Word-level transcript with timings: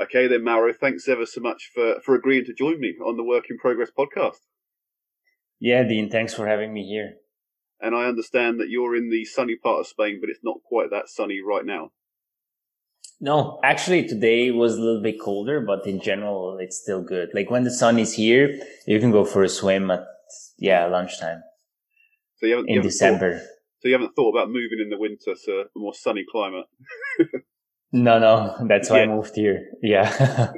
Okay, 0.00 0.26
then, 0.26 0.44
Mauro, 0.44 0.72
thanks 0.72 1.08
ever 1.08 1.26
so 1.26 1.40
much 1.40 1.70
for, 1.74 1.96
for 2.04 2.14
agreeing 2.14 2.44
to 2.46 2.54
join 2.54 2.80
me 2.80 2.94
on 3.04 3.16
the 3.16 3.22
Work 3.22 3.44
in 3.50 3.58
Progress 3.58 3.90
podcast. 3.96 4.38
Yeah, 5.60 5.84
Dean, 5.84 6.10
thanks 6.10 6.34
for 6.34 6.46
having 6.46 6.72
me 6.72 6.84
here. 6.86 7.14
And 7.80 7.94
I 7.94 8.04
understand 8.04 8.60
that 8.60 8.68
you're 8.68 8.96
in 8.96 9.10
the 9.10 9.24
sunny 9.24 9.56
part 9.56 9.80
of 9.80 9.86
Spain, 9.86 10.18
but 10.20 10.30
it's 10.30 10.42
not 10.42 10.58
quite 10.64 10.90
that 10.90 11.08
sunny 11.08 11.40
right 11.40 11.64
now. 11.64 11.90
No, 13.20 13.60
actually, 13.62 14.06
today 14.08 14.50
was 14.50 14.76
a 14.76 14.80
little 14.80 15.02
bit 15.02 15.20
colder, 15.20 15.60
but 15.60 15.86
in 15.86 16.00
general, 16.00 16.58
it's 16.58 16.80
still 16.80 17.02
good. 17.02 17.30
Like 17.32 17.50
when 17.50 17.62
the 17.62 17.70
sun 17.70 18.00
is 18.00 18.14
here, 18.14 18.58
you 18.86 18.98
can 18.98 19.12
go 19.12 19.24
for 19.24 19.44
a 19.44 19.48
swim 19.48 19.92
at 19.92 20.04
yeah 20.58 20.86
lunchtime. 20.86 21.42
So 22.38 22.46
you 22.46 22.52
haven't 22.54 22.68
in 22.68 22.74
you 22.74 22.80
haven't 22.80 22.90
December. 22.90 23.38
Thought, 23.38 23.48
so 23.80 23.88
you 23.88 23.94
haven't 23.94 24.14
thought 24.16 24.36
about 24.36 24.48
moving 24.48 24.80
in 24.82 24.90
the 24.90 24.98
winter 24.98 25.34
to 25.44 25.52
a 25.60 25.78
more 25.78 25.94
sunny 25.94 26.24
climate. 26.28 26.66
no, 27.92 28.18
no, 28.18 28.66
that's 28.68 28.90
why 28.90 28.98
yeah. 28.98 29.02
I 29.04 29.06
moved 29.06 29.36
here. 29.36 29.66
Yeah. 29.82 30.08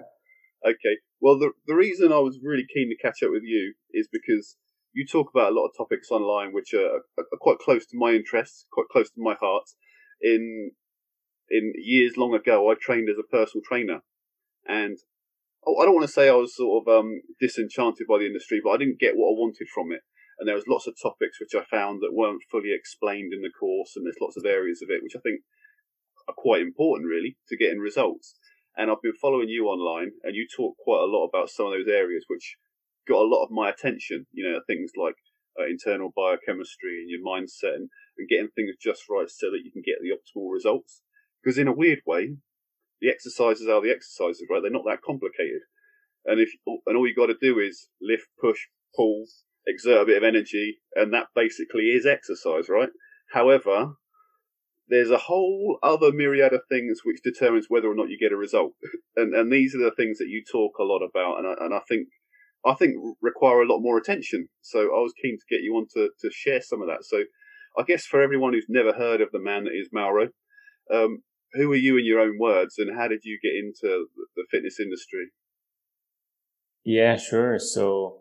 okay. 0.67 0.97
Well, 1.21 1.39
the 1.39 1.53
the 1.67 1.75
reason 1.75 2.13
I 2.13 2.19
was 2.19 2.39
really 2.43 2.67
keen 2.73 2.91
to 2.91 3.03
catch 3.03 3.23
up 3.23 3.31
with 3.31 3.43
you 3.45 3.75
is 3.93 4.09
because 4.13 4.57
you 4.93 5.05
talk 5.05 5.29
about 5.35 5.53
a 5.53 5.55
lot 5.55 5.67
of 5.67 5.73
topics 5.77 6.11
online 6.11 6.53
which 6.53 6.73
are, 6.73 7.03
are 7.19 7.41
quite 7.41 7.59
close 7.59 7.85
to 7.87 7.99
my 7.99 8.13
interests, 8.13 8.67
quite 8.73 8.87
close 8.91 9.11
to 9.11 9.21
my 9.21 9.35
heart. 9.41 9.65
In 10.21 10.71
in 11.51 11.73
years 11.77 12.17
long 12.17 12.35
ago, 12.35 12.71
I 12.71 12.75
trained 12.81 13.09
as 13.11 13.19
a 13.19 13.29
personal 13.29 13.63
trainer, 13.67 14.01
and 14.67 14.97
oh, 15.67 15.77
I 15.81 15.85
don't 15.85 15.95
want 15.95 16.07
to 16.07 16.13
say 16.13 16.29
I 16.29 16.35
was 16.35 16.57
sort 16.57 16.87
of 16.87 17.01
um, 17.01 17.21
disenchanted 17.41 18.07
by 18.09 18.19
the 18.19 18.27
industry, 18.27 18.61
but 18.63 18.71
I 18.71 18.79
didn't 18.79 19.01
get 19.01 19.17
what 19.17 19.35
I 19.35 19.41
wanted 19.41 19.69
from 19.75 19.93
it. 19.93 20.01
And 20.39 20.49
there 20.49 20.57
was 20.57 20.67
lots 20.67 20.87
of 20.87 20.95
topics 21.01 21.39
which 21.39 21.55
I 21.55 21.65
found 21.71 22.01
that 22.03 22.15
weren't 22.15 22.43
fully 22.51 22.75
explained 22.75 23.33
in 23.33 23.43
the 23.43 23.51
course, 23.51 23.93
and 23.97 24.07
there's 24.07 24.23
lots 24.23 24.37
of 24.37 24.47
areas 24.47 24.83
of 24.83 24.91
it 24.91 25.03
which 25.03 25.17
I 25.17 25.21
think 25.21 25.43
are 26.29 26.35
quite 26.37 26.63
important, 26.63 27.09
really, 27.09 27.37
to 27.49 27.57
getting 27.57 27.79
results. 27.79 28.37
And 28.77 28.91
I've 28.91 29.03
been 29.03 29.15
following 29.21 29.49
you 29.49 29.67
online, 29.67 30.13
and 30.23 30.35
you 30.35 30.47
talk 30.49 30.77
quite 30.79 31.03
a 31.03 31.11
lot 31.11 31.29
about 31.29 31.51
some 31.51 31.67
of 31.67 31.73
those 31.73 31.89
areas 31.89 32.25
which 32.29 32.57
got 33.07 33.23
a 33.23 33.29
lot 33.29 33.45
of 33.45 33.51
my 33.51 33.71
attention. 33.71 34.27
You 34.33 34.51
know, 34.51 34.61
things 34.67 34.93
like 34.97 35.15
uh, 35.59 35.67
internal 35.67 36.13
biochemistry 36.15 37.03
and 37.03 37.11
your 37.11 37.21
mindset, 37.21 37.77
and, 37.77 37.89
and 38.19 38.29
getting 38.29 38.49
things 38.55 38.75
just 38.81 39.05
right 39.09 39.31
so 39.31 39.51
that 39.51 39.63
you 39.65 39.71
can 39.71 39.83
get 39.85 39.97
the 40.01 40.11
optimal 40.11 40.53
results. 40.53 41.03
Because 41.43 41.59
in 41.59 41.69
a 41.69 41.73
weird 41.73 42.01
way, 42.07 42.37
the 43.01 43.11
exercises 43.11 43.69
are 43.69 43.83
the 43.83 43.91
exercises, 43.91 44.47
right? 44.51 44.63
They're 44.63 44.71
not 44.71 44.87
that 44.87 45.03
complicated. 45.05 45.63
And 46.25 46.41
if 46.41 46.51
and 46.87 46.97
all 46.97 47.07
you 47.07 47.15
got 47.15 47.27
to 47.27 47.37
do 47.41 47.59
is 47.59 47.89
lift, 48.01 48.29
push, 48.41 48.59
pull, 48.97 49.27
exert 49.67 50.03
a 50.03 50.07
bit 50.07 50.17
of 50.17 50.25
energy, 50.25 50.79
and 50.95 51.13
that 51.13 51.27
basically 51.35 51.91
is 51.91 52.07
exercise, 52.07 52.69
right? 52.69 52.89
However, 53.33 53.95
there's 54.89 55.11
a 55.11 55.19
whole 55.19 55.79
other 55.83 56.13
myriad 56.13 56.53
of 56.53 56.63
things 56.69 57.01
which 57.05 57.23
determines 57.23 57.67
whether 57.69 57.89
or 57.89 57.95
not 57.95 58.11
you 58.11 58.19
get 58.19 58.33
a 58.33 58.37
result, 58.37 58.73
and 59.17 59.35
and 59.35 59.53
these 59.53 59.75
are 59.75 59.83
the 59.83 59.95
things 59.97 60.19
that 60.19 60.29
you 60.29 60.43
talk 60.51 60.79
a 60.79 60.85
lot 60.85 61.01
about, 61.01 61.39
and 61.39 61.47
I, 61.47 61.65
and 61.65 61.75
I 61.75 61.81
think 61.89 62.09
I 62.67 62.75
think 62.75 62.95
require 63.21 63.63
a 63.63 63.67
lot 63.67 63.81
more 63.81 63.99
attention. 63.99 64.49
So 64.63 64.81
I 64.81 65.01
was 65.01 65.13
keen 65.21 65.39
to 65.39 65.55
get 65.55 65.63
you 65.63 65.75
on 65.75 65.87
to 65.95 66.11
to 66.21 66.31
share 66.31 66.61
some 66.61 66.83
of 66.83 66.89
that. 66.89 67.05
So 67.05 67.25
I 67.79 67.83
guess 67.83 68.07
for 68.07 68.21
everyone 68.21 68.53
who's 68.53 68.67
never 68.69 68.93
heard 68.93 69.21
of 69.21 69.31
the 69.33 69.41
man 69.41 69.65
that 69.65 69.73
is 69.75 69.89
Mauro, 69.93 70.29
um, 70.93 71.23
who 71.55 71.73
are 71.73 71.77
you 71.77 71.99
in 71.99 72.05
your 72.05 72.21
own 72.21 72.39
words, 72.39 72.77
and 72.79 72.97
how 72.97 73.09
did 73.09 73.21
you 73.25 73.39
get 73.43 73.55
into 73.55 74.07
the 74.37 74.45
fitness 74.51 74.79
industry? 74.81 75.31
Yeah, 76.85 77.17
sure. 77.17 77.59
So 77.59 78.19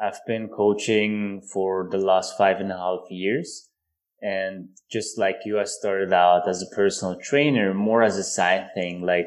I've 0.00 0.20
been 0.26 0.48
coaching 0.48 1.42
for 1.52 1.88
the 1.90 1.98
last 1.98 2.36
five 2.36 2.58
and 2.58 2.72
a 2.72 2.76
half 2.76 3.10
years. 3.10 3.69
And 4.22 4.68
just 4.90 5.18
like 5.18 5.36
you, 5.44 5.58
I 5.58 5.64
started 5.64 6.12
out 6.12 6.48
as 6.48 6.62
a 6.62 6.74
personal 6.74 7.18
trainer, 7.22 7.72
more 7.72 8.02
as 8.02 8.16
a 8.16 8.24
side 8.24 8.68
thing. 8.74 9.02
Like 9.02 9.26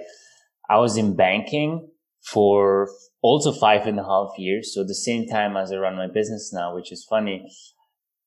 I 0.69 0.77
was 0.77 0.97
in 0.97 1.15
banking 1.15 1.89
for 2.23 2.89
also 3.21 3.51
five 3.51 3.87
and 3.87 3.99
a 3.99 4.03
half 4.03 4.31
years. 4.37 4.73
So 4.73 4.83
the 4.83 4.93
same 4.93 5.27
time 5.27 5.57
as 5.57 5.71
I 5.71 5.77
run 5.77 5.95
my 5.95 6.07
business 6.07 6.51
now, 6.53 6.75
which 6.75 6.91
is 6.91 7.05
funny. 7.09 7.49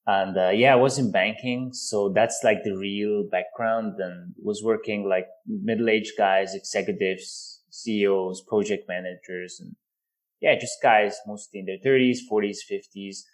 And 0.07 0.37
uh, 0.37 0.51
yeah, 0.51 0.73
I 0.73 0.77
was 0.77 0.99
in 0.99 1.11
banking, 1.11 1.73
so 1.73 2.13
that's 2.15 2.41
like 2.45 2.63
the 2.63 2.77
real 2.77 3.29
background. 3.29 3.95
And 3.99 4.35
was 4.41 4.63
working 4.63 5.09
like 5.09 5.27
middle-aged 5.47 6.13
guys, 6.17 6.55
executives, 6.55 7.63
CEOs, 7.71 8.43
project 8.49 8.85
managers, 8.89 9.59
and 9.61 9.75
yeah, 10.41 10.55
just 10.59 10.81
guys 10.81 11.19
mostly 11.27 11.59
in 11.61 11.67
their 11.67 11.79
thirties, 11.83 12.23
forties, 12.29 12.63
fifties, 12.63 13.27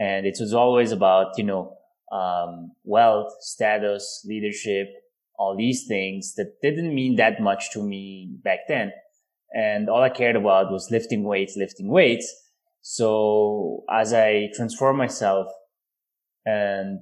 and 0.00 0.26
it 0.26 0.36
was 0.40 0.52
always 0.52 0.90
about 0.90 1.38
you 1.38 1.44
know 1.44 1.76
um, 2.10 2.72
wealth, 2.84 3.32
status, 3.40 4.24
leadership, 4.26 4.88
all 5.38 5.56
these 5.56 5.86
things 5.86 6.34
that 6.34 6.60
didn't 6.62 6.94
mean 6.94 7.16
that 7.16 7.40
much 7.40 7.70
to 7.72 7.82
me 7.82 8.36
back 8.44 8.60
then. 8.68 8.92
And 9.52 9.88
all 9.88 10.02
I 10.02 10.10
cared 10.10 10.36
about 10.36 10.70
was 10.70 10.90
lifting 10.90 11.24
weights, 11.24 11.56
lifting 11.56 11.88
weights. 11.88 12.32
So 12.82 13.84
as 13.90 14.12
I 14.12 14.48
transformed 14.54 14.98
myself 14.98 15.48
and 16.44 17.00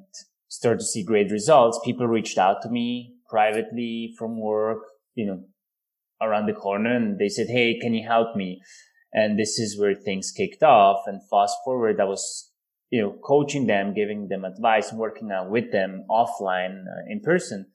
start 0.49 0.79
to 0.79 0.85
see 0.85 1.05
great 1.05 1.31
results, 1.31 1.81
people 1.85 2.07
reached 2.07 2.39
out 2.39 2.63
to 2.63 2.69
me 2.69 3.15
privately 3.29 4.15
from 4.19 4.41
work, 4.41 4.79
you 5.15 5.27
know, 5.27 5.45
around 6.21 6.47
the 6.47 6.53
corner 6.53 6.95
and 6.95 7.19
they 7.19 7.29
said, 7.29 7.49
Hey, 7.49 7.79
can 7.79 7.95
you 7.95 8.07
help 8.07 8.35
me? 8.35 8.61
And 9.13 9.39
this 9.39 9.59
is 9.59 9.79
where 9.79 9.95
things 9.95 10.33
kicked 10.37 10.63
off. 10.63 10.99
And 11.07 11.21
fast 11.31 11.57
forward, 11.65 12.01
I 12.01 12.05
was, 12.05 12.48
you 12.91 13.01
know, 13.03 13.17
coaching 13.23 13.67
them, 13.67 13.95
giving 13.95 14.29
them 14.29 14.45
advice, 14.45 14.93
working 14.93 15.31
out 15.31 15.51
with 15.51 15.71
them 15.73 16.05
offline, 16.11 16.85
uh, 16.87 17.03
in 17.09 17.21
person, 17.21 17.67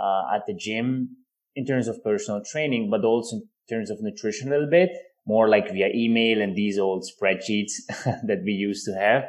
uh, 0.00 0.34
at 0.34 0.42
the 0.46 0.54
gym 0.54 1.16
in 1.56 1.64
terms 1.64 1.88
of 1.88 2.02
personal 2.02 2.42
training, 2.44 2.90
but 2.90 3.04
also 3.04 3.36
in 3.36 3.48
terms 3.68 3.90
of 3.90 3.98
nutrition 4.00 4.48
a 4.48 4.50
little 4.52 4.70
bit, 4.70 4.90
more 5.26 5.48
like 5.48 5.70
via 5.70 5.88
email 5.94 6.40
and 6.40 6.56
these 6.56 6.78
old 6.78 7.04
spreadsheets 7.04 7.72
that 8.26 8.42
we 8.44 8.52
used 8.52 8.84
to 8.86 8.92
have. 8.94 9.24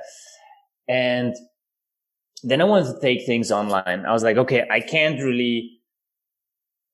And 0.88 1.36
then 2.44 2.62
I 2.62 2.64
wanted 2.64 2.94
to 2.94 3.00
take 3.02 3.26
things 3.26 3.52
online. 3.52 4.06
I 4.08 4.12
was 4.12 4.24
like, 4.24 4.38
okay, 4.38 4.66
I 4.70 4.80
can't 4.80 5.22
really 5.22 5.82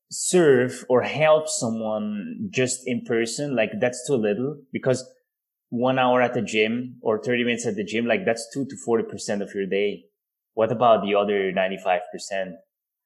serve 0.10 0.86
or 0.90 1.02
help 1.02 1.48
someone 1.48 2.50
just 2.50 2.82
in 2.86 3.04
person. 3.06 3.56
Like 3.56 3.72
that's 3.80 4.06
too 4.08 4.16
little 4.16 4.58
because 4.72 5.06
one 5.70 6.00
hour 6.00 6.22
at 6.22 6.34
the 6.34 6.42
gym 6.42 6.98
or 7.02 7.22
30 7.22 7.44
minutes 7.44 7.66
at 7.66 7.76
the 7.76 7.84
gym, 7.84 8.06
like 8.06 8.26
that's 8.26 8.48
two 8.54 8.66
to 8.66 8.76
40% 8.88 9.42
of 9.42 9.54
your 9.54 9.66
day. 9.66 10.06
What 10.54 10.72
about 10.72 11.04
the 11.04 11.16
other 11.16 11.52
95%? 11.52 12.54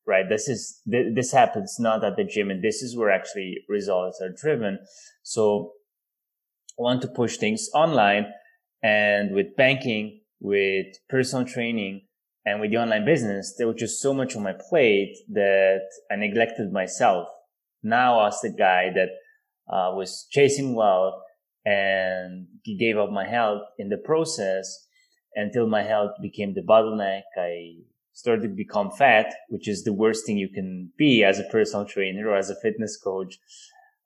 Right. 0.07 0.27
This 0.27 0.47
is, 0.47 0.81
th- 0.89 1.16
this 1.16 1.31
happens 1.31 1.77
not 1.79 2.03
at 2.03 2.16
the 2.16 2.23
gym 2.23 2.49
and 2.49 2.63
this 2.63 2.81
is 2.81 2.97
where 2.97 3.11
actually 3.11 3.57
results 3.69 4.19
are 4.22 4.33
driven. 4.35 4.79
So 5.23 5.73
I 6.79 6.81
want 6.81 7.01
to 7.03 7.07
push 7.07 7.38
things 7.38 7.69
online 7.73 8.27
and 8.81 9.33
with 9.33 9.55
banking, 9.55 10.22
with 10.39 10.88
personal 11.07 11.45
training, 11.45 12.01
and 12.45 12.59
with 12.59 12.72
the 12.72 12.78
online 12.78 13.05
business, 13.05 13.53
there 13.57 13.67
was 13.67 13.75
just 13.75 14.01
so 14.01 14.13
much 14.13 14.35
on 14.35 14.41
my 14.43 14.53
plate 14.69 15.16
that 15.31 15.81
I 16.11 16.16
neglected 16.16 16.72
myself. 16.72 17.28
Now 17.83 18.19
I 18.19 18.23
was 18.25 18.41
the 18.41 18.49
guy 18.49 18.89
that 18.95 19.09
uh, 19.72 19.93
was 19.93 20.28
chasing 20.31 20.73
wealth 20.75 21.22
and 21.66 22.47
gave 22.79 22.97
up 22.97 23.11
my 23.11 23.27
health 23.27 23.63
in 23.77 23.89
the 23.89 23.97
process 23.97 24.88
until 25.35 25.67
my 25.67 25.83
health 25.83 26.11
became 26.22 26.53
the 26.53 26.61
bottleneck. 26.61 27.22
I 27.38 27.75
started 28.13 28.41
to 28.44 28.49
become 28.49 28.91
fat, 28.91 29.33
which 29.49 29.67
is 29.67 29.83
the 29.83 29.94
worst 29.94 30.25
thing 30.25 30.38
you 30.38 30.49
can 30.49 30.91
be 30.97 31.23
as 31.23 31.39
a 31.39 31.44
personal 31.51 31.85
trainer 31.85 32.29
or 32.29 32.38
as 32.38 32.49
a 32.49 32.59
fitness 32.61 32.97
coach. 33.01 33.38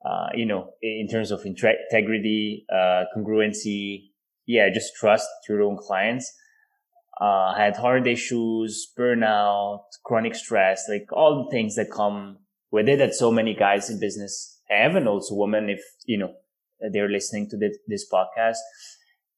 Uh, 0.06 0.28
you 0.36 0.46
know, 0.46 0.72
in 0.82 1.08
terms 1.08 1.32
of 1.32 1.46
integrity, 1.46 2.66
uh, 2.72 3.06
congruency, 3.16 4.10
yeah, 4.46 4.70
just 4.72 4.94
trust 4.96 5.28
to 5.46 5.54
your 5.54 5.64
own 5.64 5.78
clients 5.78 6.32
uh, 7.20 7.54
had 7.56 7.78
heart 7.78 8.08
issues, 8.08 8.92
burnout, 8.98 9.84
chronic 10.04 10.36
stress, 10.36 10.86
like 10.90 11.08
all 11.14 11.44
the 11.44 11.52
things 11.52 11.76
that 11.76 11.92
come 11.92 12.38
with 12.72 12.90
it 12.90 13.00
that 13.00 13.16
so 13.16 13.32
many 13.32 13.54
guys 13.54 13.90
in 13.90 14.00
business 14.00 14.60
have, 14.70 14.96
and 14.96 15.08
also 15.08 15.36
women 15.36 15.70
if, 15.70 15.82
you 16.06 16.18
know, 16.18 16.34
they're 16.92 17.10
listening 17.10 17.50
to 17.50 17.58
this, 17.58 17.78
this 17.88 18.06
podcast. 18.12 18.58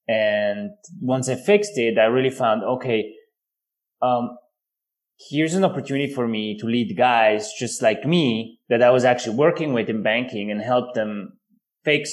And 0.08 0.70
once 1.00 1.28
I 1.28 1.34
fixed 1.34 1.76
it, 1.76 1.98
I 1.98 2.04
really 2.04 2.30
found, 2.30 2.64
okay, 2.64 3.12
um, 4.00 4.30
here's 5.30 5.54
an 5.54 5.64
opportunity 5.64 6.12
for 6.12 6.28
me 6.28 6.56
to 6.58 6.66
lead 6.66 6.96
guys 6.96 7.52
just 7.58 7.82
like 7.82 8.04
me 8.04 8.60
that 8.68 8.82
I 8.82 8.90
was 8.90 9.04
actually 9.04 9.36
working 9.36 9.72
with 9.72 9.88
in 9.88 10.02
banking 10.02 10.50
and 10.50 10.60
help 10.60 10.94
them 10.94 11.38
fix 11.84 12.10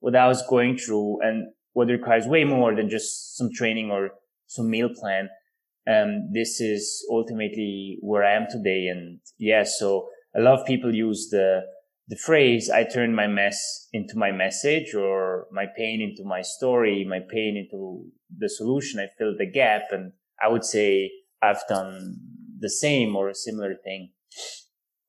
what 0.00 0.14
I 0.14 0.28
was 0.28 0.46
going 0.46 0.76
through 0.76 1.22
and 1.22 1.48
what 1.72 1.88
requires 1.88 2.26
way 2.26 2.44
more 2.44 2.74
than 2.74 2.88
just 2.88 3.36
some 3.36 3.48
training 3.52 3.90
or 3.90 4.10
some 4.46 4.70
meal 4.70 4.90
plan. 4.94 5.28
Um, 5.90 6.30
this 6.32 6.60
is 6.60 7.04
ultimately 7.10 7.98
where 8.00 8.24
I 8.24 8.34
am 8.34 8.46
today. 8.50 8.86
And 8.86 9.20
yeah, 9.38 9.64
so 9.64 10.08
a 10.36 10.40
lot 10.40 10.60
of 10.60 10.66
people 10.66 10.94
use 10.94 11.28
the, 11.30 11.62
the 12.08 12.16
phrase, 12.16 12.68
I 12.68 12.84
turn 12.84 13.14
my 13.14 13.26
mess 13.26 13.88
into 13.92 14.16
my 14.16 14.30
message 14.30 14.94
or 14.94 15.46
my 15.50 15.66
pain 15.76 16.02
into 16.02 16.28
my 16.28 16.42
story, 16.42 17.04
my 17.08 17.20
pain 17.30 17.56
into 17.56 18.04
the 18.36 18.48
solution. 18.48 19.00
I 19.00 19.08
fill 19.18 19.34
the 19.38 19.50
gap. 19.50 19.84
And 19.90 20.12
I 20.42 20.48
would 20.48 20.64
say 20.64 21.10
I've 21.42 21.62
done 21.68 22.16
the 22.58 22.68
same 22.68 23.16
or 23.16 23.28
a 23.28 23.34
similar 23.34 23.74
thing. 23.82 24.10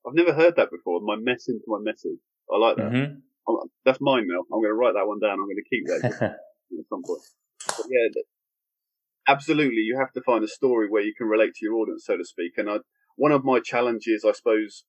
I've 0.06 0.14
never 0.14 0.32
heard 0.32 0.56
that 0.56 0.70
before. 0.70 1.00
My 1.02 1.16
mess 1.16 1.48
into 1.48 1.64
my 1.66 1.78
message. 1.82 2.18
I 2.50 2.58
like 2.58 2.76
that. 2.76 2.92
Mm-hmm. 2.92 3.54
That's 3.84 4.00
mine 4.00 4.26
now. 4.28 4.40
I'm 4.52 4.62
going 4.62 4.70
to 4.70 4.74
write 4.74 4.94
that 4.94 5.06
one 5.06 5.20
down. 5.20 5.32
I'm 5.32 5.46
going 5.46 5.56
to 5.56 5.68
keep 5.68 5.86
that 5.86 6.22
at 6.22 6.86
some 6.88 7.02
point. 7.04 7.22
But 7.66 7.86
yeah, 7.90 8.22
absolutely, 9.28 9.82
you 9.82 9.98
have 9.98 10.12
to 10.12 10.22
find 10.22 10.42
a 10.44 10.48
story 10.48 10.88
where 10.88 11.02
you 11.02 11.14
can 11.16 11.26
relate 11.26 11.54
to 11.56 11.64
your 11.64 11.74
audience, 11.74 12.04
so 12.06 12.16
to 12.16 12.24
speak. 12.24 12.52
And 12.56 12.70
I, 12.70 12.76
one 13.16 13.32
of 13.32 13.44
my 13.44 13.60
challenges, 13.60 14.24
I 14.26 14.32
suppose, 14.32 14.84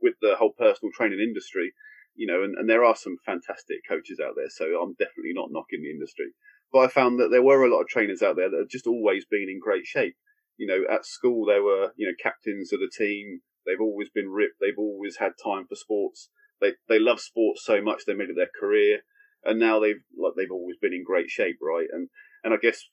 with 0.00 0.14
the 0.20 0.36
whole 0.38 0.52
personal 0.52 0.92
training 0.92 1.20
industry, 1.20 1.72
you 2.14 2.26
know, 2.26 2.42
and, 2.42 2.56
and 2.56 2.68
there 2.68 2.84
are 2.84 2.96
some 2.96 3.16
fantastic 3.24 3.78
coaches 3.88 4.20
out 4.20 4.34
there, 4.36 4.48
so 4.48 4.80
I'm 4.80 4.94
definitely 4.94 5.34
not 5.34 5.52
knocking 5.52 5.82
the 5.82 5.90
industry. 5.90 6.32
But 6.72 6.80
I 6.80 6.88
found 6.88 7.20
that 7.20 7.30
there 7.30 7.42
were 7.42 7.64
a 7.64 7.70
lot 7.70 7.82
of 7.82 7.88
trainers 7.88 8.22
out 8.22 8.36
there 8.36 8.50
that 8.50 8.58
have 8.58 8.68
just 8.68 8.86
always 8.86 9.24
been 9.24 9.48
in 9.48 9.60
great 9.60 9.86
shape. 9.86 10.16
You 10.56 10.66
know, 10.66 10.84
at 10.92 11.04
school 11.04 11.44
they 11.44 11.60
were, 11.60 11.92
you 11.96 12.06
know, 12.06 12.14
captains 12.20 12.72
of 12.72 12.80
the 12.80 12.90
team. 12.90 13.40
They've 13.66 13.80
always 13.80 14.08
been 14.10 14.30
ripped. 14.30 14.56
They've 14.60 14.78
always 14.78 15.18
had 15.18 15.32
time 15.42 15.66
for 15.68 15.76
sports. 15.76 16.30
They 16.60 16.72
they 16.88 16.98
love 16.98 17.20
sports 17.20 17.62
so 17.64 17.82
much 17.82 18.02
they 18.06 18.14
made 18.14 18.30
it 18.30 18.36
their 18.36 18.50
career, 18.58 19.00
and 19.44 19.60
now 19.60 19.78
they've 19.80 20.02
like 20.16 20.32
they've 20.36 20.50
always 20.50 20.76
been 20.80 20.94
in 20.94 21.04
great 21.04 21.30
shape, 21.30 21.58
right? 21.60 21.88
And 21.92 22.08
and 22.42 22.54
I 22.54 22.56
guess 22.56 22.88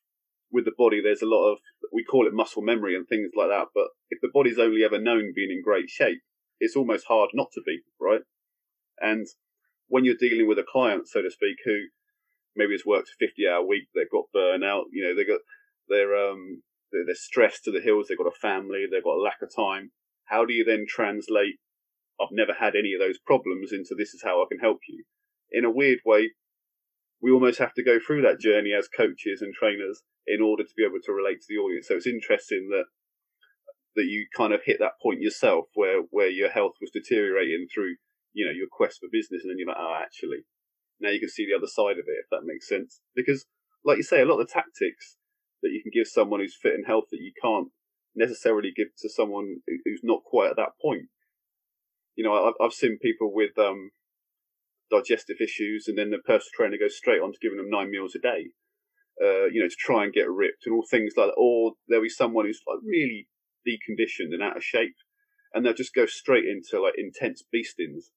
with 0.52 0.66
the 0.66 0.72
body, 0.78 1.02
there's 1.02 1.22
a 1.22 1.28
lot 1.28 1.52
of 1.52 1.60
we 1.92 2.04
call 2.04 2.28
it 2.28 2.34
muscle 2.34 2.62
memory 2.62 2.96
and 2.96 3.08
things 3.08 3.32
like 3.36 3.50
that. 3.50 3.68
But 3.74 3.88
if 4.10 4.20
the 4.22 4.32
body's 4.34 4.60
only 4.60 4.84
ever 4.84 5.00
known 5.00 5.32
being 5.36 5.52
in 5.52 5.62
great 5.64 5.90
shape, 5.90 6.22
it's 6.60 6.76
almost 6.76 7.06
hard 7.08 7.30
not 7.34 7.48
to 7.54 7.62
be, 7.66 7.82
right? 8.00 8.22
And 9.00 9.28
when 9.88 10.06
you're 10.06 10.16
dealing 10.16 10.48
with 10.48 10.60
a 10.60 10.66
client, 10.70 11.08
so 11.08 11.22
to 11.22 11.32
speak, 11.32 11.58
who 11.66 11.88
maybe 12.56 12.74
has 12.74 12.86
worked 12.86 13.10
a 13.10 13.26
50 13.26 13.48
hour 13.48 13.66
week, 13.66 13.88
they've 13.94 14.10
got 14.12 14.26
burnout, 14.36 14.84
you 14.92 15.04
know, 15.04 15.16
they 15.16 15.26
got, 15.26 15.42
they're, 15.90 16.16
um, 16.16 16.64
they're, 16.92 17.06
they're 17.06 17.16
stressed 17.16 17.64
to 17.66 17.72
the 17.72 17.82
hills, 17.82 18.08
they've 18.08 18.18
got 18.18 18.28
a 18.28 18.40
family, 18.42 18.86
they've 18.90 19.04
got 19.04 19.18
a 19.18 19.22
lack 19.22 19.42
of 19.42 19.50
time. 19.54 19.92
How 20.26 20.46
do 20.46 20.54
you 20.54 20.64
then 20.64 20.86
translate, 20.88 21.60
I've 22.22 22.32
never 22.32 22.54
had 22.54 22.76
any 22.76 22.94
of 22.94 23.00
those 23.00 23.20
problems 23.20 23.72
into 23.72 23.96
this 23.98 24.14
is 24.14 24.22
how 24.24 24.42
I 24.42 24.46
can 24.50 24.60
help 24.60 24.80
you? 24.88 25.04
In 25.52 25.66
a 25.66 25.72
weird 25.72 26.00
way, 26.06 26.32
we 27.22 27.32
almost 27.32 27.60
have 27.60 27.74
to 27.76 27.84
go 27.84 28.00
through 28.00 28.22
that 28.22 28.40
journey 28.40 28.72
as 28.78 28.88
coaches 28.88 29.42
and 29.42 29.54
trainers 29.54 30.04
in 30.28 30.42
order 30.42 30.64
to 30.64 30.74
be 30.76 30.84
able 30.84 31.00
to 31.04 31.14
relate 31.14 31.40
to 31.42 31.48
the 31.50 31.58
audience. 31.58 31.88
So 31.88 31.96
it's 31.96 32.08
interesting 32.08 32.70
that 32.72 32.86
that 33.96 34.06
you 34.06 34.28
kind 34.36 34.54
of 34.54 34.62
hit 34.66 34.78
that 34.80 35.00
point 35.02 35.22
yourself 35.22 35.66
where 35.76 36.02
where 36.10 36.30
your 36.30 36.50
health 36.50 36.74
was 36.82 36.92
deteriorating 36.92 37.68
through 37.74 37.96
you 38.34 38.46
know 38.46 38.52
your 38.52 38.68
quest 38.72 39.00
for 39.00 39.08
business, 39.12 39.44
and 39.44 39.52
then 39.52 39.58
you're 39.58 39.68
like, 39.68 39.78
oh, 39.80 40.00
actually, 40.02 40.46
now 41.00 41.10
you 41.10 41.20
can 41.20 41.30
see 41.30 41.46
the 41.46 41.58
other 41.58 41.68
side 41.68 42.00
of 42.00 42.06
it, 42.08 42.24
if 42.24 42.30
that 42.32 42.46
makes 42.46 42.68
sense. 42.68 43.02
Because, 43.16 43.46
like 43.86 43.98
you 43.98 44.04
say, 44.04 44.22
a 44.22 44.26
lot 44.26 44.40
of 44.40 44.48
the 44.48 44.54
tactics 44.54 45.18
that 45.62 45.72
you 45.72 45.82
can 45.82 45.92
give 45.94 46.08
someone 46.08 46.40
who's 46.40 46.58
fit 46.60 46.74
and 46.74 46.86
healthy, 46.86 47.18
you 47.18 47.32
can't 47.42 47.70
necessarily 48.16 48.72
give 48.76 48.88
to 49.00 49.10
someone 49.10 49.62
who's 49.86 50.02
not 50.04 50.24
quite 50.24 50.52
at 50.52 50.58
that 50.58 50.78
point. 50.82 51.08
You 52.16 52.24
know, 52.24 52.34
I've, 52.34 52.54
I've 52.62 52.74
seen 52.74 53.00
people 53.02 53.34
with 53.34 53.58
um, 53.58 53.92
digestive 54.92 55.38
issues, 55.40 55.88
and 55.88 55.98
then 55.98 56.12
the 56.12 56.18
personal 56.18 56.54
trainer 56.56 56.78
goes 56.78 56.98
straight 56.98 57.22
on 57.22 57.32
to 57.32 57.40
giving 57.42 57.58
them 57.58 57.70
nine 57.70 57.92
meals 57.92 58.16
a 58.16 58.20
day. 58.20 58.50
Uh, 59.22 59.46
you 59.46 59.62
know, 59.62 59.70
to 59.70 59.76
try 59.78 60.04
and 60.04 60.12
get 60.12 60.30
ripped 60.30 60.66
and 60.66 60.74
all 60.74 60.86
things 60.90 61.14
like 61.16 61.28
that. 61.28 61.38
Or 61.38 61.74
there'll 61.88 62.04
be 62.04 62.10
someone 62.10 62.46
who's 62.46 62.62
like 62.68 62.80
really 62.84 63.28
deconditioned 63.68 64.34
and 64.34 64.44
out 64.44 64.58
of 64.58 64.64
shape, 64.64 64.96
and 65.54 65.66
they'll 65.66 65.74
just 65.74 65.94
go 65.94 66.06
straight 66.06 66.46
into 66.46 66.82
like 66.82 66.94
intense 66.98 67.44
beastings 67.52 68.12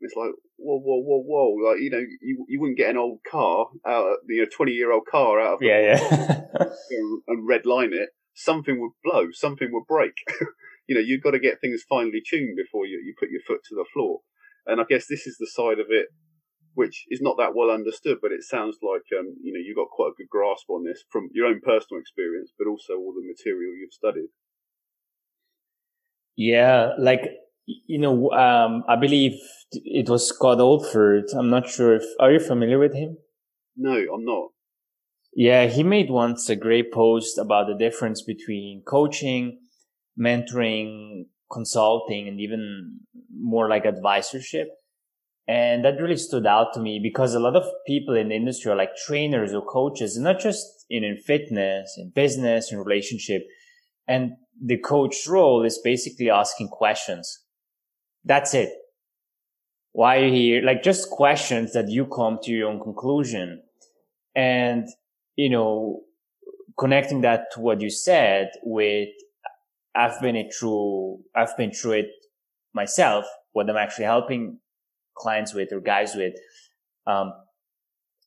it's 0.00 0.16
like, 0.16 0.32
whoa, 0.56 0.80
whoa, 0.80 1.02
whoa, 1.02 1.22
whoa! 1.22 1.70
Like 1.70 1.80
you 1.80 1.90
know, 1.90 2.02
you 2.22 2.46
you 2.48 2.60
wouldn't 2.60 2.78
get 2.78 2.90
an 2.90 2.96
old 2.96 3.20
car 3.30 3.66
out, 3.86 4.06
of, 4.06 4.16
you 4.28 4.42
know, 4.42 4.48
twenty 4.54 4.72
year 4.72 4.92
old 4.92 5.06
car 5.10 5.38
out 5.38 5.54
of 5.54 5.62
yeah, 5.62 6.00
yeah, 6.00 6.40
and 7.28 7.46
red 7.46 7.66
line 7.66 7.92
it. 7.92 8.08
Something 8.34 8.80
would 8.80 8.96
blow. 9.04 9.28
Something 9.32 9.68
would 9.72 9.86
break. 9.86 10.14
you 10.88 10.94
know, 10.94 11.02
you've 11.02 11.22
got 11.22 11.32
to 11.32 11.38
get 11.38 11.60
things 11.60 11.84
finely 11.88 12.22
tuned 12.24 12.56
before 12.56 12.86
you 12.86 13.02
you 13.04 13.14
put 13.18 13.30
your 13.30 13.42
foot 13.46 13.60
to 13.68 13.74
the 13.74 13.84
floor. 13.92 14.20
And 14.66 14.80
I 14.80 14.84
guess 14.88 15.06
this 15.06 15.26
is 15.26 15.36
the 15.38 15.50
side 15.50 15.78
of 15.78 15.86
it 15.90 16.08
which 16.74 17.04
is 17.10 17.20
not 17.20 17.36
that 17.36 17.52
well 17.52 17.68
understood, 17.68 18.18
but 18.22 18.30
it 18.30 18.46
sounds 18.46 18.78
like 18.80 19.02
um, 19.18 19.34
you 19.42 19.52
know 19.52 19.60
you've 19.60 19.76
got 19.76 19.90
quite 19.90 20.14
a 20.14 20.16
good 20.16 20.30
grasp 20.30 20.70
on 20.70 20.84
this 20.84 21.02
from 21.10 21.28
your 21.34 21.46
own 21.46 21.60
personal 21.60 22.00
experience, 22.00 22.52
but 22.56 22.70
also 22.70 22.94
all 22.94 23.12
the 23.12 23.26
material 23.26 23.74
you've 23.74 23.92
studied. 23.92 24.30
Yeah, 26.40 26.92
like 26.98 27.32
you 27.66 27.98
know, 27.98 28.30
um, 28.30 28.82
I 28.88 28.96
believe 28.96 29.32
it 29.72 30.08
was 30.08 30.26
Scott 30.26 30.56
Oldford. 30.56 31.24
I'm 31.36 31.50
not 31.50 31.68
sure 31.68 31.96
if 31.96 32.04
are 32.18 32.32
you 32.32 32.38
familiar 32.40 32.78
with 32.78 32.94
him? 32.94 33.18
No, 33.76 33.92
I'm 33.92 34.24
not. 34.24 34.48
Yeah, 35.34 35.66
he 35.66 35.82
made 35.82 36.08
once 36.08 36.48
a 36.48 36.56
great 36.56 36.94
post 36.94 37.36
about 37.36 37.66
the 37.66 37.74
difference 37.74 38.22
between 38.22 38.82
coaching, 38.88 39.58
mentoring, 40.18 41.26
consulting, 41.52 42.26
and 42.26 42.40
even 42.40 43.00
more 43.38 43.68
like 43.68 43.84
advisorship. 43.84 44.68
And 45.46 45.84
that 45.84 46.00
really 46.00 46.16
stood 46.16 46.46
out 46.46 46.72
to 46.72 46.80
me 46.80 47.00
because 47.02 47.34
a 47.34 47.38
lot 47.38 47.54
of 47.54 47.64
people 47.86 48.16
in 48.16 48.30
the 48.30 48.34
industry 48.34 48.72
are 48.72 48.76
like 48.76 48.96
trainers 48.96 49.52
or 49.52 49.60
coaches, 49.60 50.16
and 50.16 50.24
not 50.24 50.40
just 50.40 50.86
in, 50.88 51.04
in 51.04 51.18
fitness, 51.18 51.96
in 51.98 52.12
business, 52.14 52.72
in 52.72 52.78
relationship. 52.78 53.42
And 54.08 54.32
the 54.64 54.78
coach 54.78 55.26
role 55.26 55.64
is 55.64 55.80
basically 55.82 56.30
asking 56.30 56.68
questions. 56.68 57.44
That's 58.24 58.54
it. 58.54 58.70
Why 59.92 60.18
are 60.18 60.26
you 60.26 60.32
here? 60.32 60.62
Like 60.62 60.82
just 60.82 61.10
questions 61.10 61.72
that 61.72 61.88
you 61.88 62.06
come 62.06 62.38
to 62.42 62.52
your 62.52 62.68
own 62.68 62.80
conclusion. 62.80 63.62
And, 64.36 64.86
you 65.36 65.50
know, 65.50 66.02
connecting 66.78 67.22
that 67.22 67.44
to 67.52 67.60
what 67.60 67.80
you 67.80 67.90
said 67.90 68.50
with, 68.62 69.08
I've 69.94 70.20
been 70.20 70.36
it 70.36 70.54
through, 70.58 71.20
I've 71.34 71.56
been 71.56 71.72
through 71.72 71.92
it 71.92 72.06
myself, 72.72 73.24
what 73.52 73.68
I'm 73.68 73.76
actually 73.76 74.04
helping 74.04 74.60
clients 75.16 75.52
with 75.52 75.72
or 75.72 75.80
guys 75.80 76.14
with, 76.14 76.34
um, 77.06 77.32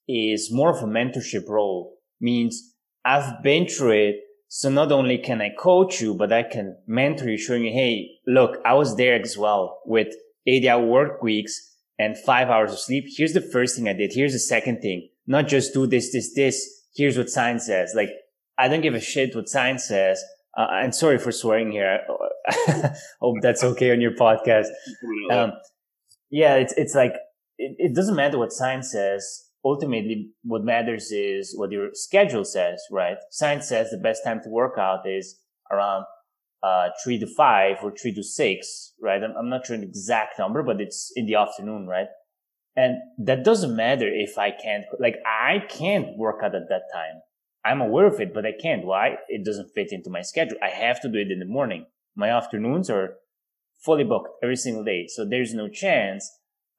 is 0.07 0.49
more 0.51 0.75
of 0.75 0.83
a 0.83 0.87
mentorship 0.87 1.47
role. 1.47 1.95
Means 2.19 2.75
I've 3.05 3.41
been 3.41 3.67
through 3.67 3.91
it. 3.91 4.15
So 4.55 4.69
not 4.69 4.91
only 4.91 5.17
can 5.17 5.41
I 5.41 5.49
coach 5.49 5.99
you, 5.99 6.13
but 6.13 6.31
I 6.31 6.43
can 6.43 6.77
mentor 6.85 7.27
you, 7.27 7.39
showing 7.39 7.65
you, 7.65 7.73
hey, 7.73 8.19
look, 8.27 8.59
I 8.63 8.75
was 8.75 8.95
there 8.97 9.19
as 9.19 9.35
well 9.35 9.81
with 9.83 10.13
80 10.45 10.69
hour 10.69 10.85
work 10.85 11.23
weeks 11.23 11.75
and 11.97 12.15
five 12.15 12.49
hours 12.49 12.71
of 12.71 12.77
sleep. 12.77 13.05
Here's 13.17 13.33
the 13.33 13.41
first 13.41 13.75
thing 13.75 13.89
I 13.89 13.93
did. 13.93 14.11
Here's 14.13 14.33
the 14.33 14.37
second 14.37 14.81
thing. 14.81 15.09
Not 15.25 15.47
just 15.47 15.73
do 15.73 15.87
this, 15.87 16.11
this, 16.11 16.35
this. 16.35 16.83
Here's 16.95 17.17
what 17.17 17.31
science 17.31 17.65
says. 17.65 17.93
Like, 17.95 18.09
I 18.55 18.67
don't 18.67 18.81
give 18.81 18.93
a 18.93 18.99
shit 18.99 19.35
what 19.35 19.49
science 19.49 19.87
says. 19.87 20.23
Uh, 20.55 20.67
and 20.69 20.93
sorry 20.93 21.17
for 21.17 21.31
swearing 21.31 21.71
here. 21.71 22.01
Hope 23.21 23.37
that's 23.41 23.63
okay 23.63 23.91
on 23.91 24.01
your 24.01 24.13
podcast. 24.13 24.67
Um, 25.31 25.53
yeah, 26.29 26.57
it's, 26.57 26.73
it's 26.77 26.93
like, 26.93 27.13
it, 27.57 27.75
it 27.79 27.95
doesn't 27.95 28.15
matter 28.15 28.37
what 28.37 28.53
science 28.53 28.91
says. 28.91 29.45
Ultimately, 29.65 30.31
what 30.43 30.63
matters 30.63 31.11
is 31.11 31.53
what 31.57 31.71
your 31.71 31.89
schedule 31.93 32.43
says, 32.43 32.81
right? 32.91 33.17
Science 33.31 33.69
says 33.69 33.89
the 33.89 33.97
best 33.97 34.23
time 34.23 34.41
to 34.43 34.49
work 34.49 34.77
out 34.77 35.07
is 35.07 35.39
around 35.71 36.05
uh, 36.61 36.89
three 37.03 37.17
to 37.19 37.27
five 37.27 37.77
or 37.81 37.91
three 37.91 38.13
to 38.13 38.23
six, 38.23 38.93
right? 39.01 39.23
I'm, 39.23 39.33
I'm 39.37 39.49
not 39.49 39.65
sure 39.65 39.77
the 39.77 39.83
exact 39.83 40.39
number, 40.39 40.63
but 40.63 40.81
it's 40.81 41.11
in 41.15 41.25
the 41.25 41.35
afternoon, 41.35 41.87
right? 41.87 42.07
And 42.75 42.97
that 43.19 43.43
doesn't 43.43 43.75
matter 43.75 44.07
if 44.07 44.37
I 44.37 44.51
can't, 44.51 44.85
like, 44.99 45.17
I 45.25 45.59
can't 45.69 46.17
work 46.17 46.37
out 46.43 46.55
at 46.55 46.69
that 46.69 46.83
time. 46.93 47.21
I'm 47.65 47.81
aware 47.81 48.07
of 48.07 48.19
it, 48.19 48.33
but 48.33 48.45
I 48.45 48.51
can't. 48.59 48.85
Why? 48.85 49.15
It 49.29 49.45
doesn't 49.45 49.71
fit 49.73 49.91
into 49.91 50.09
my 50.09 50.21
schedule. 50.21 50.57
I 50.61 50.69
have 50.69 50.99
to 51.01 51.09
do 51.09 51.19
it 51.19 51.31
in 51.31 51.39
the 51.39 51.45
morning. 51.45 51.85
My 52.15 52.29
afternoons 52.29 52.89
are 52.89 53.15
fully 53.85 54.03
booked 54.03 54.29
every 54.43 54.55
single 54.55 54.83
day. 54.83 55.05
So 55.07 55.25
there's 55.25 55.53
no 55.53 55.69
chance 55.69 56.29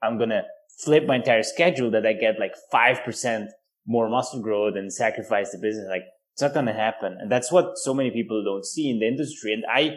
I'm 0.02 0.18
going 0.18 0.30
to 0.30 0.42
flip 0.78 1.06
my 1.06 1.16
entire 1.16 1.42
schedule 1.42 1.90
that 1.92 2.06
I 2.06 2.12
get 2.12 2.40
like 2.40 2.54
5% 2.72 3.46
more 3.86 4.08
muscle 4.08 4.42
growth 4.42 4.74
and 4.76 4.92
sacrifice 4.92 5.52
the 5.52 5.58
business. 5.58 5.86
Like 5.88 6.04
it's 6.32 6.42
not 6.42 6.54
going 6.54 6.66
to 6.66 6.72
happen. 6.72 7.16
And 7.20 7.30
that's 7.30 7.52
what 7.52 7.78
so 7.78 7.94
many 7.94 8.10
people 8.10 8.42
don't 8.44 8.64
see 8.64 8.90
in 8.90 8.98
the 8.98 9.06
industry. 9.06 9.52
And 9.52 9.64
I, 9.70 9.96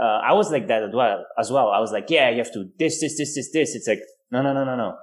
uh, 0.00 0.20
I 0.24 0.32
was 0.32 0.50
like 0.50 0.68
that 0.68 0.82
as 0.82 0.94
well, 0.94 1.24
as 1.38 1.50
well. 1.50 1.68
I 1.68 1.80
was 1.80 1.92
like, 1.92 2.10
yeah, 2.10 2.30
you 2.30 2.38
have 2.38 2.52
to 2.52 2.68
this, 2.78 3.00
this, 3.00 3.16
this, 3.18 3.34
this, 3.34 3.50
this. 3.52 3.74
It's 3.74 3.88
like, 3.88 4.00
no, 4.30 4.42
no, 4.42 4.52
no, 4.52 4.64
no, 4.64 4.76
no. 4.76 4.96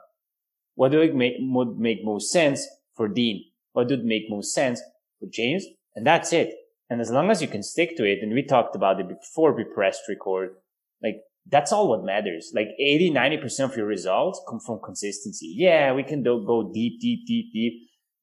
What 0.76 0.92
do 0.92 1.02
it 1.02 1.16
make, 1.16 1.34
would 1.40 1.78
make 1.78 2.00
most 2.04 2.32
sense 2.32 2.68
for 2.96 3.08
Dean? 3.08 3.46
What 3.74 3.90
would 3.90 4.04
make 4.04 4.24
most 4.30 4.54
sense 4.54 4.82
for 5.20 5.28
James? 5.32 5.66
And 5.96 6.06
that's 6.06 6.34
it. 6.34 6.54
And 6.90 7.00
as 7.00 7.12
long 7.12 7.32
as 7.32 7.42
you 7.42 7.48
can 7.48 7.64
stick 7.64 7.96
to 7.98 8.04
it, 8.04 8.20
and 8.22 8.34
we 8.34 8.44
talked 8.44 8.76
about 8.76 9.00
it 9.00 9.08
before 9.08 9.56
we 9.56 9.64
pressed 9.64 10.02
record, 10.10 10.56
like 11.02 11.22
that's 11.50 11.72
all 11.72 11.90
what 11.90 12.04
matters. 12.04 12.52
Like 12.56 12.70
80, 12.80 13.12
90% 13.12 13.60
of 13.72 13.78
your 13.78 13.86
results 13.86 14.42
come 14.48 14.60
from 14.60 14.80
consistency. 14.84 15.54
Yeah, 15.56 15.94
we 15.94 16.04
can 16.04 16.24
do, 16.24 16.44
go 16.46 16.72
deep, 16.74 17.00
deep, 17.00 17.26
deep, 17.28 17.52
deep 17.54 17.74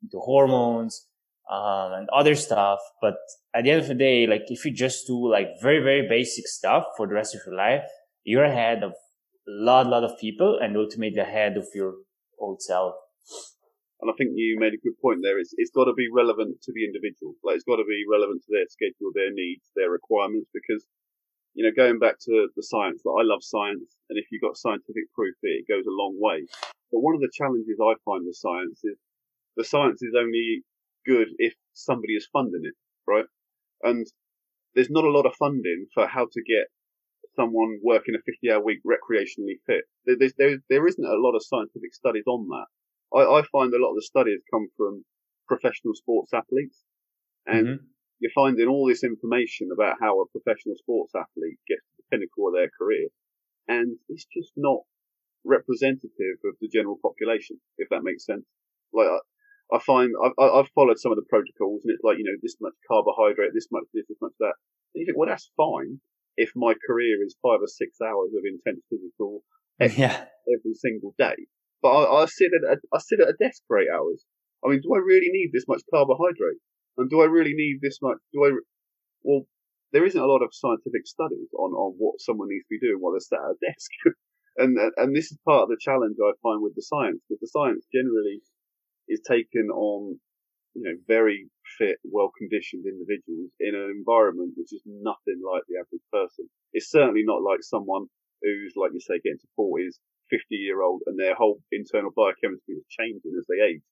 into 0.02 0.18
hormones, 0.18 1.06
um, 1.50 1.92
and 1.92 2.08
other 2.10 2.34
stuff. 2.34 2.78
But 3.02 3.16
at 3.54 3.64
the 3.64 3.70
end 3.70 3.82
of 3.82 3.88
the 3.88 3.94
day, 3.94 4.26
like 4.26 4.44
if 4.48 4.64
you 4.64 4.72
just 4.72 5.06
do 5.06 5.30
like 5.30 5.48
very, 5.60 5.82
very 5.82 6.08
basic 6.08 6.46
stuff 6.46 6.84
for 6.96 7.06
the 7.06 7.14
rest 7.14 7.34
of 7.34 7.42
your 7.46 7.56
life, 7.56 7.82
you're 8.24 8.44
ahead 8.44 8.82
of 8.82 8.92
a 8.92 8.94
lot, 9.50 9.86
lot 9.86 10.04
of 10.04 10.18
people 10.18 10.58
and 10.62 10.76
ultimately 10.76 11.18
ahead 11.20 11.56
of 11.56 11.66
your 11.74 11.94
old 12.38 12.62
self. 12.62 12.94
And 14.00 14.10
I 14.10 14.14
think 14.16 14.30
you 14.34 14.56
made 14.58 14.72
a 14.72 14.80
good 14.80 14.96
point 15.02 15.20
there. 15.22 15.38
It's, 15.38 15.52
it's 15.58 15.70
got 15.74 15.84
to 15.84 15.92
be 15.92 16.08
relevant 16.08 16.62
to 16.62 16.72
the 16.72 16.84
individual. 16.88 17.34
Like 17.44 17.56
it's 17.56 17.68
got 17.68 17.76
to 17.76 17.84
be 17.84 18.04
relevant 18.08 18.40
to 18.46 18.50
their 18.50 18.64
schedule, 18.70 19.12
their 19.12 19.28
needs, 19.28 19.68
their 19.76 19.90
requirements, 19.90 20.48
because 20.54 20.86
you 21.54 21.64
know, 21.64 21.74
going 21.74 21.98
back 21.98 22.18
to 22.20 22.48
the 22.54 22.62
science, 22.62 23.02
that 23.02 23.16
I 23.18 23.22
love 23.24 23.42
science, 23.42 23.96
and 24.08 24.18
if 24.18 24.26
you've 24.30 24.42
got 24.42 24.56
scientific 24.56 25.12
proof, 25.14 25.34
it, 25.42 25.66
goes 25.68 25.86
a 25.86 25.90
long 25.90 26.16
way. 26.18 26.46
But 26.92 27.00
one 27.00 27.14
of 27.14 27.20
the 27.20 27.32
challenges 27.32 27.78
I 27.80 27.94
find 28.04 28.24
with 28.26 28.36
science 28.36 28.80
is 28.84 28.98
the 29.56 29.64
science 29.64 30.02
is 30.02 30.14
only 30.16 30.62
good 31.06 31.28
if 31.38 31.54
somebody 31.74 32.14
is 32.14 32.28
funding 32.32 32.62
it, 32.64 32.74
right? 33.06 33.26
And 33.82 34.06
there's 34.74 34.90
not 34.90 35.04
a 35.04 35.10
lot 35.10 35.26
of 35.26 35.34
funding 35.38 35.86
for 35.94 36.06
how 36.06 36.26
to 36.30 36.42
get 36.42 36.70
someone 37.34 37.78
working 37.82 38.14
a 38.14 38.22
50 38.22 38.50
hour 38.50 38.62
week 38.62 38.80
recreationally 38.86 39.58
fit. 39.66 39.84
There's, 40.04 40.34
there, 40.38 40.58
there 40.68 40.86
isn't 40.86 41.04
a 41.04 41.18
lot 41.18 41.34
of 41.34 41.44
scientific 41.44 41.94
studies 41.94 42.24
on 42.26 42.46
that. 42.48 42.66
I, 43.16 43.40
I 43.40 43.42
find 43.50 43.72
a 43.72 43.82
lot 43.82 43.90
of 43.90 43.96
the 43.96 44.06
studies 44.06 44.40
come 44.52 44.68
from 44.76 45.04
professional 45.48 45.94
sports 45.94 46.32
athletes 46.32 46.78
and 47.46 47.66
mm-hmm. 47.66 47.84
You're 48.20 48.30
finding 48.34 48.68
all 48.68 48.86
this 48.86 49.02
information 49.02 49.68
about 49.72 49.96
how 50.00 50.20
a 50.20 50.28
professional 50.28 50.76
sports 50.76 51.12
athlete 51.16 51.58
gets 51.66 51.82
to 51.88 51.96
the 51.96 52.08
pinnacle 52.12 52.48
of 52.48 52.54
their 52.54 52.70
career. 52.76 53.08
And 53.66 53.96
it's 54.08 54.26
just 54.28 54.52
not 54.56 54.84
representative 55.44 56.36
of 56.44 56.54
the 56.60 56.68
general 56.68 57.00
population, 57.00 57.56
if 57.78 57.88
that 57.88 58.04
makes 58.04 58.26
sense. 58.26 58.44
Like, 58.92 59.08
I, 59.08 59.76
I 59.76 59.78
find 59.80 60.12
I've, 60.20 60.36
I've 60.36 60.74
followed 60.74 60.98
some 60.98 61.12
of 61.12 61.16
the 61.16 61.30
protocols 61.30 61.80
and 61.84 61.94
it's 61.94 62.04
like, 62.04 62.18
you 62.18 62.24
know, 62.24 62.36
this 62.42 62.56
much 62.60 62.76
carbohydrate, 62.86 63.52
this 63.54 63.68
much 63.72 63.84
this, 63.94 64.04
this 64.08 64.20
much 64.20 64.36
that. 64.38 64.54
And 64.92 65.00
you 65.00 65.06
think, 65.06 65.16
well, 65.16 65.28
that's 65.28 65.50
fine 65.56 66.00
if 66.36 66.52
my 66.54 66.74
career 66.86 67.24
is 67.24 67.36
five 67.40 67.64
or 67.64 67.68
six 67.68 67.96
hours 68.04 68.36
of 68.36 68.44
intense 68.44 68.84
physical 68.90 69.42
yeah. 69.80 70.28
every 70.44 70.74
single 70.74 71.14
day. 71.16 71.48
But 71.80 71.88
I, 71.88 72.22
I 72.22 72.26
sit 72.26 72.52
at 72.52 72.68
a, 72.68 72.76
I 72.92 72.98
sit 72.98 73.20
at 73.20 73.32
a 73.32 73.38
desk 73.40 73.62
for 73.66 73.78
eight 73.80 73.88
hours. 73.88 74.24
I 74.64 74.68
mean, 74.68 74.80
do 74.82 74.92
I 74.92 74.98
really 74.98 75.30
need 75.32 75.50
this 75.52 75.64
much 75.66 75.80
carbohydrate? 75.88 76.60
And 76.96 77.08
do 77.08 77.20
I 77.20 77.26
really 77.26 77.54
need 77.54 77.80
this 77.80 77.98
much? 78.02 78.18
Do 78.32 78.44
I? 78.44 78.50
Well, 79.22 79.46
there 79.92 80.06
isn't 80.06 80.20
a 80.20 80.26
lot 80.26 80.42
of 80.42 80.50
scientific 80.52 81.06
studies 81.06 81.48
on, 81.58 81.72
on 81.72 81.94
what 81.98 82.20
someone 82.20 82.48
needs 82.48 82.64
to 82.64 82.78
be 82.78 82.86
doing 82.86 82.98
while 83.00 83.12
they're 83.12 83.20
sat 83.20 83.40
at 83.42 83.56
a 83.56 83.72
desk. 83.72 83.90
and 84.56 84.78
and 84.96 85.16
this 85.16 85.32
is 85.32 85.38
part 85.44 85.64
of 85.64 85.68
the 85.68 85.80
challenge 85.80 86.16
I 86.22 86.32
find 86.42 86.62
with 86.62 86.74
the 86.74 86.82
science, 86.82 87.20
because 87.28 87.40
the 87.40 87.50
science 87.50 87.86
generally 87.92 88.42
is 89.08 89.20
taken 89.26 89.68
on 89.70 90.20
you 90.74 90.82
know, 90.82 90.96
very 91.06 91.50
fit, 91.78 91.98
well 92.04 92.30
conditioned 92.36 92.86
individuals 92.86 93.50
in 93.58 93.74
an 93.74 93.90
environment 93.90 94.54
which 94.56 94.72
is 94.72 94.82
nothing 94.86 95.42
like 95.42 95.62
the 95.68 95.78
average 95.78 96.06
person. 96.12 96.48
It's 96.72 96.90
certainly 96.90 97.22
not 97.24 97.42
like 97.42 97.62
someone 97.62 98.06
who's, 98.42 98.74
like 98.76 98.92
you 98.94 99.00
say, 99.00 99.18
getting 99.22 99.42
to 99.42 99.58
40s, 99.58 99.98
50 100.30 100.54
year 100.54 100.82
old, 100.82 101.02
and 101.06 101.18
their 101.18 101.34
whole 101.34 101.58
internal 101.72 102.10
biochemistry 102.14 102.78
is 102.78 102.86
changing 102.88 103.34
as 103.36 103.46
they 103.50 103.62
age. 103.62 103.82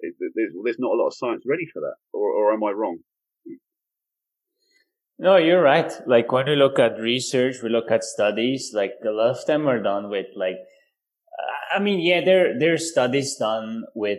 There's, 0.00 0.52
there's 0.64 0.78
not 0.78 0.92
a 0.92 0.96
lot 0.96 1.08
of 1.08 1.14
science 1.14 1.44
ready 1.46 1.66
for 1.72 1.80
that, 1.80 1.94
or, 2.12 2.28
or 2.30 2.52
am 2.52 2.62
I 2.64 2.70
wrong? 2.70 2.98
No, 5.18 5.36
you're 5.36 5.62
right. 5.62 5.92
Like 6.06 6.32
when 6.32 6.46
we 6.46 6.56
look 6.56 6.78
at 6.78 6.98
research, 6.98 7.56
we 7.62 7.68
look 7.68 7.90
at 7.90 8.02
studies, 8.02 8.72
like 8.74 8.94
a 9.06 9.10
lot 9.10 9.30
of 9.30 9.46
them 9.46 9.68
are 9.68 9.80
done 9.80 10.10
with 10.10 10.26
like, 10.34 10.56
I 11.74 11.78
mean, 11.78 12.00
yeah, 12.00 12.24
there, 12.24 12.58
there 12.58 12.74
are 12.74 12.78
studies 12.78 13.36
done 13.36 13.84
with 13.94 14.18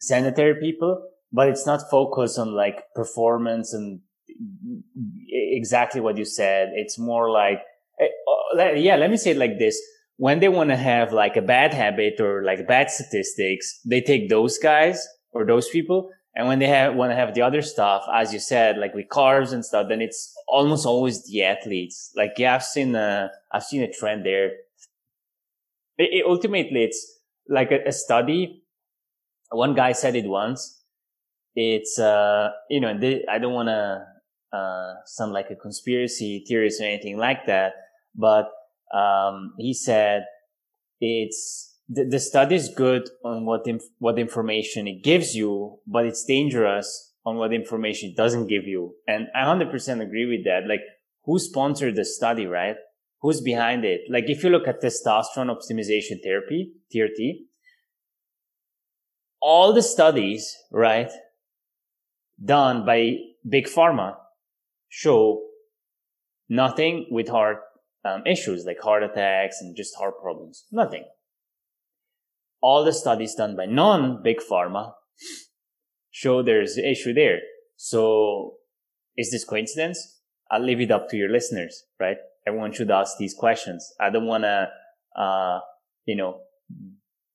sanitary 0.00 0.60
people, 0.60 1.06
but 1.32 1.48
it's 1.48 1.66
not 1.66 1.90
focused 1.90 2.38
on 2.38 2.54
like 2.54 2.82
performance 2.94 3.72
and 3.72 4.00
exactly 5.28 6.00
what 6.00 6.16
you 6.16 6.24
said. 6.24 6.70
It's 6.74 6.98
more 6.98 7.30
like, 7.30 7.60
eh, 8.00 8.08
oh, 8.28 8.72
yeah, 8.74 8.96
let 8.96 9.10
me 9.10 9.16
say 9.16 9.32
it 9.32 9.36
like 9.36 9.58
this. 9.58 9.80
When 10.24 10.38
they 10.40 10.48
want 10.48 10.70
to 10.70 10.76
have 10.76 11.12
like 11.12 11.36
a 11.36 11.42
bad 11.42 11.74
habit 11.74 12.20
or 12.20 12.44
like 12.44 12.68
bad 12.68 12.90
statistics, 12.96 13.80
they 13.84 14.00
take 14.00 14.28
those 14.28 14.56
guys 14.58 14.98
or 15.32 15.44
those 15.44 15.68
people. 15.68 16.10
And 16.36 16.46
when 16.48 16.60
they 16.60 16.68
have, 16.68 16.94
want 16.94 17.10
to 17.10 17.16
have 17.16 17.34
the 17.34 17.42
other 17.42 17.60
stuff, 17.60 18.02
as 18.20 18.32
you 18.32 18.38
said, 18.38 18.78
like 18.78 18.94
with 18.94 19.08
carbs 19.08 19.52
and 19.52 19.64
stuff, 19.64 19.86
then 19.88 20.00
it's 20.00 20.32
almost 20.46 20.86
always 20.86 21.16
the 21.26 21.42
athletes. 21.42 22.12
Like, 22.14 22.32
yeah, 22.38 22.54
I've 22.54 22.64
seen 22.64 22.94
a, 22.94 23.30
I've 23.52 23.64
seen 23.64 23.82
a 23.82 23.92
trend 23.92 24.24
there. 24.24 24.46
It, 25.98 26.08
it, 26.18 26.24
ultimately, 26.24 26.84
it's 26.84 27.00
like 27.48 27.70
a, 27.72 27.80
a 27.88 27.92
study. 27.92 28.62
One 29.50 29.74
guy 29.74 29.92
said 29.92 30.14
it 30.16 30.26
once 30.26 30.82
it's 31.54 31.98
uh 31.98 32.50
you 32.70 32.80
know 32.80 32.98
they, 32.98 33.24
I 33.30 33.38
don't 33.38 33.52
want 33.52 33.68
to 33.68 34.06
uh 34.56 34.94
sound 35.04 35.32
like 35.32 35.50
a 35.50 35.56
conspiracy 35.56 36.44
theorist 36.46 36.80
or 36.80 36.84
anything 36.84 37.18
like 37.18 37.46
that, 37.46 37.74
but 38.14 38.50
um 38.92 39.54
he 39.58 39.72
said 39.74 40.24
it's 41.00 41.72
the, 41.88 42.04
the 42.04 42.20
study 42.20 42.54
is 42.54 42.70
good 42.74 43.08
on 43.24 43.44
what 43.44 43.66
inf- 43.66 43.90
what 43.98 44.18
information 44.18 44.86
it 44.86 45.02
gives 45.02 45.34
you, 45.34 45.78
but 45.86 46.06
it's 46.06 46.24
dangerous 46.24 47.12
on 47.24 47.36
what 47.36 47.52
information 47.52 48.10
it 48.10 48.16
doesn't 48.16 48.46
give 48.48 48.64
you. 48.64 48.94
And 49.06 49.28
I 49.34 49.44
100% 49.44 50.00
agree 50.00 50.26
with 50.26 50.44
that. 50.44 50.66
Like 50.68 50.80
who 51.24 51.38
sponsored 51.38 51.96
the 51.96 52.04
study, 52.04 52.46
right? 52.46 52.76
Who's 53.20 53.40
behind 53.40 53.84
it? 53.84 54.02
Like 54.10 54.24
if 54.28 54.42
you 54.42 54.50
look 54.50 54.66
at 54.66 54.82
testosterone 54.82 55.54
optimization 55.54 56.22
therapy, 56.22 56.72
TRT, 56.94 57.46
all 59.40 59.72
the 59.72 59.82
studies, 59.82 60.56
right, 60.70 61.10
done 62.42 62.84
by 62.84 63.16
big 63.48 63.66
pharma 63.66 64.16
show 64.88 65.42
nothing 66.48 67.06
with 67.10 67.28
heart 67.28 67.58
um, 68.04 68.22
issues 68.26 68.64
like 68.64 68.80
heart 68.80 69.02
attacks 69.02 69.58
and 69.60 69.76
just 69.76 69.96
heart 69.96 70.20
problems. 70.20 70.64
Nothing. 70.70 71.04
All 72.60 72.84
the 72.84 72.92
studies 72.92 73.34
done 73.34 73.56
by 73.56 73.66
non 73.66 74.22
big 74.22 74.38
pharma 74.38 74.92
show 76.10 76.42
there's 76.42 76.76
an 76.76 76.84
issue 76.84 77.12
there. 77.12 77.38
So 77.76 78.54
is 79.16 79.30
this 79.30 79.44
coincidence? 79.44 80.20
I'll 80.50 80.62
leave 80.62 80.80
it 80.80 80.90
up 80.90 81.08
to 81.10 81.16
your 81.16 81.30
listeners, 81.30 81.84
right? 81.98 82.18
Everyone 82.46 82.72
should 82.72 82.90
ask 82.90 83.16
these 83.18 83.34
questions. 83.34 83.86
I 84.00 84.10
don't 84.10 84.26
want 84.26 84.44
to, 84.44 84.68
uh, 85.20 85.60
you 86.04 86.16
know, 86.16 86.40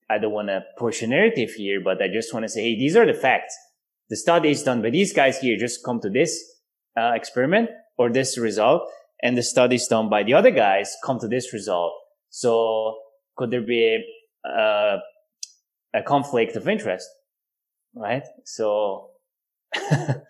I 0.09 0.19
don't 0.19 0.31
want 0.31 0.49
to 0.49 0.61
push 0.77 1.01
a 1.01 1.07
narrative 1.07 1.51
here, 1.51 1.81
but 1.83 2.01
I 2.01 2.07
just 2.13 2.33
want 2.33 2.43
to 2.43 2.49
say, 2.49 2.61
hey, 2.61 2.75
these 2.75 2.95
are 2.95 3.05
the 3.05 3.13
facts 3.13 3.57
the 4.09 4.15
study 4.15 4.51
is 4.51 4.63
done 4.63 4.81
by 4.81 4.89
these 4.89 5.13
guys 5.13 5.39
here 5.39 5.57
just 5.57 5.83
come 5.83 5.99
to 6.01 6.09
this 6.09 6.43
uh, 6.97 7.11
experiment 7.13 7.69
or 7.97 8.09
this 8.09 8.37
result 8.37 8.89
and 9.23 9.37
the 9.37 9.43
studies 9.43 9.87
done 9.87 10.09
by 10.09 10.23
the 10.23 10.33
other 10.33 10.51
guys 10.51 10.95
come 11.03 11.19
to 11.19 11.27
this 11.27 11.53
result 11.53 11.93
so 12.29 12.97
could 13.35 13.51
there 13.51 13.61
be 13.61 14.03
a, 14.45 14.97
a 15.93 16.03
conflict 16.03 16.55
of 16.55 16.67
interest 16.67 17.07
right 17.95 18.23
so 18.45 19.09
and, 19.91 20.21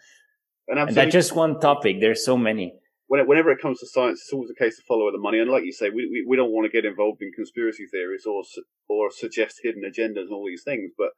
and 0.68 0.96
that's 0.96 1.12
just 1.12 1.36
one 1.36 1.60
topic 1.60 1.98
there's 2.00 2.24
so 2.26 2.38
many 2.38 2.74
whenever 3.08 3.52
it 3.52 3.62
comes 3.62 3.80
to 3.80 3.88
science, 3.88 4.20
it's 4.22 4.34
always 4.34 4.52
a 4.52 4.64
case 4.64 4.78
of 4.78 4.86
follow 4.86 5.12
the 5.12 5.18
money. 5.18 5.40
And 5.40 5.50
like 5.50 5.64
you 5.64 5.72
say, 5.72 5.90
we, 5.90 6.08
we, 6.12 6.26
we 6.28 6.36
don't 6.36 6.52
want 6.52 6.66
to 6.66 6.76
get 6.76 6.86
involved 6.86 7.22
in 7.22 7.32
conspiracy 7.32 7.86
theories 7.90 8.26
or 8.28 8.44
or 8.90 9.10
suggest 9.12 9.62
hidden 9.64 9.84
agendas 9.84 10.28
and 10.28 10.34
all 10.34 10.46
these 10.48 10.64
things. 10.64 10.92
But 10.98 11.12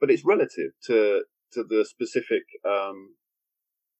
but 0.00 0.10
it's 0.10 0.24
relative 0.24 0.72
to 0.86 1.24
to 1.52 1.64
the 1.68 1.84
specific 1.88 2.42
um, 2.64 3.14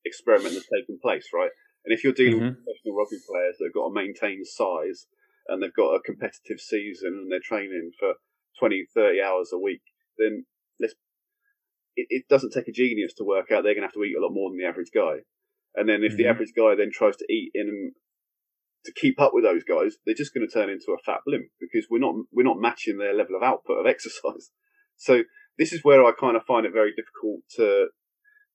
experiment 0.04 0.54
that's 0.54 0.68
taken 0.68 0.98
place, 1.00 1.28
right? 1.32 1.50
And 1.84 1.92
if 1.92 2.02
you're 2.02 2.12
dealing 2.12 2.40
mm-hmm. 2.40 2.56
with 2.56 2.64
professional 2.64 2.96
rugby 2.96 3.18
players 3.28 3.56
that 3.58 3.66
have 3.66 3.74
got 3.74 3.88
to 3.88 3.94
maintain 3.94 4.44
size 4.44 5.06
and 5.48 5.62
they've 5.62 5.74
got 5.74 5.94
a 5.94 6.00
competitive 6.00 6.58
season 6.58 7.12
and 7.24 7.32
they're 7.32 7.44
training 7.44 7.92
for 7.98 8.14
20, 8.58 8.86
30 8.94 9.20
hours 9.20 9.50
a 9.52 9.58
week, 9.58 9.82
then 10.16 10.46
let's, 10.80 10.94
it, 11.96 12.06
it 12.08 12.24
doesn't 12.28 12.52
take 12.52 12.68
a 12.68 12.72
genius 12.72 13.12
to 13.14 13.24
work 13.24 13.52
out 13.52 13.62
they're 13.62 13.74
going 13.74 13.82
to 13.84 13.92
have 13.92 13.92
to 13.92 14.04
eat 14.04 14.16
a 14.16 14.22
lot 14.22 14.32
more 14.32 14.50
than 14.50 14.58
the 14.58 14.66
average 14.66 14.90
guy. 14.94 15.24
And 15.74 15.88
then 15.88 16.02
if 16.02 16.12
mm-hmm. 16.12 16.22
the 16.22 16.28
average 16.28 16.52
guy 16.56 16.74
then 16.74 16.90
tries 16.92 17.16
to 17.16 17.26
eat 17.30 17.50
in 17.54 17.92
to 18.84 18.92
keep 18.92 19.20
up 19.20 19.32
with 19.34 19.44
those 19.44 19.64
guys, 19.64 19.96
they're 20.04 20.14
just 20.14 20.34
going 20.34 20.46
to 20.46 20.52
turn 20.52 20.70
into 20.70 20.92
a 20.92 21.02
fat 21.04 21.20
blimp 21.26 21.46
because 21.60 21.86
we're 21.90 21.98
not 21.98 22.14
we're 22.32 22.44
not 22.44 22.60
matching 22.60 22.98
their 22.98 23.14
level 23.14 23.36
of 23.36 23.42
output 23.42 23.80
of 23.80 23.86
exercise. 23.88 24.50
So 24.96 25.24
this 25.58 25.72
is 25.72 25.80
where 25.82 26.04
I 26.04 26.12
kind 26.18 26.36
of 26.36 26.44
find 26.44 26.66
it 26.66 26.72
very 26.72 26.92
difficult 26.94 27.40
to 27.56 27.88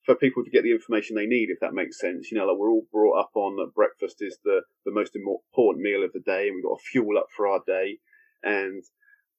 for 0.10 0.16
people 0.16 0.44
to 0.44 0.50
get 0.50 0.64
the 0.64 0.72
information 0.72 1.16
they 1.16 1.28
need, 1.28 1.50
if 1.52 1.60
that 1.60 1.76
makes 1.76 2.00
sense. 2.00 2.32
You 2.32 2.40
know, 2.40 2.48
like 2.48 2.58
we're 2.58 2.72
all 2.72 2.88
brought 2.92 3.20
up 3.20 3.30
on 3.36 3.58
that 3.58 3.76
breakfast 3.76 4.18
is 4.22 4.40
the 4.44 4.62
the 4.84 4.92
most 4.92 5.16
important 5.16 5.84
meal 5.84 6.04
of 6.04 6.14
the 6.14 6.20
day, 6.20 6.48
and 6.48 6.56
we've 6.56 6.64
got 6.64 6.80
to 6.80 6.90
fuel 6.92 7.20
up 7.20 7.28
for 7.36 7.48
our 7.48 7.62
day. 7.68 8.00
And 8.42 8.84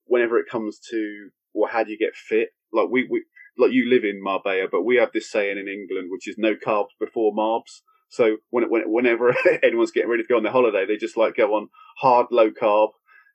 whenever 0.05 0.39
it 0.39 0.49
comes 0.49 0.79
to 0.91 1.31
well, 1.53 1.69
how 1.73 1.83
do 1.83 1.91
you 1.91 1.99
get 1.99 2.15
fit? 2.15 2.51
Like 2.73 2.89
we, 2.89 3.09
we 3.11 3.25
like 3.59 3.73
you 3.73 3.91
live 3.91 4.05
in 4.05 4.23
Marbella, 4.23 4.69
but 4.71 4.85
we 4.85 4.95
have 4.97 5.11
this 5.13 5.29
saying 5.29 5.59
in 5.59 5.67
England, 5.67 6.09
which 6.09 6.29
is 6.29 6.37
no 6.39 6.55
carbs 6.55 6.95
before 7.01 7.35
marbs. 7.35 7.81
So 8.09 8.37
when, 8.51 8.71
when 8.71 8.83
whenever 8.87 9.35
anyone's 9.65 9.91
getting 9.91 10.11
ready 10.11 10.23
to 10.23 10.29
go 10.29 10.37
on 10.37 10.45
their 10.45 10.53
holiday, 10.53 10.87
they 10.87 10.97
just 10.97 11.17
like 11.17 11.35
go 11.35 11.55
on 11.57 11.69
hard 11.99 12.27
low 12.31 12.51
carb. 12.51 12.91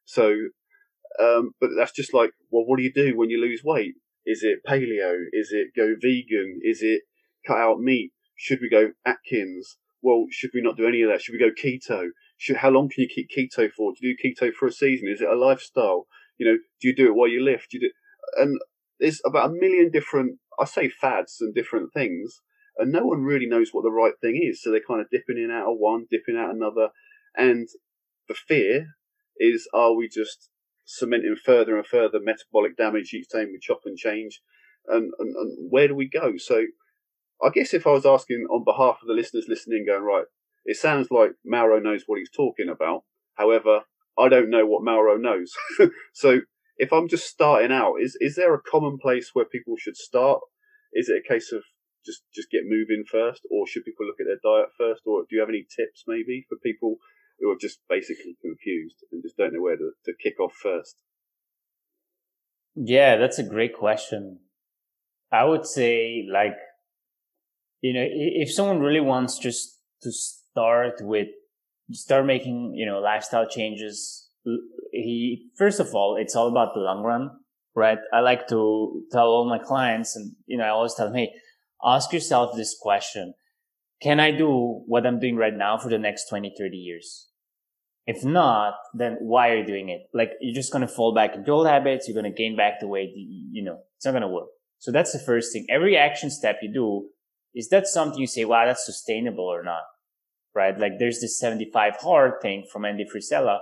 So, 0.05 0.35
um, 1.19 1.51
but 1.59 1.71
that's 1.77 1.91
just 1.91 2.13
like, 2.13 2.31
well, 2.49 2.63
what 2.65 2.77
do 2.77 2.83
you 2.83 2.93
do 2.93 3.17
when 3.17 3.29
you 3.29 3.41
lose 3.41 3.61
weight? 3.61 3.95
Is 4.25 4.41
it 4.41 4.59
paleo? 4.65 5.17
Is 5.33 5.49
it 5.51 5.75
go 5.75 5.95
vegan? 6.01 6.61
Is 6.63 6.81
it 6.81 7.01
cut 7.45 7.57
out 7.57 7.79
meat? 7.79 8.11
Should 8.35 8.59
we 8.61 8.69
go 8.69 8.91
Atkins? 9.05 9.77
Well, 10.01 10.25
should 10.29 10.51
we 10.53 10.61
not 10.61 10.77
do 10.77 10.87
any 10.87 11.01
of 11.01 11.09
that? 11.09 11.21
Should 11.21 11.33
we 11.33 11.39
go 11.39 11.51
keto? 11.51 12.09
Should, 12.37 12.57
how 12.57 12.69
long 12.69 12.89
can 12.89 13.03
you 13.03 13.09
keep 13.13 13.29
keto 13.35 13.71
for? 13.71 13.93
Do 13.93 14.07
you 14.07 14.15
do 14.15 14.29
keto 14.29 14.53
for 14.53 14.67
a 14.67 14.71
season? 14.71 15.07
Is 15.07 15.21
it 15.21 15.29
a 15.29 15.35
lifestyle? 15.35 16.07
You 16.37 16.45
know, 16.47 16.57
do 16.81 16.87
you 16.87 16.95
do 16.95 17.07
it 17.07 17.15
while 17.15 17.29
you 17.29 17.43
lift? 17.43 17.71
Do 17.71 17.77
you 17.77 17.89
do, 17.89 18.41
and 18.41 18.59
there's 18.99 19.21
about 19.25 19.49
a 19.49 19.53
million 19.53 19.89
different, 19.91 20.39
I 20.59 20.65
say 20.65 20.89
fads 20.89 21.37
and 21.39 21.55
different 21.55 21.93
things, 21.93 22.41
and 22.77 22.91
no 22.91 23.05
one 23.05 23.23
really 23.23 23.47
knows 23.47 23.69
what 23.71 23.83
the 23.83 23.91
right 23.91 24.13
thing 24.19 24.39
is. 24.41 24.61
So 24.61 24.69
they're 24.69 24.81
kind 24.85 25.01
of 25.01 25.09
dipping 25.09 25.41
in 25.41 25.51
out 25.51 25.71
of 25.71 25.77
one, 25.77 26.05
dipping 26.09 26.37
out 26.37 26.53
another, 26.53 26.89
And 27.35 27.67
the 28.27 28.33
fear 28.35 28.87
is, 29.37 29.67
are 29.73 29.93
we 29.93 30.07
just 30.07 30.49
cementing 30.85 31.35
further 31.35 31.77
and 31.77 31.85
further 31.85 32.19
metabolic 32.21 32.77
damage 32.77 33.13
each 33.13 33.29
time 33.31 33.47
we 33.51 33.59
chop 33.61 33.81
and 33.85 33.97
change? 33.97 34.41
And, 34.87 35.11
and, 35.19 35.35
and 35.35 35.71
where 35.71 35.87
do 35.87 35.95
we 35.95 36.07
go? 36.07 36.33
So 36.37 36.65
I 37.43 37.49
guess 37.49 37.73
if 37.73 37.85
I 37.85 37.91
was 37.91 38.05
asking 38.05 38.47
on 38.49 38.63
behalf 38.63 38.97
of 39.01 39.07
the 39.07 39.13
listeners 39.13 39.45
listening, 39.47 39.85
going, 39.85 40.03
right, 40.03 40.25
it 40.65 40.77
sounds 40.77 41.11
like 41.11 41.31
Mauro 41.45 41.79
knows 41.79 42.03
what 42.05 42.19
he's 42.19 42.29
talking 42.29 42.69
about. 42.69 43.03
However, 43.35 43.81
I 44.17 44.29
don't 44.29 44.49
know 44.49 44.65
what 44.65 44.83
Mauro 44.83 45.17
knows. 45.17 45.53
so 46.13 46.39
if 46.77 46.91
I'm 46.91 47.07
just 47.07 47.27
starting 47.27 47.71
out, 47.71 47.95
is 48.01 48.17
is 48.19 48.35
there 48.35 48.53
a 48.53 48.61
common 48.61 48.97
place 48.97 49.31
where 49.33 49.45
people 49.45 49.75
should 49.77 49.97
start? 49.97 50.39
Is 50.93 51.09
it 51.09 51.21
a 51.25 51.33
case 51.33 51.51
of 51.51 51.63
just 52.05 52.23
just 52.33 52.51
get 52.51 52.61
moving 52.65 53.03
first, 53.09 53.41
or 53.51 53.67
should 53.67 53.85
people 53.85 54.05
look 54.05 54.19
at 54.19 54.27
their 54.27 54.39
diet 54.43 54.69
first, 54.77 55.01
or 55.05 55.21
do 55.21 55.35
you 55.35 55.39
have 55.39 55.49
any 55.49 55.63
tips 55.63 56.03
maybe 56.07 56.45
for 56.47 56.57
people 56.63 56.97
who 57.39 57.49
are 57.51 57.57
just 57.59 57.79
basically 57.89 58.37
confused 58.41 59.03
and 59.11 59.21
just 59.21 59.37
don't 59.37 59.53
know 59.53 59.61
where 59.61 59.75
to, 59.75 59.91
to 60.05 60.13
kick 60.21 60.39
off 60.39 60.53
first? 60.53 60.95
Yeah, 62.75 63.17
that's 63.17 63.39
a 63.39 63.43
great 63.43 63.73
question. 63.73 64.39
I 65.31 65.43
would 65.43 65.65
say 65.65 66.25
like 66.31 66.55
you 67.85 67.93
know 67.93 68.05
if 68.41 68.51
someone 68.51 68.79
really 68.79 69.05
wants 69.13 69.37
just 69.37 69.79
to 70.01 70.11
start 70.11 70.95
with 71.01 71.27
start 71.91 72.25
making 72.25 72.73
you 72.75 72.85
know 72.85 72.99
lifestyle 72.99 73.47
changes 73.47 74.29
he 74.91 75.49
first 75.57 75.79
of 75.79 75.93
all 75.93 76.17
it's 76.17 76.35
all 76.35 76.47
about 76.47 76.73
the 76.73 76.79
long 76.79 77.03
run 77.03 77.29
right? 77.75 77.99
I 78.13 78.21
like 78.21 78.47
to 78.47 79.03
tell 79.11 79.27
all 79.27 79.49
my 79.49 79.59
clients 79.59 80.15
and 80.15 80.33
you 80.47 80.57
know 80.57 80.63
i 80.63 80.69
always 80.69 80.95
tell 80.95 81.07
them 81.07 81.15
hey 81.15 81.33
ask 81.83 82.11
yourself 82.13 82.55
this 82.55 82.75
question. 82.81 83.33
Can 84.01 84.19
i 84.19 84.31
do 84.31 84.49
what 84.87 85.05
i'm 85.05 85.19
doing 85.19 85.35
right 85.35 85.53
now 85.53 85.77
for 85.77 85.89
the 85.89 85.99
next 85.99 86.29
20 86.29 86.53
30 86.57 86.77
years? 86.77 87.29
If 88.07 88.23
not 88.23 88.75
then 88.93 89.17
why 89.19 89.49
are 89.49 89.57
you 89.57 89.65
doing 89.65 89.89
it? 89.89 90.01
Like 90.13 90.31
you're 90.41 90.55
just 90.55 90.71
going 90.71 90.87
to 90.87 90.93
fall 90.97 91.13
back 91.13 91.35
into 91.35 91.51
old 91.51 91.67
habits 91.67 92.07
you're 92.07 92.19
going 92.19 92.31
to 92.31 92.43
gain 92.43 92.55
back 92.55 92.79
the 92.79 92.87
weight 92.87 93.11
you 93.15 93.63
know 93.63 93.79
it's 93.97 94.05
not 94.05 94.11
going 94.11 94.21
to 94.29 94.35
work. 94.39 94.49
So 94.79 94.91
that's 94.91 95.13
the 95.13 95.19
first 95.19 95.51
thing. 95.51 95.65
Every 95.69 95.97
action 95.97 96.29
step 96.29 96.59
you 96.61 96.71
do 96.71 97.07
is 97.55 97.69
that 97.69 97.87
something 97.87 98.19
you 98.19 98.27
say 98.27 98.45
wow 98.45 98.65
that's 98.65 98.85
sustainable 98.85 99.45
or 99.45 99.63
not 99.63 99.83
right 100.53 100.79
like 100.79 100.93
there's 100.99 101.21
this 101.21 101.39
75 101.39 101.95
hard 101.97 102.33
thing 102.41 102.65
from 102.71 102.85
andy 102.85 103.05
frisella 103.05 103.59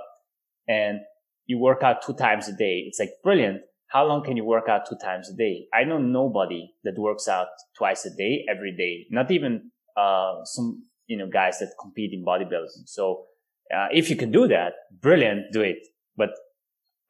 and 0.67 0.99
you 1.45 1.57
work 1.57 1.83
out 1.83 2.01
two 2.05 2.13
times 2.13 2.47
a 2.47 2.55
day 2.55 2.83
it's 2.87 2.99
like 2.99 3.11
brilliant 3.23 3.61
how 3.93 4.05
long 4.07 4.23
can 4.23 4.35
you 4.35 4.43
work 4.43 4.67
out 4.67 4.87
two 4.89 4.95
times 4.95 5.29
a 5.29 5.35
day? 5.35 5.67
I 5.71 5.83
know 5.83 5.99
nobody 5.99 6.73
that 6.83 6.97
works 6.97 7.27
out 7.27 7.49
twice 7.77 8.05
a 8.05 8.09
day, 8.09 8.43
every 8.49 8.75
day, 8.75 9.05
not 9.11 9.29
even, 9.29 9.69
uh, 9.95 10.43
some, 10.45 10.87
you 11.05 11.15
know, 11.15 11.27
guys 11.31 11.59
that 11.59 11.69
compete 11.79 12.11
in 12.11 12.25
bodybuilding. 12.25 12.87
So, 12.87 13.25
uh, 13.73 13.87
if 13.91 14.09
you 14.09 14.15
can 14.15 14.31
do 14.31 14.47
that, 14.47 14.73
brilliant, 14.99 15.53
do 15.53 15.61
it. 15.61 15.77
But 16.17 16.29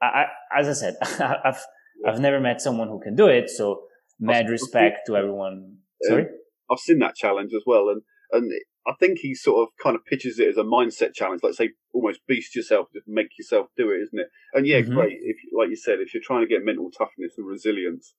I, 0.01 0.25
I 0.53 0.59
as 0.59 0.67
I 0.67 0.73
said, 0.73 0.95
I've, 1.45 1.65
I've 2.05 2.19
never 2.19 2.41
met 2.41 2.61
someone 2.61 2.89
who 2.89 2.99
can 2.99 3.15
do 3.15 3.27
it. 3.27 3.49
So 3.49 3.83
mad 4.19 4.49
respect 4.49 5.07
to 5.07 5.15
everyone. 5.15 5.77
Sorry? 6.01 6.25
I've 6.71 6.79
seen 6.79 6.99
that 6.99 7.15
challenge 7.15 7.53
as 7.53 7.63
well. 7.65 7.89
And, 7.89 8.01
and 8.31 8.51
I 8.85 8.93
think 8.99 9.19
he 9.19 9.35
sort 9.35 9.67
of 9.67 9.73
kind 9.81 9.95
of 9.95 10.05
pitches 10.05 10.39
it 10.39 10.49
as 10.49 10.57
a 10.57 10.63
mindset 10.63 11.13
challenge, 11.13 11.41
like 11.43 11.53
say 11.53 11.71
almost 11.93 12.25
beast 12.27 12.55
yourself, 12.55 12.87
just 12.93 13.07
make 13.07 13.37
yourself 13.37 13.67
do 13.77 13.91
it, 13.91 14.01
isn't 14.03 14.19
it? 14.19 14.27
And 14.53 14.67
yeah, 14.67 14.81
mm-hmm. 14.81 14.93
great. 14.93 15.19
If 15.21 15.37
like 15.57 15.69
you 15.69 15.75
said, 15.75 15.99
if 15.99 16.13
you're 16.13 16.23
trying 16.23 16.41
to 16.41 16.47
get 16.47 16.65
mental 16.65 16.89
toughness 16.91 17.33
and 17.37 17.47
resilience, 17.47 18.13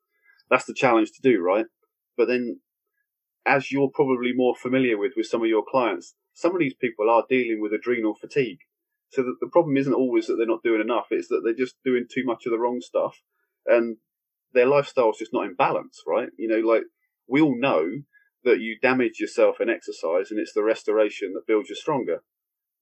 that's 0.50 0.64
the 0.64 0.74
challenge 0.74 1.10
to 1.12 1.22
do, 1.22 1.42
right? 1.42 1.66
But 2.16 2.28
then, 2.28 2.60
as 3.44 3.70
you're 3.70 3.90
probably 3.92 4.32
more 4.34 4.54
familiar 4.54 4.96
with 4.96 5.12
with 5.16 5.26
some 5.26 5.42
of 5.42 5.48
your 5.48 5.64
clients, 5.68 6.14
some 6.32 6.52
of 6.52 6.60
these 6.60 6.74
people 6.74 7.10
are 7.10 7.24
dealing 7.28 7.60
with 7.60 7.72
adrenal 7.72 8.14
fatigue. 8.14 8.58
So 9.10 9.22
the, 9.22 9.34
the 9.40 9.50
problem 9.50 9.76
isn't 9.76 9.92
always 9.92 10.26
that 10.26 10.36
they're 10.36 10.46
not 10.46 10.62
doing 10.62 10.80
enough; 10.80 11.06
it's 11.10 11.28
that 11.28 11.42
they're 11.44 11.54
just 11.54 11.76
doing 11.84 12.06
too 12.10 12.24
much 12.24 12.46
of 12.46 12.52
the 12.52 12.58
wrong 12.58 12.80
stuff, 12.80 13.20
and 13.66 13.98
their 14.54 14.66
lifestyle's 14.66 15.18
just 15.18 15.32
not 15.32 15.44
in 15.44 15.54
balance, 15.54 16.02
right? 16.06 16.28
You 16.38 16.48
know, 16.48 16.66
like 16.66 16.84
we 17.28 17.40
all 17.40 17.58
know 17.58 18.02
that 18.44 18.60
you 18.60 18.78
damage 18.80 19.20
yourself 19.20 19.56
in 19.60 19.68
exercise 19.68 20.30
and 20.30 20.38
it's 20.38 20.52
the 20.52 20.62
restoration 20.62 21.32
that 21.34 21.46
builds 21.46 21.68
you 21.68 21.76
stronger. 21.76 22.22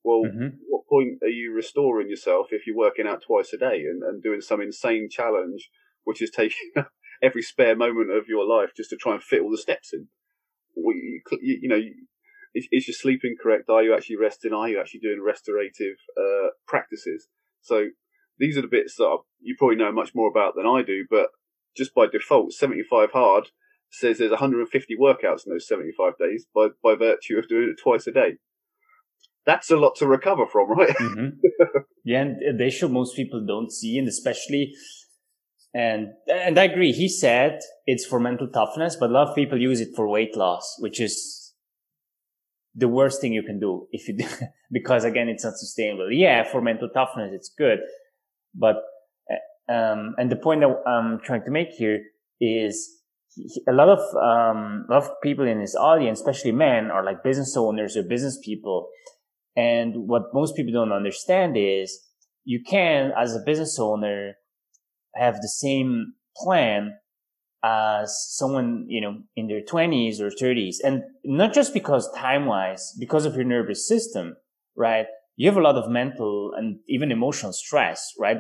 Well, 0.05 0.23
mm-hmm. 0.27 0.57
what 0.69 0.87
point 0.89 1.23
are 1.23 1.29
you 1.29 1.53
restoring 1.55 2.09
yourself 2.09 2.49
if 2.51 2.67
you're 2.67 2.77
working 2.77 3.07
out 3.07 3.23
twice 3.27 3.53
a 3.53 3.59
day 3.59 3.85
and, 3.85 4.03
and 4.03 4.23
doing 4.23 4.41
some 4.41 4.61
insane 4.61 5.09
challenge, 5.11 5.71
which 6.05 6.21
is 6.21 6.31
taking 6.31 6.73
every 7.23 7.43
spare 7.43 7.77
moment 7.77 8.11
of 8.11 8.27
your 8.29 8.45
life 8.45 8.71
just 8.77 8.91
to 8.91 8.97
try 8.97 9.15
and 9.15 9.23
fit 9.23 9.43
all 9.43 9.51
the 9.51 9.59
steps 9.59 9.93
in? 9.93 10.09
you, 10.75 11.21
you, 11.41 11.59
you 11.63 11.69
know, 11.69 11.81
is, 12.55 12.67
is, 12.73 12.89
your 12.89 12.95
sleeping 12.95 13.37
correct? 13.41 13.69
Are 13.69 13.83
you 13.83 13.95
actually 13.95 14.17
resting? 14.17 14.53
Are 14.53 14.69
you 14.69 14.81
actually 14.81 15.01
doing 15.01 15.21
restorative 15.21 15.97
uh, 16.19 16.49
practices? 16.67 17.29
So 17.61 17.89
these 18.39 18.57
are 18.59 18.63
the 18.63 18.69
bits 18.69 18.97
that 18.97 19.19
you 19.41 19.55
probably 19.57 19.77
know 19.77 19.93
much 19.93 20.15
more 20.15 20.29
about 20.29 20.55
than 20.57 20.67
I 20.67 20.83
do, 20.83 21.05
but 21.09 21.29
just 21.77 21.95
by 21.95 22.07
default, 22.07 22.53
75 22.53 23.13
hard 23.13 23.49
says 23.93 24.19
there's 24.19 24.31
150 24.31 24.97
workouts 24.97 25.47
in 25.47 25.53
those 25.53 25.69
75 25.69 26.15
days 26.19 26.47
by, 26.55 26.69
by 26.83 26.95
virtue 26.95 27.39
of 27.39 27.49
doing 27.49 27.75
it 27.77 27.83
twice 27.83 28.07
a 28.07 28.13
day. 28.13 28.39
That's 29.45 29.71
a 29.71 29.77
lot 29.77 29.97
to 29.97 30.07
recover 30.07 30.47
from, 30.47 30.71
right? 30.71 30.97
Mm-hmm. 30.97 31.79
yeah, 32.05 32.23
and 32.23 32.59
the 32.59 32.67
issue 32.67 32.89
most 32.89 33.17
people 33.17 33.45
don't 33.45 33.73
see, 33.73 33.99
and 33.99 34.09
especially, 34.09 34.73
and 35.75 36.09
and 36.33 36.59
I 36.59 36.65
agree. 36.65 36.93
He 36.93 37.09
said 37.09 37.59
it's 37.87 38.07
for 38.07 38.21
mental 38.21 38.49
toughness, 38.49 38.97
but 38.97 39.11
a 39.11 39.13
lot 39.13 39.29
of 39.29 39.35
people 39.35 39.61
use 39.61 39.81
it 39.81 39.97
for 39.97 40.09
weight 40.09 40.37
loss, 40.37 40.77
which 40.79 41.01
is 41.01 41.55
the 42.75 42.89
worst 42.89 43.21
thing 43.21 43.33
you 43.33 43.43
can 43.43 43.59
do 43.59 43.89
if 43.91 44.07
you 44.07 44.17
do, 44.19 44.27
because 44.71 45.03
again, 45.03 45.29
it's 45.29 45.45
not 45.45 45.55
sustainable. 45.57 46.13
Yeah, 46.13 46.45
for 46.45 46.63
mental 46.63 46.89
toughness, 46.95 47.33
it's 47.35 47.53
good, 47.59 47.81
but 48.55 48.77
uh, 49.29 49.73
um, 49.73 50.15
and 50.19 50.31
the 50.31 50.37
point 50.37 50.61
that 50.61 50.89
I'm 50.89 51.19
trying 51.25 51.43
to 51.47 51.51
make 51.51 51.71
here 51.71 52.01
is 52.41 53.02
a 53.69 53.73
lot 53.73 53.89
of 53.89 53.99
um, 54.17 54.87
a 54.89 54.93
lot 54.93 55.03
of 55.05 55.11
people 55.23 55.47
in 55.47 55.61
his 55.61 55.75
audience, 55.75 56.21
especially 56.21 56.53
men, 56.53 56.91
are 56.91 57.05
like 57.05 57.23
business 57.23 57.57
owners 57.57 57.97
or 57.97 58.03
business 58.03 58.39
people. 58.45 58.89
And 59.57 60.09
what 60.09 60.35
most 60.35 60.57
people 60.57 60.73
don't 60.73 60.93
understand 60.93 61.57
is 61.57 62.01
you 62.45 62.63
can, 62.67 63.13
as 63.17 63.35
a 63.35 63.43
business 63.45 63.79
owner, 63.79 64.35
have 65.15 65.37
the 65.37 65.49
same 65.49 66.15
plan 66.37 66.95
as 67.65 68.17
someone, 68.31 68.87
you 68.89 69.01
know, 69.01 69.19
in 69.37 69.47
their 69.49 69.61
twenties 69.61 70.21
or 70.21 70.31
thirties. 70.31 70.81
And 70.83 71.03
not 71.25 71.55
just 71.55 71.73
because 71.75 72.11
time 72.13 72.47
wise, 72.47 72.95
because 72.99 73.25
of 73.25 73.35
your 73.35 73.45
nervous 73.45 73.87
system, 73.87 74.37
right? 74.77 75.07
You 75.37 75.49
have 75.49 75.57
a 75.57 75.63
lot 75.63 75.77
of 75.77 75.91
mental 75.91 76.53
and 76.57 76.79
even 76.89 77.11
emotional 77.11 77.53
stress, 77.53 78.13
right? 78.19 78.37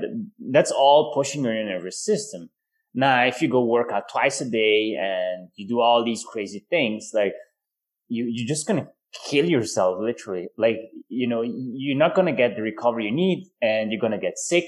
That's 0.50 0.70
all 0.70 1.12
pushing 1.14 1.44
your 1.44 1.55
nervous 1.55 2.05
system. 2.05 2.50
Now, 2.94 3.24
if 3.24 3.40
you 3.40 3.48
go 3.48 3.64
work 3.64 3.90
out 3.90 4.09
twice 4.11 4.40
a 4.40 4.50
day 4.50 4.96
and 5.00 5.48
you 5.55 5.66
do 5.66 5.81
all 5.81 6.05
these 6.05 6.24
crazy 6.24 6.66
things, 6.68 7.12
like 7.14 7.33
you, 8.09 8.26
you're 8.31 8.48
just 8.48 8.66
going 8.66 8.85
to 8.85 8.88
kill 9.28 9.48
yourself, 9.48 9.98
literally. 10.00 10.48
Like, 10.59 10.76
you 11.09 11.26
know, 11.26 11.42
you're 11.42 11.96
not 11.96 12.14
going 12.14 12.26
to 12.26 12.33
get 12.33 12.57
the 12.57 12.62
recovery 12.62 13.07
you 13.07 13.12
need 13.12 13.48
and 13.62 13.90
you're 13.90 14.00
going 14.00 14.12
to 14.12 14.18
get 14.18 14.38
sick, 14.38 14.64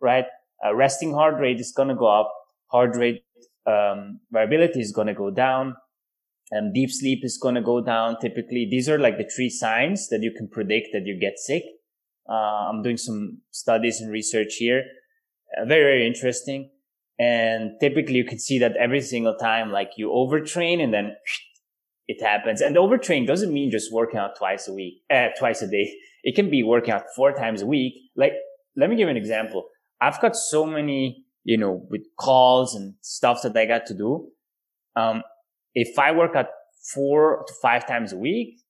right? 0.00 0.24
Uh, 0.64 0.74
resting 0.74 1.12
heart 1.12 1.38
rate 1.38 1.60
is 1.60 1.72
going 1.76 1.88
to 1.88 1.94
go 1.94 2.06
up. 2.06 2.32
Heart 2.68 2.96
rate, 2.96 3.24
um, 3.66 4.20
variability 4.32 4.80
is 4.80 4.92
going 4.92 5.08
to 5.08 5.14
go 5.14 5.30
down. 5.30 5.76
And 6.50 6.72
deep 6.72 6.90
sleep 6.90 7.24
is 7.24 7.38
going 7.42 7.56
to 7.56 7.60
go 7.60 7.82
down. 7.82 8.18
Typically, 8.20 8.68
these 8.70 8.88
are 8.88 8.98
like 8.98 9.18
the 9.18 9.28
three 9.34 9.50
signs 9.50 10.08
that 10.08 10.22
you 10.22 10.32
can 10.34 10.48
predict 10.48 10.88
that 10.92 11.04
you 11.04 11.18
get 11.18 11.38
sick. 11.38 11.64
Uh, 12.28 12.70
I'm 12.70 12.82
doing 12.82 12.96
some 12.96 13.42
studies 13.50 14.00
and 14.00 14.10
research 14.10 14.54
here. 14.54 14.84
Uh, 15.56 15.64
very, 15.64 15.82
very 15.82 16.06
interesting. 16.06 16.70
And 17.18 17.72
typically 17.80 18.16
you 18.16 18.24
can 18.24 18.38
see 18.38 18.58
that 18.58 18.76
every 18.76 19.00
single 19.00 19.36
time, 19.36 19.70
like 19.70 19.92
you 19.96 20.08
overtrain 20.08 20.82
and 20.82 20.92
then 20.92 21.16
it 22.08 22.22
happens. 22.22 22.60
And 22.60 22.76
overtrain 22.76 23.26
doesn't 23.26 23.52
mean 23.52 23.70
just 23.70 23.92
working 23.92 24.18
out 24.18 24.36
twice 24.38 24.68
a 24.68 24.72
week, 24.72 25.02
uh, 25.10 25.28
twice 25.38 25.62
a 25.62 25.68
day. 25.68 25.92
It 26.22 26.34
can 26.34 26.50
be 26.50 26.62
working 26.62 26.92
out 26.92 27.04
four 27.14 27.32
times 27.32 27.62
a 27.62 27.66
week. 27.66 27.94
Like, 28.16 28.32
let 28.76 28.90
me 28.90 28.96
give 28.96 29.06
you 29.06 29.10
an 29.10 29.16
example. 29.16 29.64
I've 30.00 30.20
got 30.20 30.36
so 30.36 30.66
many, 30.66 31.24
you 31.44 31.56
know, 31.56 31.86
with 31.90 32.02
calls 32.18 32.74
and 32.74 32.94
stuff 33.00 33.42
that 33.42 33.56
I 33.56 33.64
got 33.64 33.86
to 33.86 33.94
do. 33.94 34.28
Um, 34.94 35.22
if 35.74 35.98
I 35.98 36.12
work 36.12 36.34
out 36.36 36.46
four 36.94 37.44
to 37.46 37.54
five 37.62 37.86
times 37.86 38.12
a 38.12 38.16
week, 38.16 38.60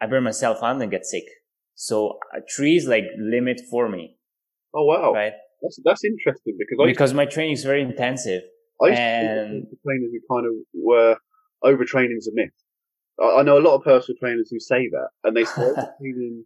I 0.00 0.06
burn 0.06 0.22
myself 0.22 0.62
out 0.62 0.80
and 0.80 0.90
get 0.90 1.04
sick. 1.04 1.24
So 1.74 2.18
uh, 2.34 2.40
three 2.54 2.76
is 2.76 2.86
like 2.86 3.04
limit 3.18 3.60
for 3.70 3.88
me. 3.88 4.16
Oh 4.74 4.84
wow! 4.84 5.12
Right. 5.12 5.32
That's 5.62 5.78
that's 5.84 6.04
interesting 6.04 6.56
because 6.58 6.86
because 6.86 7.14
my 7.14 7.24
training 7.24 7.54
is 7.54 7.64
very 7.64 7.82
intensive. 7.82 8.42
I 8.80 8.88
used 8.88 9.00
and 9.00 9.66
to 9.68 9.76
trainers 9.84 10.10
who 10.12 10.20
kind 10.34 10.46
of 10.46 10.52
were 10.74 11.16
overtraining 11.64 12.16
is 12.16 12.28
a 12.28 12.34
myth. 12.34 12.52
I, 13.20 13.40
I 13.40 13.42
know 13.42 13.58
a 13.58 13.60
lot 13.60 13.74
of 13.74 13.82
personal 13.82 14.16
trainers 14.20 14.48
who 14.50 14.60
say 14.60 14.88
that, 14.90 15.08
and 15.24 15.36
they 15.36 15.44
say 15.44 15.62
overtraining 15.62 16.42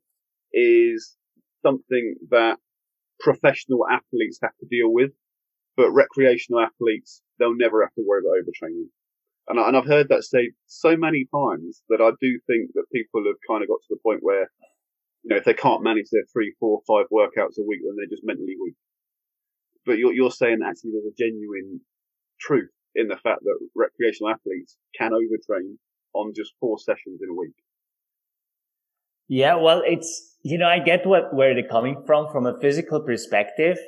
is 0.53 1.17
something 1.65 2.17
that 2.31 2.57
professional 3.21 3.87
athletes 3.91 4.39
have 4.43 4.57
to 4.61 4.67
deal 4.71 4.93
with, 4.93 5.11
but 5.77 5.91
recreational 5.93 6.61
athletes 6.61 7.23
they'll 7.39 7.57
never 7.57 7.83
have 7.83 7.95
to 7.95 8.05
worry 8.07 8.23
about 8.25 8.41
overtraining. 8.43 8.89
And, 9.49 9.59
I, 9.59 9.69
and 9.69 9.77
I've 9.77 9.87
heard 9.87 10.09
that 10.09 10.25
said 10.25 10.55
so 10.67 10.97
many 10.97 11.27
times 11.35 11.83
that 11.89 12.01
I 12.01 12.11
do 12.21 12.39
think 12.47 12.71
that 12.75 12.85
people 12.93 13.25
have 13.27 13.37
kind 13.49 13.63
of 13.63 13.69
got 13.69 13.81
to 13.83 13.91
the 13.91 14.01
point 14.03 14.21
where 14.23 14.49
you 15.23 15.31
know, 15.31 15.37
if 15.37 15.45
they 15.45 15.55
can't 15.55 15.83
manage 15.83 16.11
their 16.11 16.25
three, 16.33 16.55
four, 16.59 16.81
five 16.87 17.07
workouts 17.13 17.59
a 17.59 17.67
week, 17.67 17.81
then 17.83 17.95
they're 17.97 18.11
just 18.11 18.25
mentally 18.25 18.57
weak. 18.61 18.75
But 19.85 19.99
you're, 19.99 20.13
you're 20.13 20.31
saying 20.31 20.59
actually 20.65 20.93
there's 20.93 21.13
a 21.13 21.17
genuine 21.19 21.81
truth 22.41 22.71
in 22.95 23.09
the 23.09 23.17
fact 23.17 23.41
that 23.43 23.69
recreational 23.75 24.31
athletes 24.31 24.77
can 24.99 25.13
overtrain 25.13 25.77
on 26.15 26.33
just 26.35 26.53
four 26.61 26.79
sessions 26.79 27.21
in 27.23 27.31
a 27.31 27.35
week. 27.35 27.55
Yeah, 29.29 29.57
well, 29.57 29.83
it's, 29.87 30.37
you 30.43 30.59
know, 30.59 30.69
I 30.69 30.79
get 30.79 31.07
what, 31.07 31.35
where 31.35 31.55
they're 31.55 31.69
coming 31.69 32.03
from, 32.07 32.31
from 32.31 32.47
a 32.47 32.61
physical 32.61 33.01
perspective. 33.01 33.79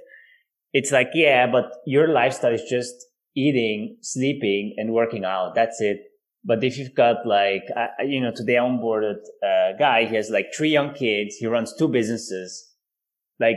It's 0.72 0.90
like, 0.90 1.10
yeah, 1.12 1.46
but 1.46 1.70
your 1.86 2.08
lifestyle 2.08 2.54
is 2.54 2.62
just 2.68 2.94
eating, 3.36 3.98
sleeping 4.00 4.74
and 4.78 4.92
working 4.92 5.24
out. 5.24 5.54
That's 5.54 5.80
it. 5.80 5.98
But 6.44 6.62
if 6.64 6.78
you've 6.78 6.94
got 6.94 7.26
like, 7.26 7.64
uh, 7.76 7.88
you 8.04 8.20
know, 8.20 8.32
today 8.34 8.58
I 8.58 8.60
onboarded 8.60 9.16
a 9.42 9.72
guy, 9.78 10.06
he 10.06 10.14
has 10.16 10.30
like 10.30 10.46
three 10.56 10.70
young 10.70 10.94
kids. 10.94 11.36
He 11.36 11.46
runs 11.46 11.74
two 11.76 11.88
businesses. 11.88 12.73
Like 13.40 13.56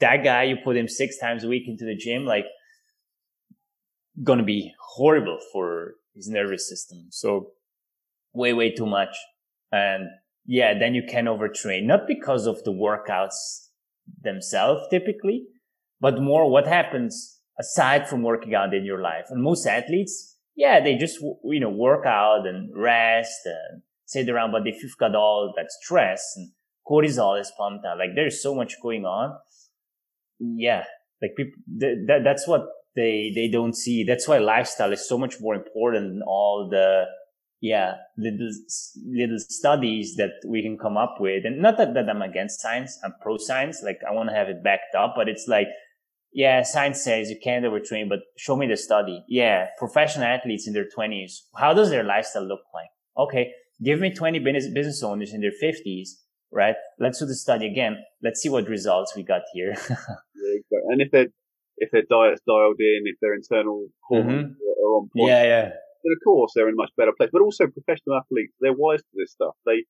that 0.00 0.24
guy, 0.24 0.44
you 0.44 0.56
put 0.64 0.76
him 0.76 0.88
six 0.88 1.18
times 1.18 1.44
a 1.44 1.48
week 1.48 1.64
into 1.66 1.84
the 1.84 1.94
gym, 1.94 2.24
like 2.24 2.46
gonna 4.22 4.44
be 4.44 4.72
horrible 4.80 5.38
for 5.52 5.94
his 6.14 6.28
nervous 6.28 6.68
system. 6.68 7.06
So 7.10 7.52
way, 8.32 8.52
way 8.52 8.72
too 8.72 8.86
much. 8.86 9.16
And 9.72 10.08
yeah, 10.46 10.78
then 10.78 10.94
you 10.94 11.02
can 11.08 11.26
overtrain, 11.26 11.84
not 11.84 12.06
because 12.06 12.46
of 12.46 12.62
the 12.64 12.72
workouts 12.72 13.68
themselves 14.22 14.82
typically, 14.90 15.44
but 16.00 16.20
more 16.20 16.50
what 16.50 16.66
happens 16.66 17.40
aside 17.58 18.08
from 18.08 18.22
working 18.22 18.54
out 18.54 18.74
in 18.74 18.84
your 18.84 19.00
life. 19.00 19.26
And 19.28 19.42
most 19.42 19.66
athletes, 19.66 20.38
yeah, 20.56 20.80
they 20.82 20.96
just, 20.96 21.20
you 21.20 21.60
know, 21.60 21.70
work 21.70 22.06
out 22.06 22.46
and 22.46 22.70
rest 22.74 23.40
and 23.44 23.82
sit 24.06 24.28
around. 24.28 24.52
But 24.52 24.66
if 24.66 24.82
you've 24.82 24.96
got 24.98 25.14
all 25.14 25.52
that 25.56 25.70
stress 25.70 26.22
and 26.36 26.50
cortisol 26.90 27.40
is 27.40 27.52
pumped 27.56 27.84
out, 27.86 27.98
like 27.98 28.10
there's 28.14 28.42
so 28.42 28.54
much 28.54 28.74
going 28.82 29.04
on. 29.04 29.36
Yeah. 30.38 30.84
Like 31.22 31.32
people, 31.36 31.52
th- 31.78 31.98
that, 32.06 32.24
that's 32.24 32.48
what 32.48 32.66
they, 32.96 33.30
they 33.34 33.48
don't 33.48 33.74
see. 33.74 34.04
That's 34.04 34.26
why 34.26 34.38
lifestyle 34.38 34.92
is 34.92 35.06
so 35.06 35.18
much 35.18 35.36
more 35.40 35.54
important 35.54 36.14
than 36.14 36.22
all 36.26 36.68
the, 36.70 37.04
yeah, 37.60 37.96
little, 38.16 38.50
little 39.06 39.38
studies 39.38 40.16
that 40.16 40.30
we 40.48 40.62
can 40.62 40.78
come 40.78 40.96
up 40.96 41.16
with. 41.20 41.44
And 41.44 41.60
not 41.60 41.76
that, 41.76 41.94
that 41.94 42.08
I'm 42.08 42.22
against 42.22 42.60
science. 42.60 42.98
I'm 43.04 43.14
pro 43.20 43.36
science. 43.36 43.82
Like 43.84 44.00
I 44.08 44.12
want 44.12 44.30
to 44.30 44.34
have 44.34 44.48
it 44.48 44.64
backed 44.64 44.94
up, 44.96 45.12
but 45.14 45.28
it's 45.28 45.46
like, 45.46 45.68
yeah, 46.32 46.62
science 46.62 47.02
says 47.02 47.28
you 47.28 47.36
can't 47.42 47.64
overtrain, 47.64 48.08
but 48.08 48.20
show 48.36 48.56
me 48.56 48.66
the 48.66 48.76
study. 48.76 49.24
Yeah, 49.28 49.66
professional 49.78 50.26
athletes 50.26 50.66
in 50.66 50.72
their 50.72 50.86
20s. 50.96 51.32
How 51.56 51.74
does 51.74 51.90
their 51.90 52.04
lifestyle 52.04 52.46
look 52.46 52.60
like? 52.72 52.88
Okay, 53.18 53.52
give 53.82 53.98
me 54.00 54.14
20 54.14 54.38
business 54.38 55.02
owners 55.02 55.34
in 55.34 55.40
their 55.40 55.50
50s, 55.50 56.08
right? 56.52 56.76
Let's 56.98 57.18
do 57.18 57.26
the 57.26 57.34
study 57.34 57.66
again. 57.66 57.98
Let's 58.22 58.40
see 58.40 58.48
what 58.48 58.68
results 58.68 59.14
we 59.16 59.22
got 59.22 59.42
here. 59.52 59.74
yeah, 59.90 60.54
exactly. 60.54 60.88
And 60.88 61.00
if 61.00 61.10
their 61.10 61.26
if 61.78 61.90
their 61.92 62.02
diet's 62.10 62.42
dialed 62.46 62.76
in, 62.78 63.02
if 63.04 63.16
their 63.20 63.34
internal 63.34 63.86
hormones 64.02 64.52
mm-hmm. 64.52 64.84
are 64.84 64.90
on 64.96 65.08
point, 65.16 65.28
yeah, 65.28 65.42
yeah. 65.44 65.68
Then 66.02 66.12
of 66.12 66.24
course 66.24 66.52
they're 66.54 66.68
in 66.68 66.74
a 66.74 66.76
much 66.76 66.90
better 66.96 67.12
place. 67.16 67.30
But 67.32 67.42
also 67.42 67.66
professional 67.66 68.16
athletes, 68.16 68.52
they're 68.60 68.72
wise 68.72 69.00
to 69.00 69.14
this 69.14 69.32
stuff. 69.32 69.54
They 69.66 69.84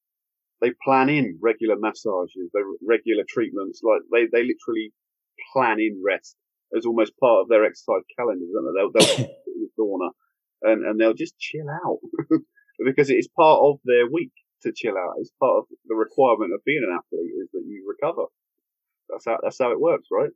they 0.60 0.72
plan 0.84 1.08
in 1.08 1.38
regular 1.40 1.76
massages, 1.78 2.50
they 2.52 2.60
regular 2.86 3.24
treatments. 3.28 3.80
Like 3.82 4.02
they 4.12 4.26
they 4.32 4.46
literally 4.46 4.92
plan 5.52 5.80
in 5.80 6.02
rest 6.04 6.36
as 6.76 6.86
almost 6.86 7.12
part 7.18 7.42
of 7.42 7.48
their 7.48 7.64
exercise 7.64 8.02
calendar, 8.16 8.46
don't 8.52 8.66
they? 8.66 8.78
They'll, 8.78 8.92
they'll 8.92 9.26
in 9.46 9.66
the 9.66 9.70
sauna 9.78 10.10
and, 10.62 10.84
and 10.84 11.00
they'll 11.00 11.14
just 11.14 11.38
chill 11.38 11.68
out 11.68 11.98
because 12.84 13.10
it 13.10 13.14
is 13.14 13.28
part 13.36 13.60
of 13.62 13.80
their 13.84 14.06
week 14.10 14.32
to 14.62 14.72
chill 14.74 14.96
out. 14.96 15.18
It's 15.18 15.32
part 15.38 15.58
of 15.58 15.64
the 15.86 15.94
requirement 15.94 16.52
of 16.54 16.64
being 16.64 16.84
an 16.84 16.96
athlete 16.96 17.32
is 17.42 17.50
that 17.52 17.64
you 17.66 17.84
recover. 17.86 18.26
That's 19.08 19.24
how, 19.26 19.38
that's 19.42 19.58
how 19.58 19.72
it 19.72 19.80
works, 19.80 20.08
right? 20.12 20.30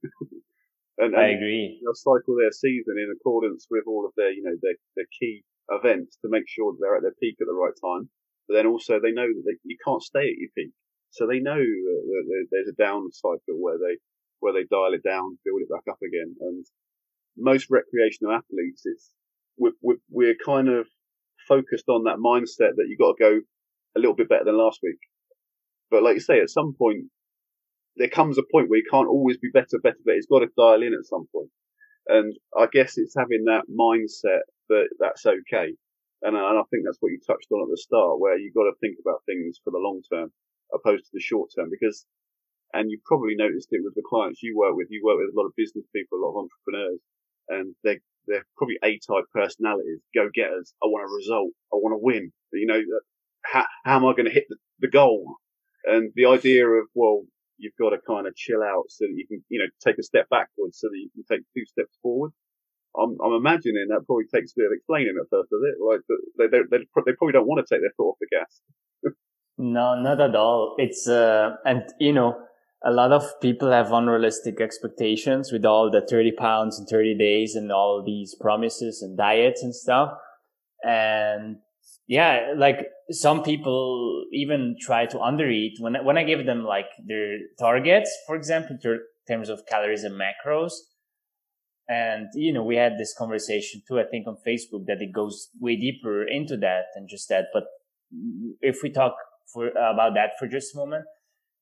and, 0.99 1.15
and, 1.15 1.17
I 1.17 1.37
agree. 1.37 1.81
They'll 1.83 1.95
cycle 1.95 2.37
their 2.37 2.53
season 2.53 2.97
in 2.99 3.13
accordance 3.15 3.67
with 3.71 3.85
all 3.87 4.05
of 4.07 4.13
their, 4.17 4.33
you 4.33 4.43
know, 4.43 4.57
their, 4.63 4.75
their 4.97 5.11
key 5.21 5.45
events 5.71 6.19
to 6.23 6.29
make 6.29 6.45
sure 6.49 6.73
that 6.73 6.79
they're 6.81 6.97
at 6.97 7.03
their 7.03 7.19
peak 7.21 7.37
at 7.41 7.47
the 7.47 7.55
right 7.55 7.75
time. 7.79 8.11
But 8.49 8.55
then 8.57 8.67
also 8.67 9.01
they 9.01 9.13
know 9.13 9.27
that 9.27 9.45
they, 9.47 9.57
you 9.65 9.79
can't 9.85 10.03
stay 10.03 10.27
at 10.27 10.41
your 10.41 10.51
peak. 10.57 10.73
So 11.11 11.27
they 11.27 11.39
know 11.39 11.63
that 11.63 12.47
there's 12.51 12.69
a 12.69 12.83
down 12.83 13.13
cycle 13.13 13.57
where 13.63 13.79
they, 13.79 13.97
where 14.41 14.53
they 14.53 14.67
dial 14.69 14.93
it 14.93 15.07
down, 15.07 15.39
build 15.45 15.63
it 15.63 15.71
back 15.71 15.87
up 15.89 16.03
again. 16.03 16.35
And 16.41 16.67
most 17.37 17.71
recreational 17.71 18.35
athletes, 18.35 18.83
it's 18.85 19.11
we're, 19.57 19.79
we're, 19.81 20.03
we're 20.11 20.37
kind 20.45 20.69
of 20.69 20.87
focused 21.47 21.89
on 21.89 22.05
that 22.05 22.19
mindset 22.19 22.75
that 22.77 22.87
you've 22.89 22.99
got 22.99 23.15
to 23.17 23.23
go 23.23 23.41
a 23.97 24.01
little 24.01 24.15
bit 24.15 24.29
better 24.29 24.45
than 24.45 24.59
last 24.59 24.81
week. 24.83 24.99
But 25.91 26.03
like 26.03 26.15
you 26.15 26.21
say, 26.21 26.41
at 26.41 26.51
some 26.51 26.75
point, 26.77 27.05
there 27.97 28.09
comes 28.09 28.39
a 28.39 28.43
point 28.51 28.69
where 28.69 28.79
you 28.79 28.91
can't 28.91 29.09
always 29.09 29.39
be 29.39 29.51
better, 29.53 29.79
better, 29.83 30.03
but 30.05 30.15
it's 30.15 30.27
got 30.27 30.41
to 30.41 30.49
dial 30.57 30.83
in 30.83 30.95
at 30.95 31.07
some 31.07 31.27
point. 31.33 31.51
And 32.09 32.35
I 32.59 32.67
guess 32.73 32.99
it's 32.99 33.15
having 33.17 33.45
that 33.47 33.65
mindset 33.71 34.43
that 34.69 34.89
that's 34.99 35.25
okay. 35.27 35.75
And, 36.23 36.37
I 36.37 36.63
think 36.71 36.85
that's 36.85 36.99
what 37.01 37.13
you 37.13 37.21
touched 37.21 37.53
on 37.53 37.63
at 37.63 37.71
the 37.71 37.77
start, 37.77 38.19
where 38.19 38.39
you've 38.39 38.55
got 38.55 38.65
to 38.65 38.81
think 38.81 38.97
about 39.01 39.23
things 39.27 39.61
for 39.63 39.71
the 39.71 39.79
long 39.79 40.01
term 40.11 40.33
opposed 40.73 41.05
to 41.05 41.11
the 41.13 41.21
short 41.21 41.51
term, 41.55 41.69
because 41.71 42.07
and 42.73 42.91
you 42.91 42.99
probably 43.05 43.37
noticed 43.37 43.69
it 43.71 43.85
with 43.85 43.95
the 43.95 44.03
clients 44.09 44.43
you 44.43 44.57
work 44.57 44.75
with. 44.75 44.89
You 44.91 45.03
work 45.05 45.19
with 45.19 45.31
a 45.31 45.39
lot 45.39 45.47
of 45.47 45.55
business 45.57 45.85
people, 45.95 46.19
a 46.19 46.25
lot 46.25 46.35
of 46.35 46.49
entrepreneurs, 46.49 47.01
and 47.49 47.75
they 47.85 48.01
they're 48.27 48.47
probably 48.57 48.79
A-type 48.83 49.29
personalities, 49.33 50.01
go 50.15 50.29
getters. 50.35 50.73
I 50.83 50.87
want 50.87 51.05
a 51.05 51.15
result. 51.15 51.53
I 51.73 51.77
want 51.77 51.93
to 51.93 52.03
win. 52.03 52.33
You 52.53 52.67
know, 52.67 52.81
how, 53.45 53.65
how 53.85 53.97
am 53.97 54.07
I 54.07 54.13
going 54.13 54.27
to 54.27 54.33
hit 54.33 54.45
the, 54.49 54.57
the 54.81 54.89
goal? 54.89 55.37
And 55.85 56.13
the 56.15 56.27
idea 56.27 56.67
of 56.67 56.87
well, 56.95 57.25
you've 57.59 57.77
got 57.79 57.91
to 57.91 57.99
kind 58.07 58.27
of 58.27 58.35
chill 58.35 58.63
out 58.63 58.85
so 58.89 59.05
that 59.05 59.15
you 59.15 59.27
can, 59.27 59.45
you 59.49 59.59
know, 59.59 59.67
take 59.85 59.99
a 59.99 60.03
step 60.03 60.29
backwards 60.31 60.79
so 60.81 60.89
that 60.89 60.99
you 60.99 61.11
can 61.15 61.25
take 61.37 61.45
two 61.55 61.65
steps 61.67 61.97
forward. 62.03 62.33
I'm, 62.97 63.17
I'm 63.25 63.33
imagining 63.33 63.87
that 63.91 64.07
probably 64.07 64.27
takes 64.33 64.53
a 64.53 64.55
bit 64.57 64.67
of 64.67 64.73
explaining 64.73 65.15
at 65.21 65.29
first, 65.31 65.51
does 65.51 65.63
it? 65.63 65.77
Like 65.83 66.01
they, 66.39 66.47
they, 66.47 66.63
they, 66.71 66.79
they 66.79 67.13
probably 67.19 67.33
don't 67.33 67.47
want 67.47 67.65
to 67.67 67.75
take 67.75 67.83
their 67.83 67.93
foot 67.97 68.11
off 68.11 68.19
the 68.21 68.29
gas. 68.31 68.61
no, 69.59 70.01
not 70.01 70.21
at 70.21 70.35
all. 70.35 70.77
It's, 70.79 71.09
uh, 71.09 71.57
and 71.67 71.83
you 71.99 72.13
know, 72.13 72.37
a 72.85 72.93
lot 72.93 73.13
of 73.13 73.41
people 73.41 73.71
have 73.71 73.93
unrealistic 73.93 74.61
expectations 74.61 75.51
with 75.51 75.65
all 75.65 75.91
the 75.91 76.07
30 76.07 76.33
pounds 76.33 76.79
in 76.79 76.87
30 76.87 77.17
days 77.19 77.55
and 77.55 77.73
all 77.73 78.03
these 78.05 78.35
promises 78.41 79.03
and 79.03 79.17
diets 79.17 79.63
and 79.63 79.75
stuff. 79.75 80.11
And 80.85 81.57
yeah, 82.07 82.53
like 82.57 82.87
some 83.11 83.43
people 83.43 84.25
even 84.33 84.77
try 84.81 85.07
to 85.07 85.19
undereat 85.19 85.73
when, 85.79 85.95
when 86.05 86.17
I 86.17 86.25
give 86.25 86.47
them 86.47 86.65
like 86.65 86.89
their 87.07 87.39
targets, 87.59 88.11
for 88.27 88.37
example, 88.37 88.77
in 88.83 89.01
terms 89.29 89.49
of 89.49 89.67
calories 89.67 90.05
and 90.05 90.19
macros. 90.19 90.73
And, 91.87 92.29
you 92.35 92.53
know, 92.53 92.65
we 92.65 92.77
had 92.77 92.95
this 92.99 93.15
conversation 93.17 93.83
too, 93.87 94.01
I 94.01 94.05
think 94.05 94.27
on 94.27 94.37
Facebook 94.47 94.87
that 94.87 95.03
it 95.03 95.13
goes 95.13 95.49
way 95.61 95.77
deeper 95.77 96.27
into 96.27 96.57
that 96.59 96.85
than 96.95 97.07
just 97.09 97.29
that. 97.29 97.47
But 97.53 97.65
if 98.61 98.83
we 98.83 98.91
talk 98.91 99.15
for 99.53 99.69
about 99.69 100.15
that 100.15 100.31
for 100.39 100.49
just 100.49 100.75
a 100.75 100.79
moment, 100.79 101.05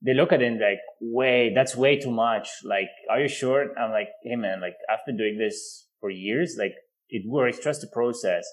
they 0.01 0.15
look 0.15 0.33
at 0.33 0.43
it 0.43 0.47
and 0.47 0.61
like, 0.61 0.79
way, 1.01 1.53
that's 1.55 1.75
way 1.77 1.99
too 1.99 2.11
much. 2.11 2.49
Like, 2.65 2.89
are 3.11 3.21
you 3.21 3.29
sure? 3.29 3.77
I'm 3.77 3.91
like, 3.91 4.09
hey 4.23 4.37
man, 4.37 4.61
like 4.61 4.75
I've 4.89 5.05
been 5.07 5.17
doing 5.17 5.39
this 5.39 5.89
for 6.01 6.11
years. 6.11 6.57
Like 6.59 6.75
it 7.09 7.29
works. 7.29 7.59
Trust 7.59 7.81
the 7.81 7.89
process. 7.93 8.47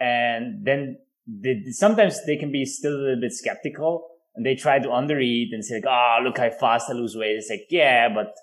And 0.00 0.64
then 0.64 0.98
they, 1.28 1.62
sometimes 1.70 2.24
they 2.24 2.36
can 2.36 2.50
be 2.50 2.64
still 2.64 2.94
a 2.94 3.02
little 3.02 3.20
bit 3.20 3.32
skeptical 3.32 4.08
and 4.34 4.46
they 4.46 4.54
try 4.54 4.78
to 4.78 4.88
undereat 4.88 5.48
and 5.52 5.64
say 5.64 5.76
like, 5.76 5.86
oh, 5.86 6.18
look 6.24 6.38
how 6.38 6.50
fast 6.50 6.88
I 6.88 6.94
lose 6.94 7.16
weight. 7.16 7.36
It's 7.36 7.50
like, 7.50 7.66
yeah, 7.70 8.08
but 8.08 8.34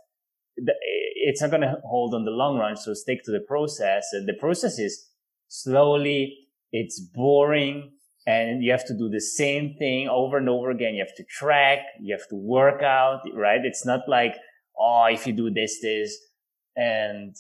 it's 0.58 1.42
not 1.42 1.50
going 1.50 1.62
to 1.62 1.78
hold 1.84 2.14
on 2.14 2.26
the 2.26 2.32
long 2.32 2.58
run. 2.58 2.78
So 2.78 2.94
stick 2.94 3.24
to 3.26 3.32
the 3.32 3.44
process. 3.48 4.08
And 4.14 4.28
the 4.28 4.34
process 4.34 4.78
is 4.78 5.10
slowly. 5.48 6.38
It's 6.72 7.00
boring 7.00 7.92
and 8.28 8.64
you 8.64 8.72
have 8.72 8.86
to 8.86 8.98
do 8.98 9.10
the 9.10 9.22
same 9.22 9.76
thing 9.78 10.10
over 10.10 10.38
and 10.38 10.50
over 10.50 10.72
again. 10.72 10.96
You 10.96 11.04
have 11.06 11.16
to 11.16 11.24
track, 11.24 11.80
you 12.02 12.16
have 12.16 12.28
to 12.30 12.36
work 12.36 12.82
out, 12.82 13.22
right? 13.34 13.64
It's 13.64 13.86
not 13.86 14.02
like, 14.08 14.36
oh, 14.78 15.06
if 15.06 15.28
you 15.28 15.34
do 15.34 15.50
this, 15.52 15.80
this, 15.82 16.18
and 16.76 17.36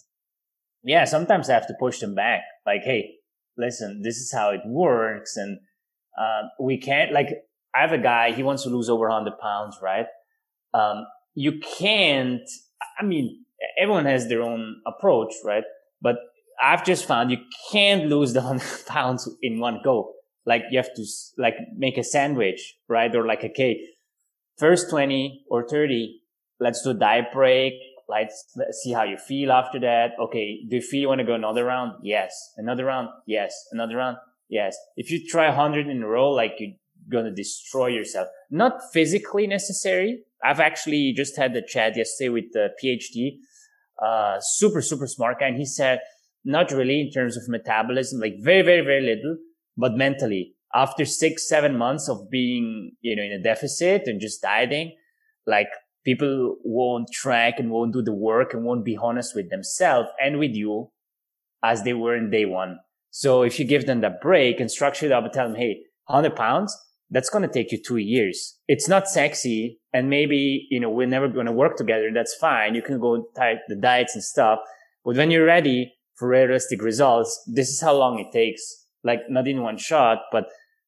yeah, 0.83 1.05
sometimes 1.05 1.49
I 1.49 1.53
have 1.53 1.67
to 1.67 1.75
push 1.79 1.99
them 1.99 2.13
back. 2.13 2.41
Like, 2.65 2.83
hey, 2.83 3.15
listen, 3.57 4.01
this 4.03 4.17
is 4.17 4.31
how 4.33 4.51
it 4.51 4.61
works. 4.65 5.37
And, 5.37 5.59
uh, 6.19 6.43
we 6.59 6.77
can't, 6.77 7.11
like, 7.11 7.29
I 7.73 7.81
have 7.81 7.91
a 7.91 7.97
guy, 7.97 8.31
he 8.31 8.43
wants 8.43 8.63
to 8.63 8.69
lose 8.69 8.89
over 8.89 9.07
100 9.09 9.37
pounds, 9.39 9.77
right? 9.81 10.07
Um, 10.73 11.05
you 11.33 11.59
can't, 11.59 12.41
I 12.99 13.03
mean, 13.03 13.45
everyone 13.77 14.05
has 14.05 14.27
their 14.27 14.41
own 14.41 14.81
approach, 14.85 15.33
right? 15.43 15.63
But 16.01 16.17
I've 16.61 16.85
just 16.85 17.05
found 17.05 17.31
you 17.31 17.37
can't 17.71 18.05
lose 18.05 18.33
the 18.33 18.41
100 18.43 18.85
pounds 18.85 19.29
in 19.41 19.59
one 19.59 19.81
go 19.83 20.15
like 20.45 20.63
you 20.69 20.77
have 20.77 20.93
to 20.95 21.05
like 21.37 21.55
make 21.75 21.97
a 21.97 22.03
sandwich, 22.03 22.75
right? 22.87 23.13
Or 23.15 23.25
like, 23.25 23.43
a 23.43 23.49
cake. 23.49 23.79
first 24.57 24.89
20 24.89 25.45
or 25.49 25.67
30, 25.67 26.21
let's 26.59 26.81
do 26.81 26.91
a 26.91 26.93
diet 26.93 27.25
break. 27.33 27.73
Let's, 28.07 28.45
let's 28.55 28.79
see 28.83 28.91
how 28.91 29.03
you 29.03 29.17
feel 29.17 29.51
after 29.51 29.79
that. 29.79 30.11
Okay. 30.19 30.59
Do 30.69 30.77
you 30.77 30.81
feel 30.81 31.01
you 31.01 31.07
want 31.07 31.19
to 31.19 31.25
go 31.25 31.33
another 31.33 31.65
round? 31.65 31.93
Yes. 32.03 32.53
Another 32.57 32.85
round? 32.85 33.09
Yes. 33.25 33.53
Another 33.71 33.97
round? 33.97 34.17
Yes. 34.49 34.77
If 34.95 35.11
you 35.11 35.27
try 35.27 35.47
100 35.47 35.87
in 35.87 36.03
a 36.03 36.07
row, 36.07 36.31
like 36.31 36.55
you're 36.59 36.73
going 37.09 37.25
to 37.25 37.31
destroy 37.31 37.87
yourself. 37.87 38.27
Not 38.51 38.79
physically 38.93 39.47
necessary. 39.47 40.23
I've 40.43 40.59
actually 40.59 41.13
just 41.15 41.37
had 41.37 41.53
the 41.53 41.61
chat 41.61 41.97
yesterday 41.97 42.29
with 42.29 42.51
the 42.53 42.69
PhD, 42.83 43.37
uh, 44.01 44.39
super, 44.39 44.81
super 44.81 45.07
smart 45.07 45.39
guy. 45.39 45.47
And 45.47 45.57
he 45.57 45.65
said, 45.65 45.99
not 46.43 46.71
really 46.71 47.01
in 47.01 47.09
terms 47.11 47.37
of 47.37 47.49
metabolism, 47.49 48.19
like 48.19 48.35
very, 48.39 48.61
very, 48.61 48.81
very 48.81 49.01
little, 49.01 49.37
but 49.75 49.93
mentally 49.93 50.55
after 50.75 51.05
six, 51.05 51.47
seven 51.47 51.77
months 51.77 52.09
of 52.09 52.29
being, 52.29 52.91
you 53.01 53.15
know, 53.15 53.23
in 53.23 53.31
a 53.31 53.41
deficit 53.41 54.03
and 54.07 54.19
just 54.19 54.41
dieting, 54.41 54.93
like 55.47 55.69
people 56.05 56.57
won't 56.63 57.11
track 57.11 57.55
and 57.59 57.71
won't 57.71 57.93
do 57.93 58.01
the 58.01 58.13
work 58.13 58.53
and 58.53 58.63
won't 58.63 58.85
be 58.85 58.95
honest 58.95 59.35
with 59.35 59.49
themselves 59.49 60.09
and 60.23 60.39
with 60.39 60.53
you 60.53 60.91
as 61.63 61.83
they 61.83 61.93
were 61.93 62.15
in 62.15 62.29
day 62.29 62.45
one. 62.45 62.79
So 63.09 63.41
if 63.41 63.59
you 63.59 63.65
give 63.65 63.87
them 63.87 64.01
that 64.01 64.21
break 64.21 64.59
and 64.59 64.69
structure 64.69 65.07
it 65.07 65.11
up 65.11 65.23
and 65.23 65.33
tell 65.33 65.47
them, 65.47 65.57
Hey, 65.57 65.81
100 66.07 66.35
pounds, 66.35 66.77
that's 67.09 67.29
going 67.29 67.47
to 67.47 67.53
take 67.53 67.71
you 67.71 67.81
two 67.81 67.97
years. 67.97 68.57
It's 68.67 68.87
not 68.87 69.07
sexy. 69.07 69.79
And 69.93 70.09
maybe, 70.09 70.67
you 70.69 70.79
know, 70.79 70.89
we're 70.89 71.07
never 71.07 71.27
going 71.27 71.45
to 71.45 71.51
work 71.51 71.77
together. 71.77 72.09
That's 72.13 72.35
fine. 72.35 72.75
You 72.75 72.81
can 72.81 72.99
go 72.99 73.27
type 73.35 73.59
the 73.67 73.75
diets 73.75 74.15
and 74.15 74.23
stuff. 74.23 74.59
But 75.03 75.15
when 75.15 75.31
you're 75.31 75.45
ready 75.45 75.93
for 76.15 76.27
realistic 76.27 76.81
results, 76.81 77.41
this 77.47 77.69
is 77.69 77.81
how 77.81 77.95
long 77.95 78.19
it 78.19 78.31
takes. 78.31 78.85
Like 79.03 79.21
not 79.29 79.47
in 79.47 79.61
one 79.61 79.77
shot, 79.77 80.23
but, 80.31 80.47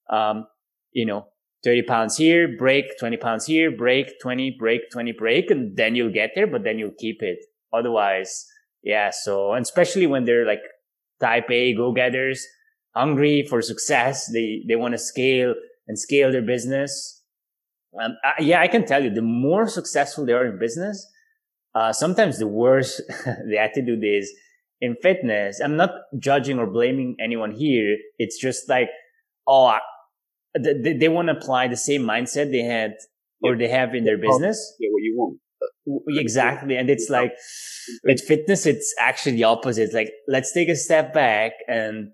um, 0.10 0.47
you 0.91 1.06
know, 1.06 1.27
30 1.67 1.82
pounds 1.82 2.15
here, 2.15 2.47
break, 2.47 2.97
20 2.97 3.17
pounds 3.17 3.45
here, 3.45 3.69
break, 3.69 4.21
20, 4.21 4.56
break, 4.58 4.89
20, 4.89 5.12
break, 5.12 5.51
and 5.51 5.75
then 5.75 5.95
you'll 5.95 6.13
get 6.13 6.32
there, 6.34 6.47
but 6.47 6.63
then 6.63 6.80
you'll 6.80 6.95
keep 6.97 7.21
it. 7.21 7.39
Otherwise, 7.73 8.45
yeah. 8.84 9.10
So, 9.12 9.51
and 9.51 9.63
especially 9.63 10.08
when 10.08 10.23
they're 10.23 10.45
like 10.45 10.62
type 11.19 11.51
A 11.51 11.73
go-getters, 11.75 12.47
hungry 12.95 13.45
for 13.49 13.62
success, 13.62 14.32
they, 14.32 14.63
they 14.65 14.77
want 14.77 14.93
to 14.93 14.97
scale 14.97 15.56
and 15.89 15.99
scale 15.99 16.32
their 16.32 16.41
business. 16.41 17.21
Um, 18.01 18.15
uh, 18.23 18.32
yeah, 18.39 18.62
I 18.62 18.69
can 18.69 18.86
tell 18.86 19.03
you 19.03 19.10
the 19.10 19.21
more 19.21 19.67
successful 19.67 20.25
they 20.25 20.32
are 20.32 20.45
in 20.45 20.58
business, 20.58 21.06
uh, 21.75 21.91
sometimes 21.91 22.39
the 22.39 22.47
worse 22.47 23.01
the 23.25 23.58
attitude 23.60 24.06
is 24.06 24.34
in 24.80 24.95
fitness. 25.01 25.60
I'm 25.60 25.75
not 25.75 25.91
judging 26.17 26.60
or 26.60 26.65
blaming 26.65 27.17
anyone 27.19 27.51
here. 27.51 27.97
It's 28.17 28.39
just 28.39 28.69
like, 28.69 28.88
oh, 29.45 29.77
they, 30.58 30.93
they 30.93 31.08
want 31.08 31.28
to 31.28 31.38
apply 31.38 31.67
the 31.67 31.78
same 31.78 32.04
mindset 32.04 32.52
they 32.52 32.63
had 32.63 32.96
or 33.41 33.56
they 33.56 33.67
have 33.67 33.93
in 33.93 34.04
their 34.04 34.17
business. 34.17 34.76
Yeah, 34.80 34.89
what 34.91 35.04
you 35.04 35.15
want. 35.15 35.39
Exactly. 36.10 36.76
And 36.76 36.89
it's 36.89 37.10
like 37.10 37.34
with 38.04 38.22
fitness, 38.22 38.65
it's 38.65 38.93
actually 39.00 39.34
the 39.34 39.46
opposite. 39.46 39.84
It's 39.84 39.93
like, 39.93 40.12
let's 40.28 40.52
take 40.54 40.70
a 40.70 40.76
step 40.76 41.13
back 41.13 41.54
and 41.67 42.10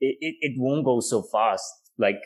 it, 0.00 0.16
it, 0.20 0.34
it 0.40 0.52
won't 0.56 0.84
go 0.84 1.00
so 1.00 1.22
fast. 1.22 1.64
Like 1.98 2.20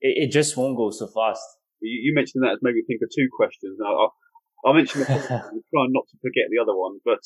it, 0.00 0.28
it, 0.28 0.32
just 0.32 0.56
won't 0.56 0.76
go 0.76 0.90
so 0.90 1.06
fast. 1.06 1.42
You, 1.80 2.10
you 2.10 2.14
mentioned 2.14 2.44
that 2.44 2.52
as 2.52 2.58
maybe 2.62 2.82
think 2.86 3.00
of 3.02 3.10
two 3.14 3.28
questions. 3.36 3.76
Now, 3.78 3.92
I'll, 3.92 4.14
I'll 4.64 4.74
mention 4.74 5.04
trying 5.04 5.92
not 5.92 6.08
to 6.08 6.16
forget 6.22 6.48
the 6.50 6.62
other 6.62 6.74
one, 6.74 6.98
but 7.04 7.20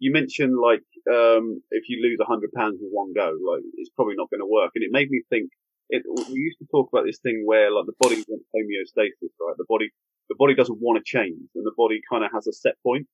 you 0.00 0.12
mentioned 0.12 0.58
like, 0.58 0.84
um, 1.06 1.62
if 1.70 1.84
you 1.88 2.02
lose 2.02 2.18
a 2.20 2.26
hundred 2.26 2.50
pounds 2.56 2.80
in 2.80 2.88
one 2.90 3.12
go, 3.14 3.30
like 3.46 3.62
it's 3.78 3.90
probably 3.94 4.14
not 4.16 4.30
going 4.30 4.42
to 4.42 4.50
work. 4.50 4.72
And 4.74 4.82
it 4.82 4.90
made 4.90 5.10
me 5.10 5.22
think 5.30 5.50
it, 5.90 6.02
we 6.06 6.38
used 6.40 6.58
to 6.58 6.66
talk 6.70 6.88
about 6.92 7.04
this 7.06 7.18
thing 7.18 7.42
where 7.44 7.70
like 7.70 7.86
the 7.86 7.98
body 8.00 8.24
wants 8.28 8.46
homeostasis, 8.54 9.32
right? 9.40 9.56
The 9.56 9.66
body, 9.68 9.90
the 10.28 10.36
body 10.38 10.54
doesn't 10.54 10.80
want 10.80 10.98
to 10.98 11.04
change 11.04 11.48
and 11.54 11.66
the 11.66 11.76
body 11.76 12.00
kind 12.10 12.24
of 12.24 12.30
has 12.32 12.46
a 12.46 12.52
set 12.52 12.74
point. 12.82 13.06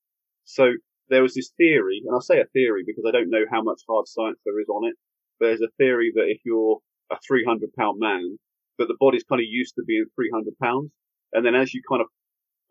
So 0.44 0.72
there 1.09 1.22
was 1.22 1.35
this 1.35 1.50
theory, 1.56 2.02
and 2.06 2.16
I 2.16 2.20
say 2.20 2.40
a 2.40 2.46
theory 2.46 2.85
because 2.87 3.04
I 3.06 3.11
don't 3.11 3.30
know 3.30 3.44
how 3.50 3.62
much 3.62 3.83
hard 3.88 4.06
science 4.06 4.38
there 4.44 4.59
is 4.61 4.68
on 4.68 4.88
it. 4.88 4.94
There's 5.40 5.61
a 5.61 5.68
theory 5.76 6.12
that 6.14 6.28
if 6.28 6.40
you're 6.44 6.78
a 7.11 7.16
300 7.26 7.72
pound 7.74 7.98
man, 7.98 8.38
that 8.78 8.87
the 8.87 8.96
body's 8.98 9.24
kind 9.24 9.40
of 9.40 9.46
used 9.48 9.74
to 9.74 9.83
being 9.87 10.06
300 10.14 10.56
pounds. 10.62 10.90
And 11.33 11.44
then 11.44 11.54
as 11.54 11.74
you 11.74 11.83
kind 11.88 12.00
of 12.00 12.09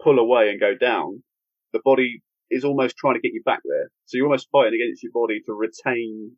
pull 0.01 0.19
away 0.19 0.49
and 0.49 0.59
go 0.59 0.75
down, 0.75 1.23
the 1.73 1.81
body 1.83 2.21
is 2.49 2.63
almost 2.63 2.97
trying 2.97 3.15
to 3.15 3.21
get 3.21 3.33
you 3.33 3.43
back 3.45 3.59
there. 3.63 3.89
So 4.05 4.17
you're 4.17 4.25
almost 4.25 4.49
fighting 4.51 4.79
against 4.81 5.03
your 5.03 5.11
body 5.13 5.41
to 5.45 5.53
retain, 5.53 6.31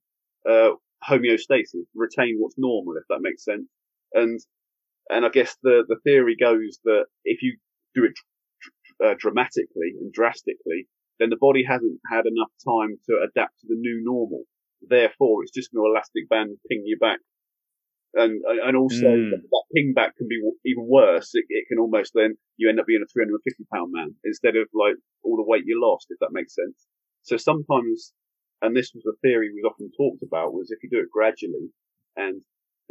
uh, 0.49 0.71
homeostasis, 1.07 1.85
retain 1.95 2.37
what's 2.39 2.57
normal, 2.57 2.95
if 2.97 3.03
that 3.09 3.21
makes 3.21 3.43
sense. 3.43 3.67
And, 4.13 4.39
and 5.09 5.25
I 5.25 5.29
guess 5.29 5.55
the, 5.63 5.83
the 5.87 5.97
theory 6.03 6.35
goes 6.39 6.79
that 6.83 7.05
if 7.23 7.41
you 7.41 7.57
do 7.95 8.05
it 8.05 8.13
uh, 9.03 9.15
dramatically 9.17 9.97
and 9.99 10.11
drastically, 10.13 10.87
then 11.19 11.29
the 11.29 11.37
body 11.39 11.63
hasn't 11.67 11.99
had 12.09 12.25
enough 12.25 12.51
time 12.65 12.97
to 13.09 13.21
adapt 13.21 13.59
to 13.61 13.67
the 13.67 13.77
new 13.77 14.01
normal. 14.03 14.43
Therefore, 14.81 15.43
it's 15.43 15.53
just 15.53 15.71
going 15.71 15.85
to 15.85 15.91
elastic 15.91 16.29
band 16.29 16.57
ping 16.69 16.83
you 16.85 16.97
back. 16.97 17.19
And, 18.13 18.41
and 18.43 18.75
also 18.75 19.07
mm. 19.07 19.29
that 19.31 19.63
ping 19.73 19.93
back 19.93 20.17
can 20.17 20.27
be 20.27 20.41
even 20.65 20.85
worse. 20.89 21.31
It, 21.33 21.45
it 21.47 21.65
can 21.69 21.79
almost 21.79 22.11
then, 22.13 22.35
you 22.57 22.69
end 22.69 22.79
up 22.79 22.85
being 22.85 23.03
a 23.03 23.07
350 23.07 23.63
pound 23.73 23.91
man 23.93 24.15
instead 24.25 24.57
of 24.57 24.67
like 24.73 24.95
all 25.23 25.37
the 25.37 25.47
weight 25.47 25.63
you 25.65 25.79
lost, 25.79 26.07
if 26.09 26.19
that 26.19 26.33
makes 26.33 26.55
sense. 26.55 26.85
So 27.23 27.37
sometimes 27.37 28.13
and 28.61 28.75
this 28.75 28.91
was 28.93 29.05
a 29.05 29.17
theory 29.21 29.49
we 29.49 29.61
was 29.61 29.71
often 29.73 29.91
talked 29.95 30.23
about 30.23 30.53
was 30.53 30.71
if 30.71 30.83
you 30.83 30.89
do 30.89 30.99
it 30.99 31.11
gradually 31.11 31.69
and 32.15 32.41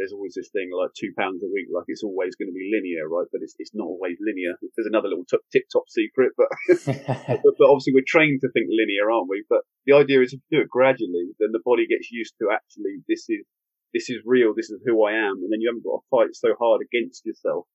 there's 0.01 0.17
always 0.17 0.33
this 0.33 0.49
thing 0.49 0.73
like 0.73 0.89
two 0.97 1.13
pounds 1.13 1.45
a 1.45 1.53
week, 1.53 1.69
like 1.69 1.85
it's 1.93 2.03
always 2.03 2.33
going 2.33 2.49
to 2.49 2.57
be 2.57 2.73
linear, 2.73 3.05
right? 3.05 3.29
But 3.29 3.45
it's, 3.45 3.53
it's 3.61 3.77
not 3.77 3.85
always 3.85 4.17
linear. 4.17 4.57
There's 4.73 4.89
another 4.89 5.13
little 5.13 5.29
t- 5.29 5.45
tip 5.53 5.69
top 5.69 5.93
secret, 5.93 6.33
but, 6.41 6.49
but, 7.45 7.53
but 7.61 7.69
obviously 7.69 7.93
we're 7.93 8.09
trained 8.09 8.41
to 8.41 8.49
think 8.49 8.73
linear, 8.73 9.13
aren't 9.13 9.29
we? 9.29 9.45
But 9.45 9.69
the 9.85 9.93
idea 9.93 10.25
is 10.25 10.33
if 10.33 10.41
you 10.49 10.59
do 10.59 10.65
it 10.65 10.73
gradually, 10.73 11.37
then 11.37 11.53
the 11.53 11.61
body 11.61 11.85
gets 11.85 12.09
used 12.09 12.33
to 12.41 12.49
actually 12.49 13.05
this 13.05 13.29
is, 13.29 13.45
this 13.93 14.09
is 14.09 14.25
real. 14.25 14.57
This 14.57 14.73
is 14.73 14.81
who 14.89 15.05
I 15.05 15.21
am. 15.21 15.45
And 15.45 15.53
then 15.53 15.61
you 15.61 15.69
haven't 15.69 15.85
got 15.85 16.01
to 16.01 16.09
fight 16.09 16.33
so 16.33 16.57
hard 16.57 16.81
against 16.81 17.29
yourself, 17.29 17.69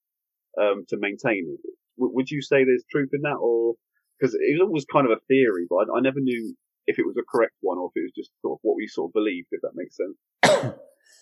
um, 0.57 0.89
to 0.89 0.97
maintain 0.97 1.45
it. 1.45 1.61
W- 2.01 2.13
would 2.17 2.33
you 2.33 2.41
say 2.41 2.65
there's 2.65 2.89
truth 2.89 3.13
in 3.13 3.21
that 3.21 3.37
or, 3.37 3.77
because 4.17 4.33
it 4.33 4.57
was 4.57 4.65
always 4.65 4.89
kind 4.89 5.05
of 5.05 5.13
a 5.13 5.21
theory, 5.29 5.69
but 5.69 5.85
I, 5.85 5.99
I 5.99 6.01
never 6.01 6.19
knew 6.19 6.57
if 6.87 6.99
it 6.99 7.05
was 7.05 7.15
a 7.17 7.23
correct 7.29 7.53
one 7.61 7.77
or 7.77 7.89
if 7.93 7.99
it 7.99 8.03
was 8.03 8.13
just 8.15 8.31
sort 8.41 8.57
of 8.57 8.59
what 8.63 8.75
we 8.75 8.87
sort 8.87 9.09
of 9.09 9.13
believed, 9.13 9.47
if 9.51 9.61
that 9.61 9.71
makes 9.75 9.97
sense. 9.97 10.75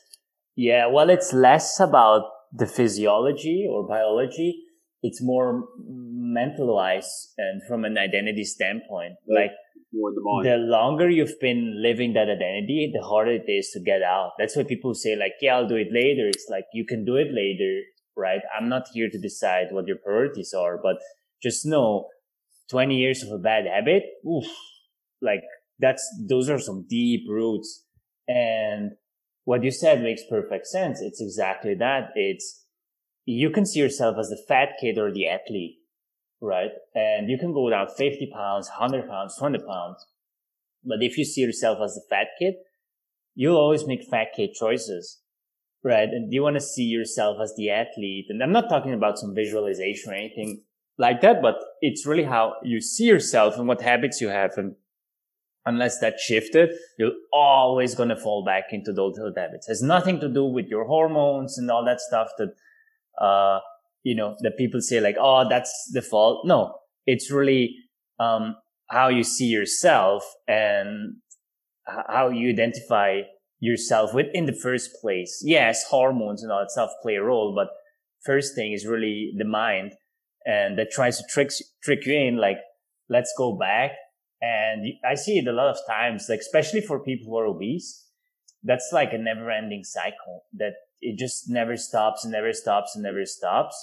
yeah, 0.56 0.88
well, 0.88 1.10
it's 1.10 1.34
less 1.34 1.80
about 1.80 2.24
the 2.52 2.68
physiology 2.68 3.68
or 3.70 3.88
biology. 3.88 4.64
It's 5.02 5.22
more 5.22 5.66
mentalized 5.86 7.34
and 7.38 7.62
from 7.68 7.84
an 7.84 7.98
identity 7.98 8.46
standpoint. 8.46 9.16
Yeah, 9.28 9.42
like 9.42 9.52
the. 10.16 10.22
The 10.44 10.58
longer 10.58 11.10
you've 11.10 11.40
been 11.40 11.82
living 11.82 12.14
that 12.14 12.30
identity, 12.30 12.92
the 12.94 13.06
harder 13.06 13.34
it 13.34 13.50
is 13.50 13.70
to 13.72 13.80
get 13.80 14.02
out. 14.02 14.32
That's 14.38 14.56
why 14.56 14.64
people 14.64 14.94
say 14.94 15.16
like, 15.16 15.34
yeah, 15.42 15.56
I'll 15.56 15.68
do 15.68 15.76
it 15.76 15.90
later. 15.92 16.28
It's 16.28 16.48
like, 16.50 16.66
you 16.74 16.86
can 16.86 17.06
do 17.06 17.16
it 17.16 17.28
later, 17.32 17.82
right? 18.16 18.42
I'm 18.58 18.70
not 18.70 18.88
here 18.94 19.10
to 19.10 19.20
decide 19.20 19.68
what 19.72 19.88
your 19.88 19.98
priorities 19.98 20.54
are, 20.54 20.80
but 20.82 20.98
just 21.42 21.66
know 21.66 22.08
20 22.70 22.96
years 22.96 23.24
of 23.24 23.32
a 23.32 23.38
bad 23.38 23.66
habit, 23.68 24.04
oof, 24.26 24.46
like 25.24 25.42
that's, 25.80 26.08
those 26.30 26.50
are 26.50 26.60
some 26.60 26.86
deep 26.90 27.22
roots. 27.28 27.86
And 28.28 28.92
what 29.46 29.64
you 29.64 29.72
said 29.72 30.02
makes 30.02 30.22
perfect 30.30 30.68
sense. 30.68 31.02
It's 31.02 31.22
exactly 31.22 31.76
that. 31.76 32.10
It's, 32.16 32.66
you 33.26 33.50
can 33.50 33.66
see 33.66 33.80
yourself 33.80 34.18
as 34.20 34.30
the 34.30 34.42
fat 34.48 34.70
kid 34.80 34.98
or 34.98 35.12
the 35.12 35.28
athlete, 35.28 35.78
right? 36.42 36.72
And 36.94 37.30
you 37.30 37.38
can 37.38 37.54
go 37.54 37.70
down 37.70 37.88
50 37.88 38.30
pounds, 38.34 38.70
100 38.78 39.08
pounds, 39.10 39.36
20 39.38 39.60
pounds. 39.60 40.06
But 40.84 40.98
if 41.02 41.18
you 41.18 41.26
see 41.26 41.42
yourself 41.42 41.80
as 41.84 41.96
the 41.96 42.04
fat 42.10 42.28
kid, 42.38 42.56
you'll 43.36 43.58
always 43.58 43.88
make 43.88 44.04
fat 44.10 44.28
kid 44.36 44.52
choices, 44.54 45.22
right? 45.84 46.10
And 46.10 46.32
you 46.32 46.44
want 46.44 46.56
to 46.56 46.62
see 46.62 46.84
yourself 46.84 47.38
as 47.42 47.54
the 47.56 47.70
athlete. 47.70 48.26
And 48.30 48.44
I'm 48.44 48.52
not 48.52 48.70
talking 48.70 48.94
about 48.94 49.18
some 49.18 49.34
visualization 49.34 50.12
or 50.12 50.16
anything 50.16 50.64
like 50.98 51.22
that, 51.22 51.42
but 51.42 51.56
it's 51.82 52.06
really 52.06 52.24
how 52.24 52.56
you 52.64 52.82
see 52.82 53.06
yourself 53.06 53.58
and 53.58 53.68
what 53.68 53.82
habits 53.82 54.22
you 54.22 54.28
have. 54.28 54.52
And 54.58 54.76
unless 55.66 56.00
that 56.00 56.20
shifted, 56.20 56.72
you're 56.98 57.12
always 57.32 57.96
going 57.96 58.10
to 58.10 58.16
fall 58.16 58.44
back 58.44 58.66
into 58.72 58.92
those 58.92 59.18
old 59.20 59.38
habits. 59.38 59.68
It 59.68 59.72
has 59.72 59.82
nothing 59.82 60.20
to 60.20 60.30
do 60.30 60.46
with 60.46 60.68
your 60.68 60.86
hormones 60.86 61.58
and 61.58 61.70
all 61.72 61.86
that 61.86 62.02
stuff 62.02 62.30
that, 62.38 62.54
uh, 63.24 63.60
you 64.04 64.16
know, 64.16 64.36
that 64.42 64.58
people 64.58 64.82
say 64.82 65.00
like, 65.00 65.16
oh, 65.20 65.48
that's 65.50 65.92
the 65.94 66.02
fault. 66.02 66.46
No, 66.46 66.76
it's 67.06 67.32
really, 67.32 67.76
um, 68.20 68.56
how 68.90 69.08
you 69.08 69.24
see 69.24 69.46
yourself 69.46 70.24
and 70.48 71.16
how 71.86 72.30
you 72.30 72.50
identify 72.50 73.22
yourself 73.60 74.14
with 74.14 74.28
in 74.34 74.46
the 74.46 74.54
first 74.54 74.92
place. 75.02 75.42
Yes, 75.44 75.84
hormones 75.90 76.44
and 76.44 76.52
all 76.52 76.60
that 76.60 76.72
stuff 76.72 76.92
play 77.02 77.16
a 77.16 77.24
role, 77.24 77.56
but 77.56 77.70
first 78.26 78.56
thing 78.56 78.74
is 78.74 78.86
really 78.86 79.34
the 79.38 79.46
mind 79.46 79.94
and 80.46 80.78
that 80.78 80.92
tries 80.92 81.18
to 81.18 81.24
trick, 81.30 81.50
trick 81.82 82.06
you 82.06 82.14
in 82.14 82.38
like, 82.38 82.58
let's 83.10 83.34
go 83.38 83.58
back 83.58 83.92
and 84.44 84.86
I 85.10 85.16
see 85.16 85.38
it 85.38 85.48
a 85.48 85.54
lot 85.54 85.70
of 85.70 85.78
times, 85.88 86.26
like, 86.28 86.40
especially 86.40 86.82
for 86.82 87.00
people 87.00 87.28
who 87.28 87.38
are 87.38 87.46
obese. 87.46 88.10
That's 88.62 88.90
like 88.92 89.14
a 89.14 89.18
never 89.18 89.50
ending 89.50 89.86
cycle 89.86 90.44
that 90.58 90.74
it 91.00 91.18
just 91.18 91.50
never 91.50 91.78
stops 91.78 92.26
and 92.26 92.34
never 92.34 92.52
stops 92.52 92.94
and 92.94 93.04
never 93.04 93.26
stops. 93.26 93.76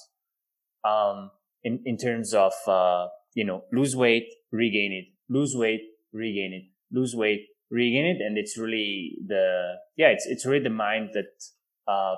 Um, 0.85 1.31
in, 1.62 1.81
in 1.87 1.96
terms 1.96 2.35
of, 2.35 2.53
uh, 2.66 3.09
you 3.33 3.44
know, 3.46 3.64
lose 3.73 3.96
weight, 3.96 4.27
regain 4.53 4.92
it, 4.92 5.07
lose 5.33 5.57
weight, 5.57 5.81
regain 6.12 6.53
it, 6.53 6.64
lose 6.94 7.14
weight, 7.14 7.46
regain 7.70 8.05
it. 8.05 8.20
And 8.20 8.37
it's 8.37 8.59
really 8.59 9.16
the, 9.27 9.77
yeah, 9.96 10.09
it's, 10.09 10.27
it's 10.27 10.44
really 10.44 10.64
the 10.64 10.70
mind 10.70 11.11
that, 11.14 11.90
uh, 11.90 12.16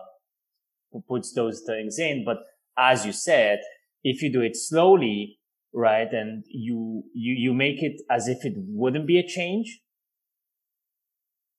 puts 1.08 1.32
those 1.32 1.62
things 1.64 1.98
in. 1.98 2.24
But 2.24 2.38
as 2.76 3.06
you 3.06 3.12
said, 3.12 3.60
if 4.02 4.20
you 4.20 4.32
do 4.32 4.40
it 4.40 4.56
slowly, 4.56 5.38
right, 5.72 6.08
and 6.12 6.44
you, 6.48 7.04
you, 7.14 7.34
you 7.34 7.54
make 7.54 7.82
it 7.82 8.00
as 8.10 8.28
if 8.28 8.44
it 8.44 8.54
wouldn't 8.56 9.06
be 9.06 9.18
a 9.18 9.26
change, 9.26 9.80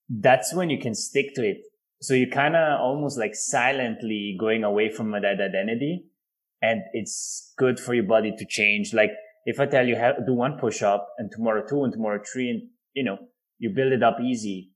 that's 0.10 0.54
when 0.54 0.69
you 0.69 0.80
can 0.80 0.93
stick 0.93 1.34
to 1.36 1.43
it. 1.43 1.58
So 2.02 2.13
you 2.13 2.28
kind 2.30 2.56
of 2.56 2.82
almost 2.82 3.17
like 3.17 3.34
silently 3.34 4.36
going 4.38 4.63
away 4.63 4.91
from 4.91 5.12
that 5.12 5.23
identity 5.23 6.06
and 6.62 6.82
it's 6.91 7.54
good 7.58 7.80
for 7.80 7.93
your 7.93 8.04
body 8.04 8.34
to 8.38 8.45
change. 8.45 8.93
Like 8.93 9.12
if 9.45 9.60
I 9.60 9.65
tell 9.65 9.88
you 9.88 9.95
how 9.95 10.13
do 10.26 10.34
one 10.34 10.58
push 10.60 10.82
up 10.82 11.08
and 11.17 11.32
tomorrow 11.32 11.63
two 11.67 11.84
and 11.84 11.93
tomorrow 11.93 12.21
three 12.21 12.49
and 12.49 12.63
you 12.93 13.04
know, 13.04 13.17
you 13.58 13.69
build 13.69 13.93
it 13.93 14.04
up 14.04 14.17
easy 14.21 14.71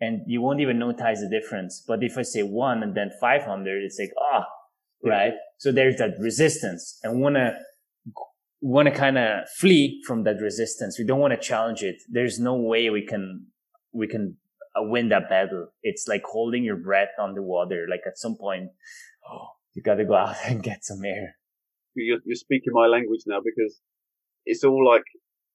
and 0.00 0.20
you 0.26 0.40
won't 0.40 0.60
even 0.60 0.78
notice 0.78 1.20
the 1.20 1.28
difference. 1.28 1.82
But 1.86 2.02
if 2.02 2.18
I 2.18 2.22
say 2.22 2.42
one 2.42 2.82
and 2.82 2.94
then 2.94 3.10
500, 3.20 3.84
it's 3.84 3.98
like, 3.98 4.10
ah, 4.20 4.44
oh, 4.44 5.08
right. 5.08 5.32
So 5.58 5.70
there's 5.70 5.96
that 5.96 6.14
resistance 6.18 6.98
and 7.02 7.20
want 7.20 7.36
to, 7.36 7.54
want 8.62 8.86
to 8.86 8.94
kind 8.94 9.18
of 9.18 9.48
flee 9.58 10.00
from 10.06 10.22
that 10.24 10.40
resistance. 10.40 10.98
We 10.98 11.04
don't 11.04 11.18
want 11.18 11.32
to 11.32 11.48
challenge 11.48 11.82
it. 11.82 11.96
There's 12.08 12.38
no 12.38 12.54
way 12.54 12.88
we 12.90 13.04
can, 13.04 13.46
we 13.92 14.06
can 14.06 14.36
uh, 14.76 14.82
win 14.84 15.08
that 15.08 15.28
battle. 15.28 15.66
It's 15.82 16.06
like 16.08 16.22
holding 16.24 16.64
your 16.64 16.76
breath 16.76 17.10
on 17.18 17.34
the 17.34 17.42
water. 17.42 17.86
Like 17.90 18.02
at 18.06 18.16
some 18.16 18.36
point, 18.36 18.70
oh, 19.28 19.48
you 19.74 19.82
got 19.82 19.96
to 19.96 20.04
go 20.04 20.14
out 20.14 20.36
and 20.46 20.62
get 20.62 20.84
some 20.84 21.04
air. 21.04 21.36
You're, 21.94 22.20
you're 22.24 22.36
speaking 22.36 22.72
my 22.72 22.86
language 22.86 23.22
now 23.26 23.40
because 23.44 23.80
it's 24.46 24.64
all 24.64 24.86
like 24.86 25.04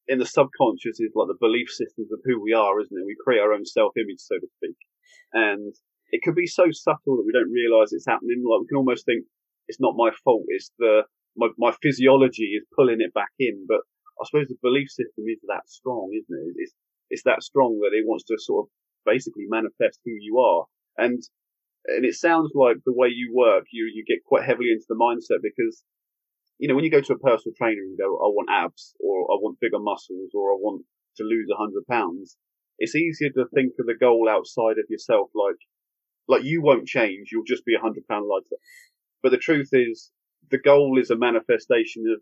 in 0.07 0.19
the 0.19 0.25
subconscious 0.25 0.99
is 0.99 1.11
like 1.15 1.27
the 1.27 1.37
belief 1.39 1.69
systems 1.69 2.11
of 2.11 2.19
who 2.25 2.41
we 2.41 2.53
are, 2.53 2.79
isn't 2.79 2.95
it? 2.95 3.05
We 3.05 3.15
create 3.23 3.39
our 3.39 3.53
own 3.53 3.65
self-image, 3.65 4.19
so 4.19 4.35
to 4.35 4.47
speak, 4.57 4.77
and 5.33 5.73
it 6.11 6.21
can 6.23 6.33
be 6.33 6.47
so 6.47 6.65
subtle 6.71 7.17
that 7.17 7.25
we 7.25 7.33
don't 7.33 7.51
realize 7.51 7.91
it's 7.91 8.07
happening. 8.07 8.43
Like 8.47 8.61
we 8.61 8.67
can 8.67 8.77
almost 8.77 9.05
think 9.05 9.25
it's 9.67 9.81
not 9.81 9.97
my 9.97 10.11
fault. 10.23 10.43
It's 10.47 10.71
the 10.79 11.03
my, 11.37 11.49
my 11.57 11.71
physiology 11.81 12.57
is 12.57 12.65
pulling 12.75 12.99
it 12.99 13.13
back 13.13 13.31
in. 13.39 13.65
But 13.67 13.81
I 14.19 14.25
suppose 14.25 14.47
the 14.47 14.57
belief 14.61 14.89
system 14.89 15.25
is 15.27 15.39
that 15.47 15.69
strong, 15.69 16.11
isn't 16.13 16.27
it? 16.29 16.55
It's 16.57 16.73
it's 17.09 17.23
that 17.23 17.43
strong 17.43 17.79
that 17.81 17.95
it 17.95 18.05
wants 18.05 18.25
to 18.25 18.35
sort 18.37 18.65
of 18.65 18.69
basically 19.05 19.45
manifest 19.47 19.99
who 20.03 20.11
you 20.19 20.39
are. 20.39 20.65
And 20.97 21.21
and 21.85 22.03
it 22.03 22.15
sounds 22.15 22.51
like 22.53 22.77
the 22.85 22.93
way 22.93 23.07
you 23.07 23.31
work, 23.33 23.65
you 23.71 23.89
you 23.93 24.03
get 24.05 24.25
quite 24.25 24.45
heavily 24.45 24.71
into 24.71 24.85
the 24.89 24.95
mindset 24.95 25.41
because 25.41 25.83
you 26.59 26.67
know, 26.67 26.75
when 26.75 26.83
you 26.83 26.91
go 26.91 27.01
to 27.01 27.13
a 27.13 27.19
personal 27.19 27.53
trainer 27.55 27.81
and 27.81 27.97
go, 27.97 28.17
I 28.17 28.29
want 28.33 28.49
abs 28.49 28.95
or 28.99 29.31
I 29.31 29.37
want 29.37 29.59
bigger 29.59 29.79
muscles 29.79 30.31
or 30.33 30.51
I 30.51 30.57
want 30.57 30.83
to 31.17 31.23
lose 31.23 31.47
a 31.53 31.57
hundred 31.57 31.85
pounds, 31.89 32.35
it's 32.79 32.95
easier 32.95 33.29
to 33.29 33.45
think 33.53 33.73
of 33.79 33.85
the 33.85 33.95
goal 33.95 34.27
outside 34.29 34.79
of 34.79 34.89
yourself. 34.89 35.29
Like, 35.35 35.57
like 36.27 36.43
you 36.43 36.61
won't 36.61 36.87
change. 36.87 37.29
You'll 37.31 37.43
just 37.45 37.65
be 37.65 37.75
a 37.75 37.81
hundred 37.81 38.07
pound 38.07 38.25
lighter. 38.27 38.57
But 39.21 39.31
the 39.31 39.37
truth 39.37 39.69
is 39.71 40.11
the 40.51 40.57
goal 40.57 40.97
is 40.99 41.09
a 41.09 41.17
manifestation 41.17 42.03
of 42.13 42.21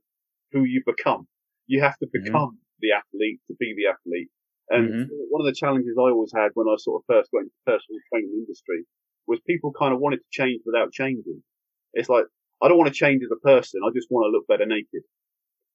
who 0.51 0.63
you 0.63 0.81
become. 0.85 1.27
You 1.67 1.81
have 1.81 1.97
to 1.99 2.05
mm-hmm. 2.05 2.23
become 2.23 2.57
mm-hmm. 2.57 2.79
the 2.81 2.91
athlete 2.93 3.39
to 3.47 3.55
be 3.59 3.73
the 3.75 3.91
athlete. 3.91 4.29
And 4.69 4.89
mm-hmm. 4.89 5.15
one 5.29 5.45
of 5.45 5.47
the 5.47 5.57
challenges 5.57 5.95
I 5.97 6.09
always 6.09 6.33
had 6.33 6.49
when 6.53 6.67
I 6.67 6.75
sort 6.77 7.01
of 7.01 7.05
first 7.05 7.31
got 7.31 7.45
into 7.45 7.53
the 7.65 7.71
personal 7.71 7.99
training 8.09 8.33
industry 8.33 8.85
was 9.27 9.39
people 9.45 9.73
kind 9.77 9.93
of 9.93 9.99
wanted 9.99 10.17
to 10.17 10.31
change 10.31 10.61
without 10.65 10.91
changing. 10.91 11.43
It's 11.93 12.09
like, 12.09 12.25
I 12.61 12.67
don't 12.67 12.77
want 12.77 12.91
to 12.91 12.97
change 12.97 13.21
as 13.23 13.31
a 13.31 13.41
person. 13.45 13.81
I 13.85 13.91
just 13.93 14.07
want 14.09 14.25
to 14.25 14.33
look 14.33 14.47
better 14.47 14.65
naked. 14.65 15.03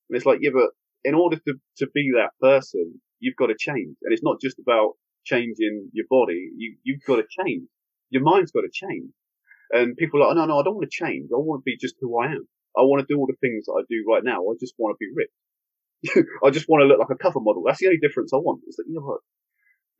And 0.08 0.16
it's 0.16 0.26
like, 0.26 0.38
yeah, 0.42 0.50
but 0.52 0.70
in 1.04 1.14
order 1.14 1.36
to, 1.36 1.54
to 1.78 1.86
be 1.94 2.10
that 2.14 2.30
person, 2.40 3.00
you've 3.20 3.36
got 3.36 3.46
to 3.46 3.56
change. 3.58 3.96
And 4.02 4.12
it's 4.12 4.22
not 4.22 4.40
just 4.40 4.58
about 4.58 4.94
changing 5.24 5.90
your 5.92 6.06
body. 6.10 6.50
You, 6.56 6.76
you've 6.82 7.04
got 7.06 7.16
to 7.16 7.26
change. 7.30 7.68
Your 8.10 8.22
mind's 8.22 8.50
got 8.50 8.62
to 8.62 8.70
change. 8.72 9.10
And 9.70 9.96
people 9.96 10.22
are 10.22 10.28
like, 10.28 10.36
oh, 10.36 10.40
no, 10.40 10.46
no, 10.46 10.58
I 10.58 10.62
don't 10.64 10.74
want 10.74 10.90
to 10.90 11.04
change. 11.04 11.30
I 11.32 11.38
want 11.38 11.62
to 11.62 11.68
be 11.68 11.76
just 11.78 11.94
who 12.00 12.18
I 12.18 12.26
am. 12.26 12.48
I 12.76 12.82
want 12.82 13.00
to 13.00 13.12
do 13.12 13.18
all 13.18 13.26
the 13.26 13.38
things 13.40 13.66
that 13.66 13.78
I 13.78 13.82
do 13.88 14.04
right 14.08 14.22
now. 14.24 14.42
I 14.42 14.54
just 14.58 14.74
want 14.78 14.94
to 14.94 15.00
be 15.02 15.10
rich. 15.14 15.34
I 16.44 16.50
just 16.50 16.68
want 16.68 16.82
to 16.82 16.86
look 16.86 16.98
like 16.98 17.14
a 17.14 17.22
cover 17.22 17.40
model. 17.40 17.62
That's 17.66 17.78
the 17.78 17.86
only 17.86 17.98
difference 17.98 18.32
I 18.32 18.38
want. 18.38 18.62
It's 18.66 18.78
like, 18.78 18.88
you 18.88 18.94
know 18.94 19.06
what? 19.06 19.20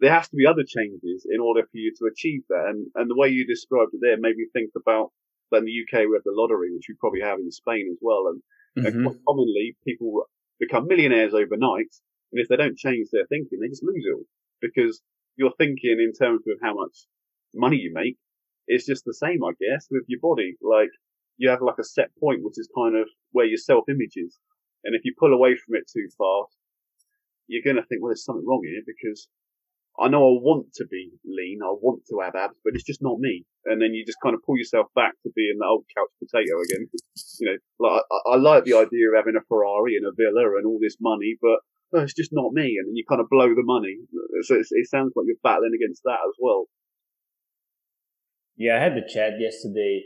There 0.01 0.13
has 0.13 0.29
to 0.29 0.37
be 0.37 0.47
other 0.47 0.65
changes 0.67 1.27
in 1.29 1.41
order 1.41 1.63
for 1.63 1.77
you 1.77 1.93
to 1.99 2.11
achieve 2.11 2.43
that. 2.49 2.67
And, 2.67 2.87
and 2.95 3.11
the 3.11 3.17
way 3.17 3.29
you 3.29 3.47
described 3.47 3.93
it 3.93 4.01
there 4.01 4.17
made 4.19 4.37
me 4.37 4.47
think 4.53 4.71
about 4.75 5.13
in 5.53 5.65
the 5.67 5.83
UK, 5.83 6.07
we 6.07 6.17
have 6.17 6.25
the 6.25 6.35
lottery, 6.35 6.71
which 6.73 6.87
we 6.89 6.95
probably 6.99 7.21
have 7.21 7.39
in 7.39 7.51
Spain 7.51 7.89
as 7.91 7.99
well. 8.01 8.31
And, 8.31 8.41
mm-hmm. 8.79 9.07
and 9.07 9.19
commonly, 9.27 9.77
people 9.87 10.25
become 10.59 10.87
millionaires 10.87 11.35
overnight. 11.35 11.93
And 12.33 12.41
if 12.41 12.49
they 12.49 12.57
don't 12.57 12.79
change 12.79 13.09
their 13.13 13.27
thinking, 13.27 13.59
they 13.61 13.69
just 13.69 13.83
lose 13.83 14.05
it 14.07 14.15
all 14.15 14.27
because 14.61 15.03
you're 15.37 15.55
thinking 15.59 15.99
in 15.99 16.13
terms 16.13 16.43
of 16.47 16.59
how 16.63 16.75
much 16.75 17.07
money 17.55 17.77
you 17.77 17.93
make. 17.93 18.17
It's 18.71 18.87
just 18.87 19.05
the 19.05 19.15
same, 19.15 19.43
I 19.43 19.51
guess, 19.59 19.89
with 19.91 20.05
your 20.07 20.21
body. 20.23 20.55
Like 20.63 20.95
you 21.37 21.51
have 21.51 21.61
like 21.61 21.79
a 21.81 21.85
set 21.85 22.15
point, 22.23 22.41
which 22.43 22.55
is 22.57 22.71
kind 22.77 22.95
of 22.95 23.09
where 23.33 23.47
your 23.47 23.59
self 23.59 23.85
image 23.89 24.15
is. 24.15 24.39
And 24.85 24.95
if 24.95 25.03
you 25.05 25.13
pull 25.19 25.35
away 25.35 25.57
from 25.57 25.75
it 25.75 25.91
too 25.91 26.07
fast, 26.17 26.57
you're 27.49 27.67
going 27.67 27.83
to 27.83 27.87
think, 27.91 28.01
well, 28.01 28.11
there's 28.11 28.25
something 28.25 28.47
wrong 28.47 28.63
here 28.63 28.83
because 28.87 29.29
I 29.99 30.07
know 30.09 30.23
I 30.23 30.39
want 30.41 30.73
to 30.79 30.87
be 30.87 31.11
lean, 31.27 31.61
I 31.67 31.75
want 31.75 32.07
to 32.09 32.21
have 32.23 32.39
abs, 32.39 32.57
but 32.65 32.73
it's 32.75 32.87
just 32.87 33.03
not 33.03 33.19
me. 33.19 33.45
And 33.67 33.83
then 33.83 33.93
you 33.93 34.07
just 34.07 34.23
kind 34.23 34.35
of 34.35 34.43
pull 34.47 34.57
yourself 34.57 34.87
back 34.95 35.13
to 35.23 35.35
being 35.35 35.59
the 35.59 35.67
old 35.67 35.85
couch 35.97 36.09
potato 36.23 36.63
again. 36.63 36.89
You 37.41 37.47
know, 37.51 37.59
like 37.83 38.03
I, 38.07 38.19
I 38.33 38.37
like 38.37 38.65
the 38.65 38.79
idea 38.79 39.11
of 39.11 39.19
having 39.19 39.37
a 39.37 39.45
Ferrari 39.49 39.97
and 39.99 40.07
a 40.07 40.15
villa 40.17 40.57
and 40.57 40.65
all 40.65 40.79
this 40.81 40.97
money, 41.01 41.37
but 41.43 41.59
it's 42.05 42.15
just 42.15 42.31
not 42.33 42.55
me. 42.55 42.79
And 42.79 42.89
then 42.89 42.97
you 42.97 43.05
kind 43.09 43.21
of 43.21 43.29
blow 43.29 43.51
the 43.51 43.67
money. 43.67 43.99
So 44.47 44.55
it 44.55 44.89
sounds 44.89 45.13
like 45.17 45.27
you're 45.27 45.43
battling 45.43 45.75
against 45.75 46.03
that 46.05 46.23
as 46.23 46.37
well. 46.39 46.71
Yeah, 48.61 48.77
I 48.77 48.83
had 48.85 48.95
the 48.95 49.09
chat 49.13 49.41
yesterday 49.41 50.03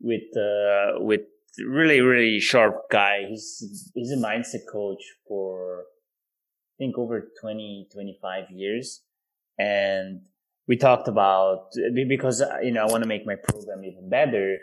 with 0.00 0.28
uh, 0.34 1.04
with 1.04 1.20
really 1.58 2.00
really 2.00 2.40
sharp 2.40 2.76
guy. 2.90 3.26
He's 3.28 3.92
he's 3.94 4.12
a 4.12 4.16
mindset 4.16 4.64
coach 4.72 5.02
for 5.28 5.84
I 6.72 6.76
think 6.78 6.96
over 6.96 7.28
20 7.42 7.88
25 7.92 8.44
years 8.50 9.02
and 9.58 10.22
we 10.66 10.78
talked 10.78 11.06
about 11.06 11.68
because 12.08 12.40
uh, 12.40 12.60
you 12.62 12.72
know 12.72 12.82
I 12.86 12.90
want 12.90 13.02
to 13.02 13.08
make 13.08 13.26
my 13.26 13.36
program 13.36 13.84
even 13.84 14.08
better, 14.08 14.56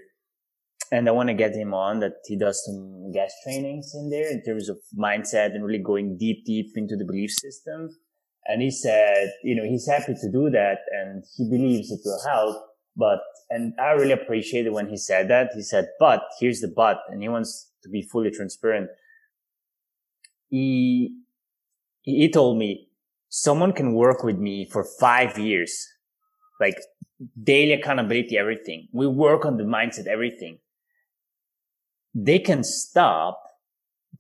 and 0.92 1.08
I 1.08 1.12
want 1.12 1.30
to 1.30 1.36
get 1.36 1.54
him 1.54 1.72
on 1.76 2.00
that 2.00 2.16
he 2.26 2.36
does 2.36 2.66
some 2.66 3.12
guest 3.12 3.36
trainings 3.44 3.92
in 3.94 4.10
there 4.10 4.30
in 4.32 4.42
terms 4.44 4.70
of 4.70 4.78
mindset 4.98 5.54
and 5.54 5.64
really 5.64 5.84
going 5.84 6.18
deep, 6.18 6.46
deep 6.48 6.72
into 6.76 6.96
the 6.96 7.06
belief 7.06 7.30
system. 7.30 7.90
And 8.46 8.62
he 8.62 8.72
said, 8.72 9.32
you 9.44 9.56
know, 9.56 9.64
he's 9.64 9.88
happy 9.88 10.16
to 10.20 10.32
do 10.32 10.50
that 10.50 10.80
and 10.92 11.24
he 11.38 11.48
believes 11.48 11.92
it 11.92 12.02
will 12.04 12.20
help. 12.28 12.73
But, 12.96 13.20
and 13.50 13.74
I 13.80 13.92
really 13.92 14.12
appreciated 14.12 14.72
when 14.72 14.88
he 14.88 14.98
said 14.98 15.30
that. 15.30 15.52
He 15.56 15.62
said, 15.62 15.90
but 16.00 16.24
here's 16.40 16.62
the 16.62 16.68
but, 16.68 17.00
and 17.10 17.22
he 17.22 17.30
wants 17.30 17.72
to 17.84 17.90
be 17.90 18.02
fully 18.02 18.32
transparent. 18.32 18.90
He, 20.50 21.16
he 22.02 22.30
told 22.30 22.58
me, 22.58 22.90
someone 23.30 23.74
can 23.74 23.94
work 23.94 24.24
with 24.24 24.38
me 24.38 24.70
for 24.70 24.84
five 24.84 25.40
years, 25.40 25.88
like 26.60 26.76
daily 27.42 27.74
accountability, 27.74 28.38
everything. 28.38 28.88
We 28.92 29.08
work 29.08 29.46
on 29.46 29.58
the 29.58 29.64
mindset, 29.64 30.06
everything. 30.06 30.60
They 32.14 32.38
can 32.38 32.64
stop. 32.64 33.42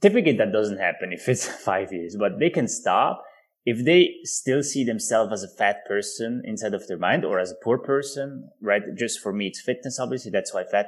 Typically 0.01 0.35
that 0.37 0.51
doesn't 0.51 0.79
happen 0.79 1.13
if 1.13 1.29
it's 1.29 1.45
five 1.65 1.93
years, 1.93 2.15
but 2.17 2.39
they 2.39 2.49
can 2.49 2.67
stop 2.67 3.23
if 3.65 3.85
they 3.85 4.15
still 4.23 4.61
see 4.63 4.83
themselves 4.83 5.31
as 5.31 5.43
a 5.43 5.55
fat 5.57 5.85
person 5.87 6.41
inside 6.45 6.73
of 6.73 6.87
their 6.87 6.97
mind 6.97 7.23
or 7.23 7.39
as 7.39 7.51
a 7.51 7.63
poor 7.63 7.77
person, 7.77 8.49
right? 8.61 8.81
Just 8.97 9.19
for 9.19 9.31
me, 9.31 9.47
it's 9.47 9.61
fitness, 9.61 9.99
obviously. 9.99 10.31
That's 10.31 10.53
why 10.53 10.63
fat. 10.63 10.87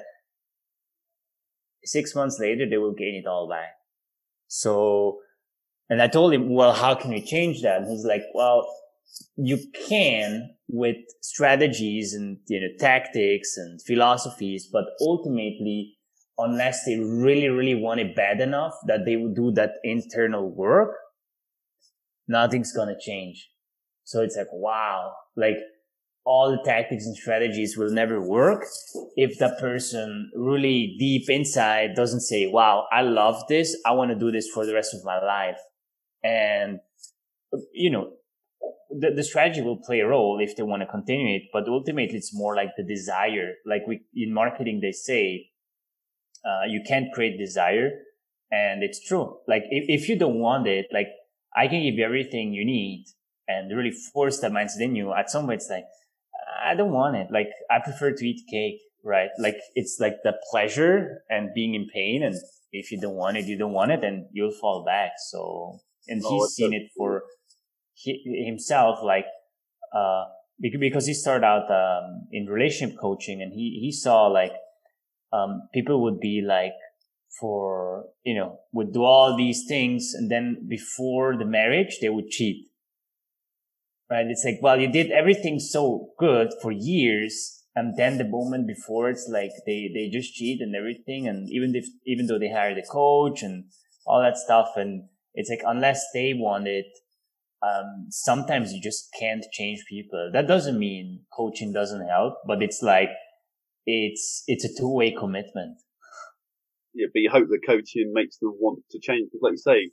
Six 1.84 2.16
months 2.16 2.40
later, 2.40 2.68
they 2.68 2.78
will 2.78 2.94
gain 2.94 3.16
it 3.16 3.28
all 3.28 3.48
back. 3.48 3.76
So 4.48 5.20
and 5.90 6.02
I 6.02 6.08
told 6.08 6.34
him, 6.34 6.50
well, 6.50 6.74
how 6.74 6.96
can 6.96 7.12
we 7.12 7.22
change 7.22 7.62
that? 7.62 7.82
And 7.82 7.92
he's 7.92 8.06
like, 8.06 8.24
well, 8.34 8.68
you 9.36 9.60
can 9.88 10.50
with 10.68 10.98
strategies 11.22 12.14
and, 12.14 12.38
you 12.48 12.60
know, 12.60 12.68
tactics 12.80 13.56
and 13.58 13.80
philosophies, 13.82 14.68
but 14.72 14.86
ultimately, 15.00 15.94
unless 16.38 16.86
they 16.86 16.98
really, 17.00 17.50
really 17.50 17.76
want 17.76 18.00
it 18.00 18.16
bad 18.16 18.42
enough 18.42 18.74
that 18.88 19.06
they 19.06 19.16
would 19.16 19.36
do 19.36 19.52
that 19.52 19.74
internal 19.84 20.49
work, 20.49 20.95
nothing's 22.28 22.73
to 22.73 22.95
change. 22.99 23.49
So 24.03 24.21
it's 24.21 24.38
like, 24.38 24.51
wow, 24.51 25.13
like 25.36 25.57
all 26.26 26.51
the 26.51 26.61
tactics 26.63 27.05
and 27.05 27.15
strategies 27.15 27.78
will 27.78 27.91
never 27.91 28.19
work 28.19 28.65
if 29.15 29.38
the 29.38 29.55
person 29.59 30.32
really 30.36 30.95
deep 30.99 31.30
inside 31.30 31.95
doesn't 31.95 32.21
say, 32.21 32.47
wow, 32.47 32.88
I 32.91 33.01
love 33.01 33.43
this. 33.47 33.78
I 33.86 33.91
want 33.91 34.11
to 34.11 34.17
do 34.17 34.32
this 34.32 34.49
for 34.49 34.65
the 34.65 34.73
rest 34.73 34.93
of 34.93 35.05
my 35.05 35.23
life. 35.23 35.59
And, 36.23 36.80
you 37.73 37.91
know, 37.91 38.13
the, 38.89 39.11
the 39.11 39.23
strategy 39.23 39.61
will 39.61 39.78
play 39.78 39.99
a 39.99 40.07
role 40.07 40.39
if 40.41 40.55
they 40.55 40.63
want 40.63 40.82
to 40.82 40.88
continue 40.88 41.36
it, 41.36 41.43
but 41.53 41.67
ultimately 41.67 42.17
it's 42.17 42.34
more 42.34 42.55
like 42.55 42.69
the 42.76 42.84
desire. 42.84 43.53
Like 43.65 43.86
we, 43.88 44.01
in 44.15 44.34
marketing, 44.34 44.80
they 44.82 44.91
say, 44.91 45.51
uh, 46.43 46.65
you 46.67 46.82
can't 46.88 47.11
create 47.13 47.38
desire. 47.38 47.91
And 48.51 48.84
it's 48.84 49.05
true. 49.05 49.38
Like 49.47 49.63
if, 49.69 50.01
if 50.01 50.09
you 50.09 50.17
don't 50.17 50.39
want 50.39 50.67
it, 50.67 50.88
like 50.91 51.07
I 51.56 51.68
can 51.68 51.84
give 51.84 51.95
you 51.95 52.06
everything 52.06 52.53
you 52.53 52.66
need 52.66 53.06
and 53.47 53.76
really 53.76 53.91
force 53.91 54.39
that 54.39 54.51
mindset 54.51 54.82
in 54.82 54.95
you. 54.95 55.14
At 55.14 55.30
some 55.30 55.45
point, 55.45 55.62
it's 55.62 55.70
like, 55.70 55.86
I 56.64 56.76
don't 56.76 56.91
want 56.91 57.16
it. 57.16 57.28
Like 57.32 57.49
I 57.70 57.80
prefer 57.80 58.12
to 58.12 58.26
eat 58.26 58.41
cake 58.49 58.82
right? 59.06 59.30
Like 59.38 59.56
it's 59.76 59.97
like 60.01 60.18
the 60.24 60.34
pleasure 60.51 61.22
and 61.30 61.53
being 61.53 61.76
in 61.76 61.88
pain. 61.93 62.24
And 62.24 62.36
if 62.72 62.91
you 62.91 62.99
don't 62.99 63.16
want 63.16 63.38
it, 63.38 63.45
you 63.45 63.58
don't 63.58 63.72
want 63.72 63.91
it 63.91 64.03
and 64.03 64.26
you'll 64.34 64.51
fall 64.51 64.84
back. 64.84 65.12
So, 65.30 65.80
and 66.08 66.22
oh, 66.26 66.30
he's 66.30 66.56
seen 66.56 66.74
it 66.74 66.89
for 66.97 67.24
he, 67.93 68.43
himself, 68.45 68.99
like, 69.03 69.28
uh, 69.95 70.26
because 70.60 71.06
he 71.06 71.14
started 71.14 71.45
out, 71.45 71.70
um, 71.70 72.28
in 72.32 72.47
relationship 72.47 72.97
coaching 72.99 73.41
and 73.41 73.53
he, 73.53 73.80
he 73.82 73.91
saw 73.91 74.28
like, 74.28 74.53
um, 75.32 75.62
people 75.74 76.01
would 76.03 76.20
be 76.20 76.41
like, 76.45 76.74
for, 77.40 78.06
you 78.24 78.36
know, 78.36 78.60
would 78.72 78.94
do 78.94 79.04
all 79.04 79.36
these 79.36 79.66
things. 79.68 80.14
And 80.14 80.30
then 80.32 80.66
before 80.68 81.38
the 81.38 81.46
marriage, 81.46 82.00
they 82.02 82.10
would 82.10 82.30
cheat. 82.30 82.68
Right. 84.10 84.28
It's 84.28 84.46
like, 84.46 84.60
well, 84.62 84.80
you 84.80 84.92
did 84.92 85.12
everything 85.12 85.60
so 85.60 86.10
good 86.20 86.50
for 86.62 86.72
years 86.72 87.56
and 87.76 87.98
then 87.98 88.18
the 88.18 88.24
moment 88.24 88.68
before 88.68 89.10
it's 89.10 89.28
like 89.30 89.52
they, 89.66 89.92
they 89.94 90.10
just 90.10 90.34
cheat 90.34 90.62
and 90.62 90.74
everything. 90.76 91.28
And 91.28 91.50
even 91.52 91.76
if, 91.76 91.86
even 92.06 92.28
though 92.28 92.40
they 92.40 92.50
hired 92.50 92.78
a 92.78 92.84
coach 92.90 93.44
and 93.44 93.66
all 94.06 94.22
that 94.22 94.38
stuff, 94.38 94.70
and 94.78 95.10
it's 95.34 95.50
like, 95.50 95.62
unless 95.66 96.06
they 96.14 96.34
want 96.34 96.68
it, 96.68 96.86
um, 97.62 98.08
sometimes 98.10 98.72
you 98.72 98.82
just 98.82 99.10
can't 99.20 99.44
change 99.52 99.84
people. 99.90 100.30
That 100.32 100.48
doesn't 100.48 100.80
mean 100.80 101.26
coaching 101.36 101.74
doesn't 101.74 102.08
help, 102.08 102.36
but 102.48 102.64
it's 102.64 102.82
like, 102.82 103.10
it's, 103.86 104.44
it's 104.48 104.64
a 104.64 104.80
two 104.80 104.94
way 104.94 105.12
commitment. 105.12 105.78
Yeah, 106.96 107.08
but 107.12 107.20
you 107.20 107.30
hope 107.30 107.50
that 107.50 107.68
coaching 107.68 108.12
makes 108.16 108.38
them 108.39 108.56
want 108.58 108.80
to 108.91 109.00
change. 109.00 109.28
Because 109.28 109.43
like 109.43 109.60
you 109.60 109.68
say, 109.68 109.91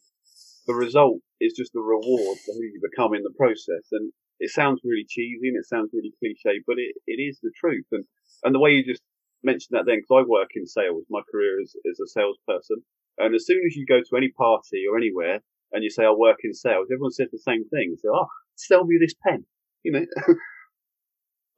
the 0.66 0.74
result 0.74 1.18
is 1.40 1.54
just 1.58 1.72
the 1.74 1.82
reward 1.82 2.38
for 2.38 2.54
who 2.54 2.62
you 2.62 2.80
become 2.80 3.12
in 3.14 3.24
the 3.26 3.34
process. 3.36 3.90
And 3.90 4.12
it 4.38 4.50
sounds 4.50 4.80
really 4.84 5.04
cheesy 5.08 5.48
and 5.50 5.58
it 5.58 5.66
sounds 5.66 5.90
really 5.92 6.14
cliche, 6.22 6.62
but 6.66 6.78
it, 6.78 6.94
it 7.06 7.20
is 7.20 7.40
the 7.42 7.50
truth. 7.58 7.86
And, 7.90 8.04
and 8.44 8.54
the 8.54 8.60
way 8.60 8.70
you 8.70 8.84
just 8.86 9.02
mentioned 9.42 9.74
that 9.76 9.84
then, 9.86 9.98
because 9.98 10.22
I 10.22 10.28
work 10.28 10.50
in 10.54 10.66
sales, 10.66 11.04
my 11.10 11.22
career 11.30 11.60
is, 11.60 11.74
is 11.84 11.98
a 11.98 12.06
salesperson. 12.06 12.86
And 13.18 13.34
as 13.34 13.46
soon 13.46 13.60
as 13.66 13.74
you 13.74 13.84
go 13.84 14.00
to 14.00 14.16
any 14.16 14.30
party 14.30 14.86
or 14.88 14.96
anywhere 14.96 15.40
and 15.72 15.82
you 15.82 15.90
say, 15.90 16.04
I 16.04 16.12
work 16.12 16.38
in 16.44 16.54
sales, 16.54 16.86
everyone 16.86 17.12
says 17.12 17.28
the 17.32 17.42
same 17.42 17.68
thing. 17.68 17.96
So, 17.98 18.14
oh, 18.14 18.28
sell 18.54 18.84
me 18.84 18.96
this 19.00 19.14
pen, 19.26 19.44
you 19.82 19.92
know. 19.92 20.06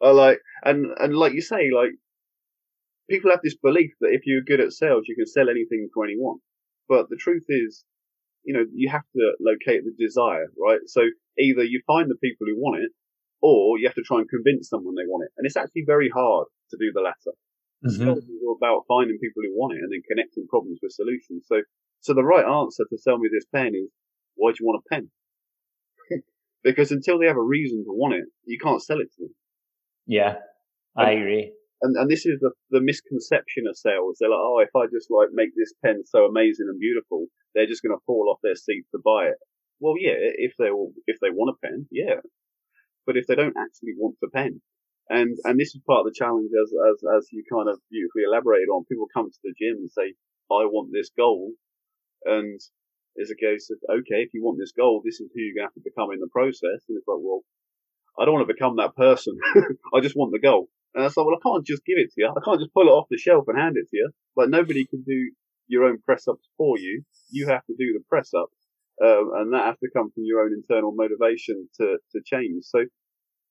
I 0.03 0.11
like, 0.11 0.39
and, 0.65 0.87
and 0.99 1.15
like 1.15 1.33
you 1.35 1.43
say, 1.43 1.71
like, 1.75 1.93
people 3.09 3.31
have 3.31 3.41
this 3.43 3.57
belief 3.57 3.93
that 4.01 4.13
if 4.13 4.23
you're 4.25 4.43
good 4.43 4.61
at 4.61 4.73
sales, 4.73 5.05
you 5.07 5.17
can 5.17 5.27
sell 5.27 5.49
anything 5.49 5.89
to 5.95 6.03
anyone. 6.03 6.39
But 6.89 7.09
the 7.09 7.17
truth 7.17 7.45
is, 7.49 7.85
you 8.45 8.55
know, 8.55 8.65
you 8.75 8.91
have 8.91 9.05
to 9.17 9.33
locate 9.41 9.85
the 9.85 9.95
desire, 9.99 10.47
right? 10.61 10.81
So 10.87 11.03
either 11.39 11.65
you 11.65 11.81
find 11.87 12.11
the 12.11 12.21
people 12.23 12.47
who 12.47 12.61
want 12.61 12.83
it, 12.83 12.91
or 13.41 13.79
you 13.79 13.87
have 13.87 13.95
to 13.95 14.03
try 14.03 14.19
and 14.19 14.29
convince 14.29 14.69
someone 14.69 14.95
they 14.95 15.07
want 15.07 15.25
it. 15.25 15.33
And 15.37 15.45
it's 15.45 15.57
actually 15.57 15.85
very 15.87 16.09
hard 16.09 16.47
to 16.71 16.77
do 16.81 16.93
the 16.95 17.03
latter. 17.03 17.37
Mm-hmm. 17.85 18.09
It's 18.09 18.27
all 18.47 18.57
about 18.57 18.85
finding 18.89 19.19
people 19.19 19.43
who 19.45 19.53
want 19.53 19.77
it 19.77 19.83
and 19.83 19.93
then 19.93 20.01
connecting 20.09 20.47
problems 20.49 20.79
with 20.83 20.93
solutions. 20.93 21.45
So, 21.47 21.61
so 22.01 22.15
the 22.15 22.25
right 22.25 22.45
answer 22.45 22.85
to 22.89 22.99
sell 22.99 23.19
me 23.19 23.29
this 23.29 23.45
pen 23.55 23.73
is, 23.75 23.91
why 24.37 24.53
do 24.53 24.57
you 24.61 24.67
want 24.67 24.81
a 24.81 24.89
pen? 24.89 25.11
because 26.65 26.91
until 26.91 27.19
they 27.19 27.27
have 27.27 27.37
a 27.37 27.43
reason 27.43 27.85
to 27.85 27.93
want 27.93 28.15
it, 28.15 28.25
you 28.47 28.59
can't 28.59 28.83
sell 28.83 29.01
it 29.01 29.13
to 29.17 29.29
them. 29.29 29.35
Yeah, 30.07 30.37
I 30.97 31.13
agree. 31.13 31.53
And, 31.85 32.01
and 32.01 32.09
this 32.09 32.25
is 32.25 32.41
the, 32.41 32.53
the 32.73 32.81
misconception 32.81 33.69
of 33.69 33.77
sales. 33.77 34.17
They're 34.17 34.33
like, 34.33 34.41
oh, 34.41 34.65
if 34.65 34.73
I 34.73 34.89
just 34.89 35.13
like 35.13 35.29
make 35.37 35.53
this 35.53 35.77
pen 35.85 36.01
so 36.09 36.25
amazing 36.25 36.65
and 36.73 36.81
beautiful, 36.81 37.29
they're 37.53 37.69
just 37.69 37.85
going 37.85 37.93
to 37.93 38.01
fall 38.09 38.33
off 38.33 38.41
their 38.41 38.57
seat 38.57 38.89
to 38.97 38.99
buy 39.05 39.29
it. 39.29 39.37
Well, 39.81 40.01
yeah, 40.01 40.17
if 40.17 40.57
they 40.57 40.73
if 41.05 41.21
they 41.21 41.29
want 41.29 41.53
a 41.53 41.61
pen, 41.61 41.85
yeah. 41.93 42.25
But 43.05 43.19
if 43.19 43.27
they 43.27 43.35
don't 43.35 43.61
actually 43.61 43.93
want 44.01 44.17
the 44.23 44.33
pen, 44.33 44.63
and 45.11 45.37
and 45.45 45.61
this 45.61 45.77
is 45.77 45.83
part 45.85 46.01
of 46.01 46.09
the 46.09 46.17
challenge 46.17 46.49
as 46.57 46.73
as 46.73 47.05
as 47.05 47.29
you 47.33 47.45
kind 47.53 47.69
of 47.69 47.77
beautifully 47.93 48.25
elaborated 48.25 48.73
on, 48.73 48.89
people 48.89 49.05
come 49.13 49.29
to 49.29 49.43
the 49.45 49.53
gym 49.53 49.77
and 49.85 49.91
say, 49.91 50.17
I 50.49 50.65
want 50.65 50.89
this 50.89 51.11
goal, 51.13 51.53
and 52.25 52.57
it's 53.17 53.31
a 53.31 53.37
case 53.37 53.69
of 53.69 53.77
okay, 54.01 54.25
if 54.25 54.33
you 54.33 54.41
want 54.41 54.57
this 54.57 54.73
goal, 54.73 55.03
this 55.05 55.21
is 55.21 55.29
who 55.35 55.41
you're 55.43 55.53
gonna 55.53 55.69
have 55.69 55.77
to 55.77 55.85
become 55.85 56.17
in 56.17 56.21
the 56.25 56.33
process, 56.33 56.81
and 56.89 56.97
it's 56.97 57.05
like, 57.05 57.21
well, 57.21 57.45
I 58.17 58.25
don't 58.25 58.35
want 58.35 58.49
to 58.49 58.55
become 58.55 58.77
that 58.77 58.97
person. 58.97 59.37
I 59.93 60.01
just 60.01 60.17
want 60.17 60.33
the 60.33 60.41
goal. 60.41 60.71
And 60.95 61.05
I 61.05 61.09
thought, 61.09 61.27
well, 61.27 61.37
I 61.37 61.43
can't 61.43 61.67
just 61.67 61.85
give 61.85 61.99
it 61.99 62.13
to 62.15 62.23
you. 62.23 62.29
I 62.31 62.41
can't 62.45 62.61
just 62.61 62.73
pull 62.73 62.87
it 62.87 62.95
off 62.95 63.07
the 63.11 63.19
shelf 63.19 63.45
and 63.49 63.59
hand 63.59 63.77
it 63.77 63.91
to 63.91 63.97
you. 63.97 64.11
Like 64.37 64.49
nobody 64.49 64.87
can 64.87 65.03
do 65.03 65.31
your 65.67 65.85
own 65.85 65.99
press 66.05 66.29
ups 66.29 66.49
for 66.57 66.79
you. 66.79 67.03
You 67.31 67.49
have 67.49 67.65
to 67.67 67.75
do 67.79 67.93
the 67.93 68.05
press 68.09 68.31
up. 68.35 68.51
Um, 69.03 69.33
and 69.35 69.53
that 69.53 69.67
has 69.67 69.79
to 69.83 69.91
come 69.91 70.11
from 70.15 70.23
your 70.25 70.43
own 70.43 70.53
internal 70.55 70.93
motivation 70.95 71.69
to, 71.81 71.99
to 72.13 72.21
change. 72.25 72.63
So, 72.63 72.85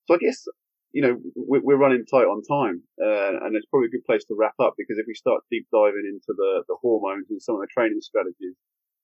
so 0.06 0.14
I 0.14 0.18
guess, 0.18 0.44
you 0.92 1.02
know, 1.02 1.20
we're, 1.36 1.60
we're 1.60 1.76
running 1.76 2.04
tight 2.08 2.24
on 2.24 2.40
time, 2.48 2.82
uh, 3.02 3.44
and 3.44 3.54
it's 3.54 3.66
probably 3.66 3.88
a 3.88 3.90
good 3.90 4.06
place 4.06 4.24
to 4.26 4.36
wrap 4.38 4.54
up 4.58 4.74
because 4.78 4.96
if 4.96 5.04
we 5.06 5.12
start 5.12 5.42
deep 5.50 5.66
diving 5.70 6.08
into 6.08 6.32
the, 6.32 6.64
the 6.68 6.76
hormones 6.80 7.26
and 7.28 7.42
some 7.42 7.56
of 7.56 7.60
the 7.60 7.68
training 7.68 8.00
strategies, 8.00 8.56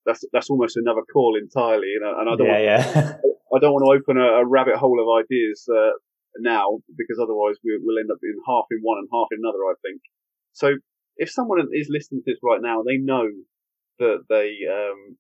that's, 0.07 0.24
that's 0.32 0.49
almost 0.49 0.78
another 0.78 1.03
call 1.12 1.36
entirely, 1.36 1.88
you 1.88 2.01
know, 2.01 2.16
and 2.16 2.30
I 2.30 2.36
don't 2.36 2.47
yeah, 2.47 2.95
want, 2.95 2.97
yeah. 2.97 3.16
I 3.55 3.59
don't 3.59 3.72
want 3.74 3.84
to 3.84 3.93
open 4.01 4.16
a, 4.16 4.41
a 4.41 4.47
rabbit 4.47 4.76
hole 4.76 4.97
of 4.97 5.24
ideas, 5.24 5.68
uh, 5.68 5.93
now 6.39 6.78
because 6.97 7.18
otherwise 7.20 7.57
we, 7.64 7.78
will 7.83 7.99
end 7.99 8.11
up 8.11 8.22
in 8.22 8.37
half 8.47 8.64
in 8.70 8.81
one 8.83 8.99
and 8.99 9.09
half 9.12 9.28
in 9.33 9.41
another, 9.43 9.64
I 9.66 9.74
think. 9.83 10.01
So 10.53 10.76
if 11.16 11.31
someone 11.31 11.61
is 11.72 11.89
listening 11.91 12.22
to 12.24 12.33
this 12.33 12.41
right 12.43 12.62
now, 12.62 12.83
they 12.83 12.97
know 12.97 13.28
that 13.99 14.24
they, 14.28 14.57
um, 14.70 15.16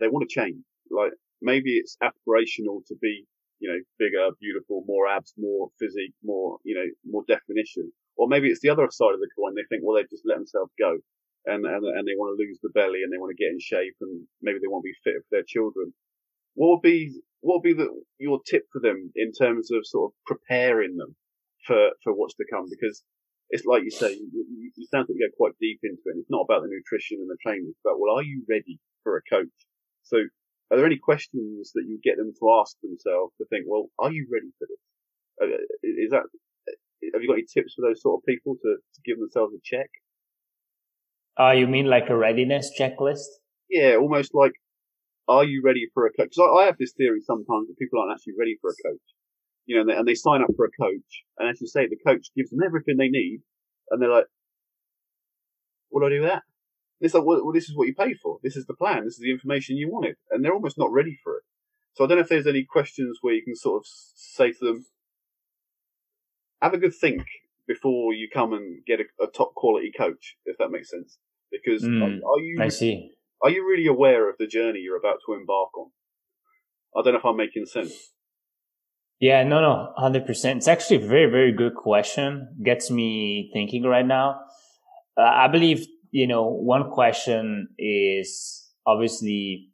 they 0.00 0.08
want 0.08 0.28
to 0.28 0.34
change. 0.34 0.58
Like 0.90 1.12
maybe 1.40 1.76
it's 1.76 1.96
aspirational 2.02 2.84
to 2.88 2.94
be, 3.00 3.24
you 3.60 3.70
know, 3.70 3.80
bigger, 3.98 4.30
beautiful, 4.40 4.84
more 4.86 5.06
abs, 5.08 5.32
more 5.38 5.68
physique, 5.78 6.14
more, 6.24 6.58
you 6.64 6.74
know, 6.74 6.88
more 7.04 7.22
definition. 7.28 7.92
Or 8.16 8.28
maybe 8.28 8.48
it's 8.48 8.60
the 8.60 8.70
other 8.70 8.88
side 8.90 9.14
of 9.14 9.20
the 9.20 9.30
coin. 9.36 9.54
They 9.54 9.66
think, 9.68 9.82
well, 9.84 9.96
they've 9.96 10.10
just 10.10 10.26
let 10.26 10.38
themselves 10.38 10.72
go 10.78 10.98
and, 11.46 11.64
and, 11.66 11.84
and 11.84 12.04
they 12.08 12.16
want 12.16 12.36
to 12.36 12.40
lose 12.40 12.58
the 12.62 12.70
belly 12.70 13.02
and 13.02 13.12
they 13.12 13.18
want 13.18 13.34
to 13.36 13.42
get 13.42 13.52
in 13.52 13.60
shape 13.60 13.94
and 14.00 14.26
maybe 14.40 14.58
they 14.58 14.70
want 14.70 14.82
to 14.82 14.90
be 14.90 15.02
fit 15.04 15.20
for 15.20 15.30
their 15.30 15.46
children. 15.46 15.92
What 16.54 16.78
would 16.78 16.86
be, 16.86 17.12
what 17.44 17.60
would 17.60 17.68
be 17.68 17.76
the, 17.76 17.92
your 18.16 18.40
tip 18.48 18.64
for 18.72 18.80
them 18.80 19.12
in 19.14 19.30
terms 19.36 19.68
of 19.70 19.84
sort 19.84 20.10
of 20.10 20.12
preparing 20.24 20.96
them 20.96 21.14
for, 21.66 21.90
for 22.02 22.16
what's 22.16 22.34
to 22.40 22.44
come? 22.50 22.64
Because 22.72 23.04
it's 23.50 23.66
like 23.66 23.84
you 23.84 23.90
say, 23.90 24.16
you, 24.16 24.72
you 24.74 24.86
sound 24.88 25.04
like 25.04 25.16
you 25.20 25.28
go 25.28 25.36
quite 25.36 25.52
deep 25.60 25.78
into 25.84 26.00
it. 26.06 26.16
It's 26.16 26.30
not 26.30 26.48
about 26.48 26.62
the 26.62 26.72
nutrition 26.72 27.18
and 27.20 27.28
the 27.28 27.36
training. 27.44 27.68
It's 27.68 27.84
about, 27.84 28.00
well, 28.00 28.16
are 28.16 28.24
you 28.24 28.42
ready 28.48 28.80
for 29.02 29.20
a 29.20 29.22
coach? 29.28 29.52
So 30.04 30.24
are 30.70 30.76
there 30.78 30.86
any 30.86 30.96
questions 30.96 31.72
that 31.74 31.84
you 31.86 32.00
get 32.02 32.16
them 32.16 32.32
to 32.32 32.44
ask 32.58 32.80
themselves 32.80 33.36
to 33.36 33.44
think, 33.52 33.66
well, 33.68 33.92
are 33.98 34.10
you 34.10 34.26
ready 34.32 34.48
for 34.58 34.64
this? 34.64 34.80
Uh, 35.36 35.60
is 35.84 36.10
that, 36.16 36.24
have 37.12 37.20
you 37.20 37.28
got 37.28 37.34
any 37.34 37.44
tips 37.44 37.74
for 37.74 37.84
those 37.86 38.00
sort 38.00 38.20
of 38.20 38.26
people 38.26 38.56
to, 38.56 38.76
to 38.80 39.00
give 39.04 39.18
themselves 39.20 39.52
a 39.52 39.60
check? 39.62 39.90
Uh, 41.38 41.52
you 41.52 41.66
mean 41.66 41.84
like 41.92 42.08
a 42.08 42.16
readiness 42.16 42.72
checklist? 42.72 43.28
Yeah, 43.68 43.96
almost 44.00 44.32
like, 44.32 44.52
are 45.28 45.44
you 45.44 45.62
ready 45.64 45.86
for 45.94 46.06
a 46.06 46.10
coach? 46.10 46.30
Because 46.30 46.50
I, 46.50 46.62
I, 46.62 46.66
have 46.66 46.78
this 46.78 46.92
theory 46.92 47.20
sometimes 47.20 47.68
that 47.68 47.78
people 47.78 48.00
aren't 48.00 48.12
actually 48.12 48.34
ready 48.38 48.56
for 48.60 48.70
a 48.70 48.88
coach. 48.88 49.00
You 49.66 49.76
know, 49.76 49.80
and 49.82 49.90
they, 49.90 49.96
and 49.96 50.08
they 50.08 50.14
sign 50.14 50.42
up 50.42 50.50
for 50.56 50.66
a 50.66 50.82
coach, 50.82 51.24
and 51.38 51.48
as 51.48 51.60
you 51.60 51.66
say, 51.66 51.86
the 51.86 51.96
coach 52.06 52.28
gives 52.36 52.50
them 52.50 52.60
everything 52.64 52.96
they 52.98 53.08
need, 53.08 53.40
and 53.90 54.00
they're 54.00 54.10
like, 54.10 54.26
what 55.88 56.00
do 56.00 56.06
I 56.06 56.10
do 56.10 56.20
with 56.20 56.30
that? 56.30 56.42
it's 57.04 57.14
like, 57.14 57.24
well, 57.24 57.44
well, 57.44 57.52
this 57.52 57.68
is 57.68 57.76
what 57.76 57.86
you 57.86 57.94
paid 57.94 58.16
for. 58.22 58.38
This 58.42 58.56
is 58.56 58.66
the 58.66 58.74
plan. 58.74 59.04
This 59.04 59.14
is 59.14 59.20
the 59.20 59.30
information 59.30 59.76
you 59.76 59.90
wanted. 59.90 60.16
And 60.30 60.44
they're 60.44 60.54
almost 60.54 60.78
not 60.78 60.92
ready 60.92 61.18
for 61.22 61.36
it. 61.36 61.42
So 61.94 62.04
I 62.04 62.08
don't 62.08 62.16
know 62.16 62.22
if 62.22 62.28
there's 62.28 62.46
any 62.46 62.64
questions 62.64 63.18
where 63.20 63.34
you 63.34 63.42
can 63.44 63.54
sort 63.54 63.82
of 63.82 63.86
say 63.86 64.52
to 64.52 64.58
them, 64.64 64.86
have 66.62 66.74
a 66.74 66.78
good 66.78 66.94
think 66.94 67.22
before 67.68 68.14
you 68.14 68.28
come 68.32 68.52
and 68.52 68.84
get 68.86 69.00
a, 69.00 69.24
a 69.24 69.26
top 69.26 69.54
quality 69.54 69.92
coach, 69.96 70.36
if 70.46 70.56
that 70.58 70.70
makes 70.70 70.90
sense. 70.90 71.18
Because 71.52 71.84
mm, 71.84 72.02
are, 72.02 72.06
are, 72.06 72.40
you, 72.40 72.58
I 72.60 72.68
see. 72.68 73.12
Are 73.44 73.50
you 73.50 73.64
really 73.68 73.86
aware 73.86 74.28
of 74.28 74.36
the 74.38 74.46
journey 74.46 74.80
you're 74.80 74.96
about 74.96 75.18
to 75.26 75.34
embark 75.34 75.68
on? 75.78 75.90
I 76.96 77.02
don't 77.02 77.12
know 77.12 77.18
if 77.20 77.24
I'm 77.24 77.36
making 77.36 77.66
sense. 77.66 77.92
Yeah, 79.20 79.44
no, 79.44 79.60
no, 79.60 79.92
hundred 79.96 80.26
percent. 80.26 80.58
It's 80.58 80.68
actually 80.68 81.04
a 81.04 81.06
very, 81.06 81.30
very 81.30 81.52
good 81.52 81.74
question. 81.74 82.48
Gets 82.64 82.90
me 82.90 83.50
thinking 83.52 83.84
right 83.84 84.06
now. 84.06 84.40
Uh, 85.16 85.22
I 85.22 85.46
believe 85.46 85.86
you 86.14 86.28
know, 86.28 86.44
one 86.44 86.92
question 86.92 87.68
is 87.76 88.70
obviously 88.86 89.70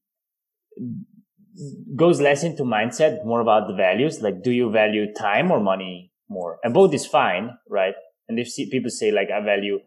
goes 1.94 2.18
less 2.18 2.42
into 2.42 2.62
mindset, 2.62 3.26
more 3.26 3.42
about 3.42 3.68
the 3.68 3.74
values. 3.74 4.22
Like, 4.22 4.42
do 4.42 4.50
you 4.50 4.70
value 4.70 5.12
time 5.12 5.50
or 5.50 5.60
money 5.60 6.12
more? 6.30 6.58
And 6.64 6.72
both 6.72 6.94
is 6.94 7.04
fine, 7.04 7.50
right? 7.68 7.92
And 8.26 8.38
if 8.38 8.56
people 8.70 8.88
say 8.88 9.12
like, 9.12 9.28
I 9.30 9.44
value 9.44 9.80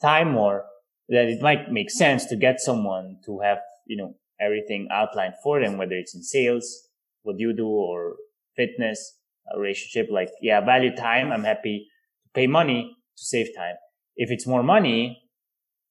time 0.00 0.32
more, 0.32 0.64
then 1.08 1.28
it 1.28 1.42
might 1.42 1.70
make 1.70 1.90
sense 1.90 2.26
to 2.26 2.36
get 2.36 2.60
someone 2.60 3.18
to 3.26 3.40
have, 3.40 3.58
you 3.86 3.96
know, 3.96 4.14
everything 4.40 4.88
outlined 4.90 5.34
for 5.42 5.60
them, 5.60 5.78
whether 5.78 5.94
it's 5.94 6.14
in 6.14 6.22
sales, 6.22 6.88
what 7.22 7.38
you 7.38 7.54
do 7.54 7.66
or 7.66 8.16
fitness, 8.56 9.18
a 9.54 9.58
relationship. 9.58 10.08
Like, 10.10 10.30
yeah, 10.40 10.60
value 10.60 10.94
time. 10.94 11.32
I'm 11.32 11.44
happy 11.44 11.88
to 12.24 12.30
pay 12.34 12.46
money 12.46 12.96
to 13.16 13.24
save 13.24 13.48
time. 13.56 13.74
If 14.16 14.30
it's 14.30 14.46
more 14.46 14.62
money, 14.62 15.22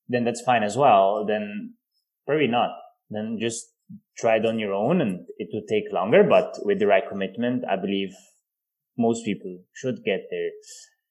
then 0.07 0.24
that's 0.24 0.41
fine 0.41 0.64
as 0.64 0.78
well. 0.78 1.26
Then 1.26 1.76
probably 2.26 2.47
not. 2.47 2.72
Then 3.09 3.38
just 3.39 3.66
try 4.18 4.38
it 4.38 4.45
on 4.45 4.59
your 4.59 4.74
own 4.74 5.01
and 5.01 5.26
it 5.38 5.49
will 5.51 5.64
take 5.68 5.91
longer, 5.91 6.24
but 6.24 6.57
with 6.64 6.80
the 6.80 6.88
right 6.88 7.03
commitment, 7.07 7.64
I 7.70 7.76
believe 7.76 8.09
most 8.97 9.26
people 9.26 9.59
should 9.74 10.03
get 10.03 10.28
there. 10.30 10.49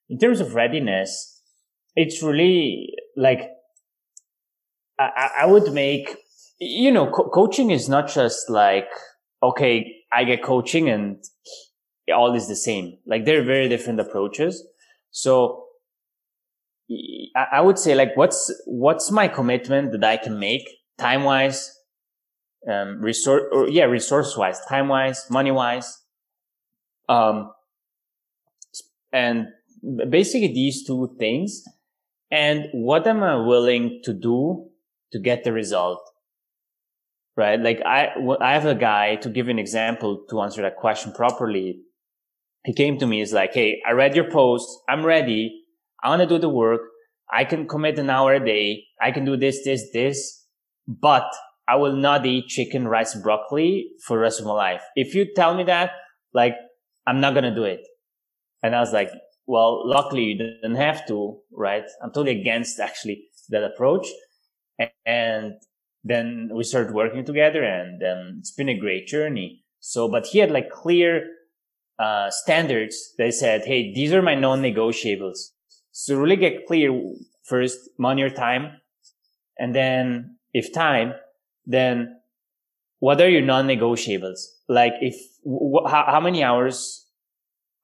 In 0.09 0.19
terms 0.19 0.41
of 0.41 0.55
readiness, 0.55 1.43
it's 1.97 2.23
really 2.23 2.95
like 3.17 3.51
I, 5.01 5.31
I 5.41 5.47
would 5.47 5.73
make 5.73 6.17
you 6.59 6.91
know 6.91 7.11
co- 7.11 7.31
coaching 7.31 7.71
is 7.71 7.89
not 7.89 8.09
just 8.09 8.51
like 8.51 8.89
okay 9.43 9.95
I 10.13 10.25
get 10.25 10.43
coaching 10.43 10.89
and 10.89 11.17
all 12.13 12.35
is 12.35 12.49
the 12.49 12.57
same. 12.57 12.99
Like 13.07 13.25
they're 13.25 13.45
very 13.45 13.69
different 13.69 14.01
approaches. 14.01 14.65
So 15.11 15.65
I 17.37 17.61
would 17.61 17.79
say 17.79 17.95
like 17.95 18.17
what's 18.17 18.53
what's 18.67 19.11
my 19.11 19.29
commitment 19.29 19.93
that 19.93 20.05
I 20.05 20.17
can 20.17 20.39
make 20.39 20.69
time 20.99 21.23
wise, 21.23 21.73
um, 22.71 23.01
resource 23.01 23.45
or 23.53 23.69
yeah, 23.69 23.85
resource 23.85 24.37
wise, 24.37 24.61
time 24.69 24.89
wise, 24.89 25.25
money 25.31 25.53
wise, 25.53 25.99
um, 27.09 27.53
and 29.13 29.47
basically 30.09 30.53
these 30.53 30.85
two 30.85 31.15
things. 31.19 31.63
And 32.33 32.67
what 32.73 33.07
am 33.07 33.23
I 33.23 33.37
willing 33.37 34.01
to 34.05 34.13
do 34.13 34.70
to 35.13 35.19
get 35.19 35.45
the 35.45 35.53
result? 35.53 36.01
Right? 37.37 37.59
Like 37.61 37.81
I, 37.85 38.09
I 38.41 38.53
have 38.53 38.67
a 38.67 38.75
guy 38.75 39.17
to 39.17 39.29
give 39.29 39.49
an 39.49 39.59
example 39.59 40.25
to 40.31 40.41
answer 40.41 40.63
that 40.63 40.77
question 40.77 41.13
properly. 41.13 41.81
He 42.65 42.75
came 42.75 42.99
to 42.99 43.07
me. 43.07 43.21
He's 43.21 43.33
like, 43.33 43.55
Hey, 43.55 43.81
I 43.87 43.93
read 43.93 44.15
your 44.15 44.31
post. 44.31 44.69
I'm 44.89 45.05
ready. 45.05 45.65
I 46.03 46.09
want 46.11 46.23
to 46.23 46.27
do 46.27 46.39
the 46.39 46.49
work. 46.49 46.83
I 47.33 47.45
can 47.45 47.69
commit 47.69 47.99
an 47.99 48.11
hour 48.11 48.35
a 48.35 48.45
day. 48.45 48.85
I 49.01 49.13
can 49.13 49.25
do 49.25 49.37
this, 49.37 49.65
this, 49.65 49.91
this, 49.93 50.47
but 50.87 51.31
I 51.69 51.77
will 51.77 51.95
not 51.95 52.27
eat 52.27 52.49
chicken, 52.49 52.89
rice, 52.89 53.15
broccoli 53.15 53.91
for 54.05 54.17
the 54.17 54.23
rest 54.23 54.41
of 54.41 54.47
my 54.47 54.53
life. 54.53 54.83
If 54.97 55.15
you 55.15 55.27
tell 55.35 55.55
me 55.55 55.63
that, 55.65 55.93
like, 56.35 56.55
I'm 57.07 57.21
not 57.21 57.35
going 57.35 57.45
to 57.45 57.55
do 57.55 57.65
it. 57.65 57.81
And 58.63 58.75
I 58.75 58.81
was 58.81 58.93
like, 58.93 59.11
well, 59.47 59.89
luckily 59.89 60.25
you 60.25 60.39
didn't 60.39 60.77
have 60.77 61.07
to, 61.09 61.39
right? 61.53 61.85
I'm 62.03 62.11
totally 62.11 62.41
against 62.41 62.81
actually 62.89 63.25
that 63.51 63.65
approach. 63.65 64.07
And 65.05 65.55
then 66.05 66.51
we 66.53 66.65
started 66.65 66.95
working 66.95 67.25
together 67.25 67.63
and 67.63 68.01
then 68.01 68.37
it's 68.39 68.53
been 68.53 68.69
a 68.69 68.79
great 68.79 69.07
journey. 69.07 69.65
So, 69.81 70.09
but 70.09 70.27
he 70.27 70.39
had 70.39 70.51
like 70.51 70.71
clear, 70.71 71.27
uh, 71.99 72.31
standards. 72.31 73.15
They 73.19 73.31
said, 73.31 73.65
Hey, 73.67 73.93
these 73.93 74.13
are 74.13 74.23
my 74.23 74.35
non-negotiables. 74.35 75.51
So 75.93 76.17
really 76.17 76.37
get 76.37 76.67
clear 76.67 76.99
first, 77.45 77.79
money 77.99 78.23
or 78.23 78.31
time. 78.31 78.81
And 79.59 79.75
then 79.75 80.37
if 80.55 80.73
time, 80.73 81.13
then 81.67 82.17
what 83.01 83.21
are 83.21 83.29
your 83.29 83.43
non-negotiables? 83.43 84.41
Like 84.69 84.95
if, 85.01 85.17
wh- 85.45 85.91
how, 85.91 86.05
how 86.07 86.21
many 86.21 86.43
hours 86.43 87.07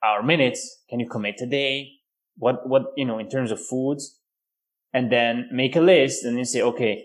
or 0.02 0.22
minutes 0.22 0.84
can 0.88 1.00
you 1.00 1.08
commit 1.08 1.40
a 1.42 1.46
day? 1.46 1.90
What, 2.38 2.68
what, 2.68 2.92
you 2.96 3.04
know, 3.04 3.18
in 3.18 3.28
terms 3.28 3.50
of 3.50 3.64
foods 3.64 4.15
and 4.96 5.12
then 5.12 5.48
make 5.52 5.76
a 5.76 5.80
list 5.80 6.24
and 6.24 6.36
then 6.36 6.44
say, 6.44 6.62
okay, 6.62 7.04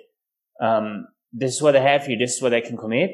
um, 0.62 1.08
this 1.34 1.56
is 1.56 1.62
what 1.62 1.76
I 1.76 1.82
have 1.82 2.06
here. 2.06 2.18
This 2.18 2.36
is 2.36 2.42
what 2.42 2.54
I 2.54 2.62
can 2.62 2.78
commit. 2.78 3.12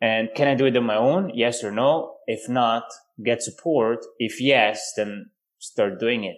And 0.00 0.28
can 0.36 0.48
I 0.48 0.54
do 0.54 0.66
it 0.66 0.76
on 0.76 0.84
my 0.84 0.96
own? 0.96 1.30
Yes 1.34 1.64
or 1.64 1.70
no? 1.70 2.16
If 2.26 2.48
not, 2.48 2.84
get 3.24 3.42
support. 3.42 4.00
If 4.18 4.40
yes, 4.40 4.92
then 4.96 5.30
start 5.58 5.98
doing 5.98 6.24
it 6.24 6.36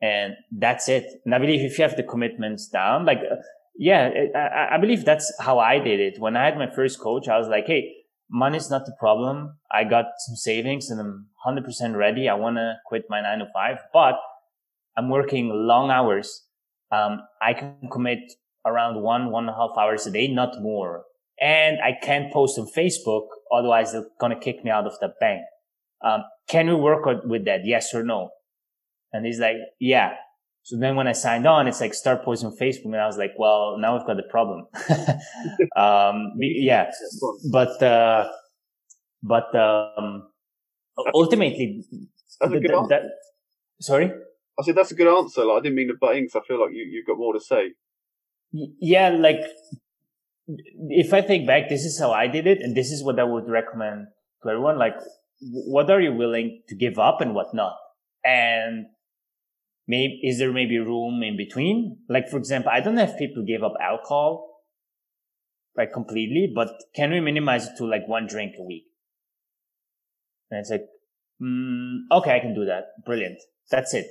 and 0.00 0.34
that's 0.50 0.88
it. 0.88 1.04
And 1.24 1.34
I 1.34 1.38
believe 1.38 1.60
if 1.60 1.78
you 1.78 1.84
have 1.84 1.96
the 1.96 2.02
commitments 2.02 2.68
down, 2.68 3.04
like, 3.04 3.18
uh, 3.18 3.36
yeah, 3.76 4.10
I, 4.34 4.74
I, 4.74 4.78
believe 4.78 5.04
that's 5.04 5.32
how 5.40 5.58
I 5.58 5.78
did 5.78 6.00
it. 6.00 6.18
When 6.18 6.36
I 6.36 6.44
had 6.46 6.56
my 6.56 6.70
first 6.70 7.00
coach, 7.00 7.28
I 7.28 7.38
was 7.38 7.48
like, 7.48 7.66
Hey, 7.66 7.92
money's 8.30 8.70
not 8.70 8.86
the 8.86 8.96
problem. 8.98 9.58
I 9.70 9.84
got 9.84 10.06
some 10.18 10.36
savings 10.36 10.90
and 10.90 11.00
I'm 11.00 11.26
100% 11.46 11.96
ready. 11.96 12.28
I 12.28 12.34
want 12.34 12.56
to 12.56 12.74
quit 12.86 13.04
my 13.08 13.20
nine 13.20 13.38
to 13.40 13.46
five, 13.52 13.78
but 13.92 14.18
I'm 14.96 15.08
working 15.08 15.50
long 15.52 15.90
hours. 15.90 16.44
Um, 16.92 17.20
I 17.40 17.54
can 17.54 17.76
commit 17.90 18.32
around 18.66 19.02
one, 19.02 19.30
one 19.30 19.44
and 19.44 19.54
a 19.54 19.56
half 19.56 19.70
hours 19.78 20.06
a 20.06 20.10
day, 20.10 20.28
not 20.28 20.60
more. 20.60 21.04
And 21.40 21.78
I 21.80 21.92
can't 22.02 22.32
post 22.32 22.58
on 22.58 22.66
Facebook. 22.76 23.26
Otherwise 23.52 23.92
they're 23.92 24.06
going 24.20 24.32
to 24.32 24.38
kick 24.38 24.64
me 24.64 24.70
out 24.70 24.86
of 24.86 24.98
the 25.00 25.12
bank. 25.20 25.42
Um, 26.04 26.24
can 26.48 26.66
we 26.66 26.74
work 26.74 27.04
with 27.24 27.44
that? 27.46 27.64
Yes 27.64 27.94
or 27.94 28.02
no? 28.02 28.30
And 29.12 29.26
he's 29.26 29.38
like, 29.38 29.56
yeah. 29.78 30.14
So 30.62 30.76
then 30.78 30.96
when 30.96 31.06
I 31.06 31.12
signed 31.12 31.46
on, 31.46 31.66
it's 31.66 31.80
like 31.80 31.94
start 31.94 32.24
posting 32.24 32.50
on 32.50 32.56
Facebook. 32.56 32.86
And 32.86 32.96
I 32.96 33.06
was 33.06 33.16
like, 33.16 33.32
well, 33.38 33.76
now 33.78 33.96
we've 33.96 34.06
got 34.06 34.16
the 34.16 34.24
problem. 34.24 34.66
um, 35.76 36.32
yeah. 36.38 36.90
But, 37.50 37.82
uh, 37.82 38.28
but, 39.22 39.54
um, 39.54 40.28
ultimately, 41.14 41.84
good 42.40 42.70
answer. 42.70 42.88
That, 42.88 43.02
sorry? 43.80 44.12
I 44.58 44.62
said, 44.62 44.76
that's 44.76 44.90
a 44.90 44.94
good 44.94 45.06
answer. 45.06 45.44
Like, 45.44 45.58
I 45.58 45.62
didn't 45.62 45.76
mean 45.76 45.88
to 45.88 45.94
butt 46.00 46.16
in 46.16 46.24
because 46.24 46.42
I 46.42 46.46
feel 46.46 46.60
like 46.60 46.72
you, 46.72 46.84
you've 46.84 47.06
got 47.06 47.18
more 47.18 47.32
to 47.32 47.40
say. 47.40 47.72
Yeah. 48.52 49.10
Like, 49.10 49.40
if 50.88 51.14
I 51.14 51.22
think 51.22 51.46
back, 51.46 51.68
this 51.68 51.84
is 51.84 51.98
how 51.98 52.12
I 52.12 52.26
did 52.26 52.46
it. 52.46 52.58
And 52.60 52.76
this 52.76 52.90
is 52.90 53.02
what 53.02 53.18
I 53.18 53.24
would 53.24 53.48
recommend 53.48 54.08
to 54.42 54.48
everyone. 54.48 54.78
Like, 54.78 54.96
what 55.40 55.90
are 55.90 56.00
you 56.00 56.12
willing 56.12 56.62
to 56.68 56.74
give 56.74 56.98
up 56.98 57.20
and 57.20 57.34
what 57.34 57.54
not? 57.54 57.76
And 58.24 58.86
maybe 59.88 60.20
is 60.22 60.38
there 60.38 60.52
maybe 60.52 60.78
room 60.78 61.22
in 61.22 61.36
between? 61.36 61.98
Like 62.08 62.28
for 62.28 62.36
example, 62.36 62.70
I 62.72 62.80
don't 62.80 62.94
know 62.94 63.04
if 63.04 63.18
people 63.18 63.44
give 63.44 63.62
up 63.62 63.74
alcohol 63.80 64.46
like 65.76 65.92
completely, 65.92 66.52
but 66.54 66.68
can 66.94 67.10
we 67.10 67.20
minimize 67.20 67.66
it 67.66 67.76
to 67.78 67.86
like 67.86 68.06
one 68.06 68.26
drink 68.26 68.54
a 68.58 68.62
week? 68.62 68.84
And 70.50 70.60
it's 70.60 70.70
like, 70.70 70.86
mm, 71.40 72.00
okay, 72.12 72.36
I 72.36 72.40
can 72.40 72.54
do 72.54 72.64
that. 72.66 73.04
Brilliant. 73.06 73.38
That's 73.70 73.94
it. 73.94 74.06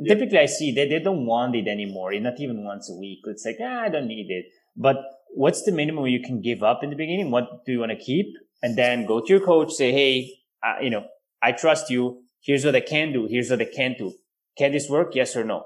Yeah. 0.00 0.14
Typically, 0.14 0.38
I 0.38 0.46
see 0.46 0.72
that 0.72 0.88
they 0.88 0.98
don't 0.98 1.26
want 1.26 1.54
it 1.54 1.68
anymore. 1.68 2.12
Not 2.18 2.40
even 2.40 2.64
once 2.64 2.90
a 2.90 2.94
week. 2.94 3.20
It's 3.24 3.44
like, 3.44 3.58
ah, 3.60 3.82
I 3.82 3.88
don't 3.88 4.08
need 4.08 4.30
it. 4.30 4.46
But 4.76 4.96
what's 5.34 5.62
the 5.62 5.72
minimum 5.72 6.06
you 6.06 6.20
can 6.20 6.40
give 6.40 6.62
up 6.62 6.82
in 6.82 6.90
the 6.90 6.96
beginning? 6.96 7.30
What 7.30 7.64
do 7.66 7.72
you 7.72 7.80
want 7.80 7.92
to 7.92 7.98
keep? 7.98 8.26
And 8.62 8.76
then 8.76 9.06
go 9.06 9.20
to 9.20 9.26
your 9.28 9.44
coach, 9.44 9.72
say, 9.72 9.92
hey, 9.92 10.32
uh, 10.64 10.80
you 10.82 10.90
know, 10.90 11.06
I 11.42 11.52
trust 11.52 11.90
you. 11.90 12.22
Here's 12.42 12.64
what 12.64 12.76
I 12.76 12.80
can 12.80 13.12
do. 13.12 13.26
Here's 13.30 13.50
what 13.50 13.60
I 13.60 13.66
can't 13.66 13.98
do. 13.98 14.14
Can 14.56 14.72
this 14.72 14.88
work? 14.88 15.14
Yes 15.14 15.36
or 15.36 15.44
no? 15.44 15.64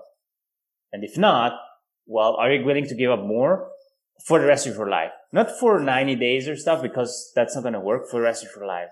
And 0.92 1.04
if 1.04 1.16
not, 1.16 1.52
well, 2.06 2.36
are 2.36 2.52
you 2.52 2.64
willing 2.64 2.86
to 2.86 2.94
give 2.94 3.10
up 3.10 3.20
more 3.20 3.68
for 4.26 4.40
the 4.40 4.46
rest 4.46 4.66
of 4.66 4.76
your 4.76 4.88
life? 4.88 5.10
Not 5.32 5.58
for 5.58 5.80
90 5.80 6.16
days 6.16 6.48
or 6.48 6.56
stuff, 6.56 6.82
because 6.82 7.32
that's 7.34 7.54
not 7.54 7.62
going 7.62 7.74
to 7.74 7.80
work 7.80 8.08
for 8.08 8.18
the 8.20 8.24
rest 8.24 8.44
of 8.44 8.50
your 8.54 8.66
life. 8.66 8.90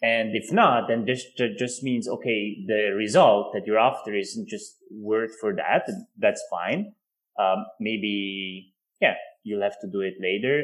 And 0.00 0.36
if 0.36 0.52
not, 0.52 0.88
then 0.88 1.04
this 1.04 1.24
just 1.58 1.82
means, 1.82 2.08
okay, 2.08 2.64
the 2.66 2.92
result 2.96 3.52
that 3.52 3.66
you're 3.66 3.78
after 3.78 4.14
isn't 4.14 4.48
just 4.48 4.76
worth 4.90 5.32
for 5.40 5.54
that. 5.56 5.90
That's 6.16 6.42
fine. 6.50 6.92
Um, 7.38 7.66
maybe, 7.80 8.74
yeah, 9.00 9.14
you'll 9.42 9.62
have 9.62 9.80
to 9.80 9.88
do 9.90 10.00
it 10.00 10.14
later. 10.20 10.62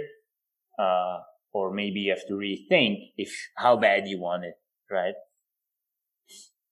Uh, 0.78 1.18
or 1.52 1.72
maybe 1.72 2.00
you 2.00 2.10
have 2.10 2.26
to 2.28 2.34
rethink 2.34 3.12
if 3.16 3.32
how 3.56 3.76
bad 3.76 4.06
you 4.06 4.20
want 4.20 4.44
it, 4.44 4.54
right? 4.90 5.14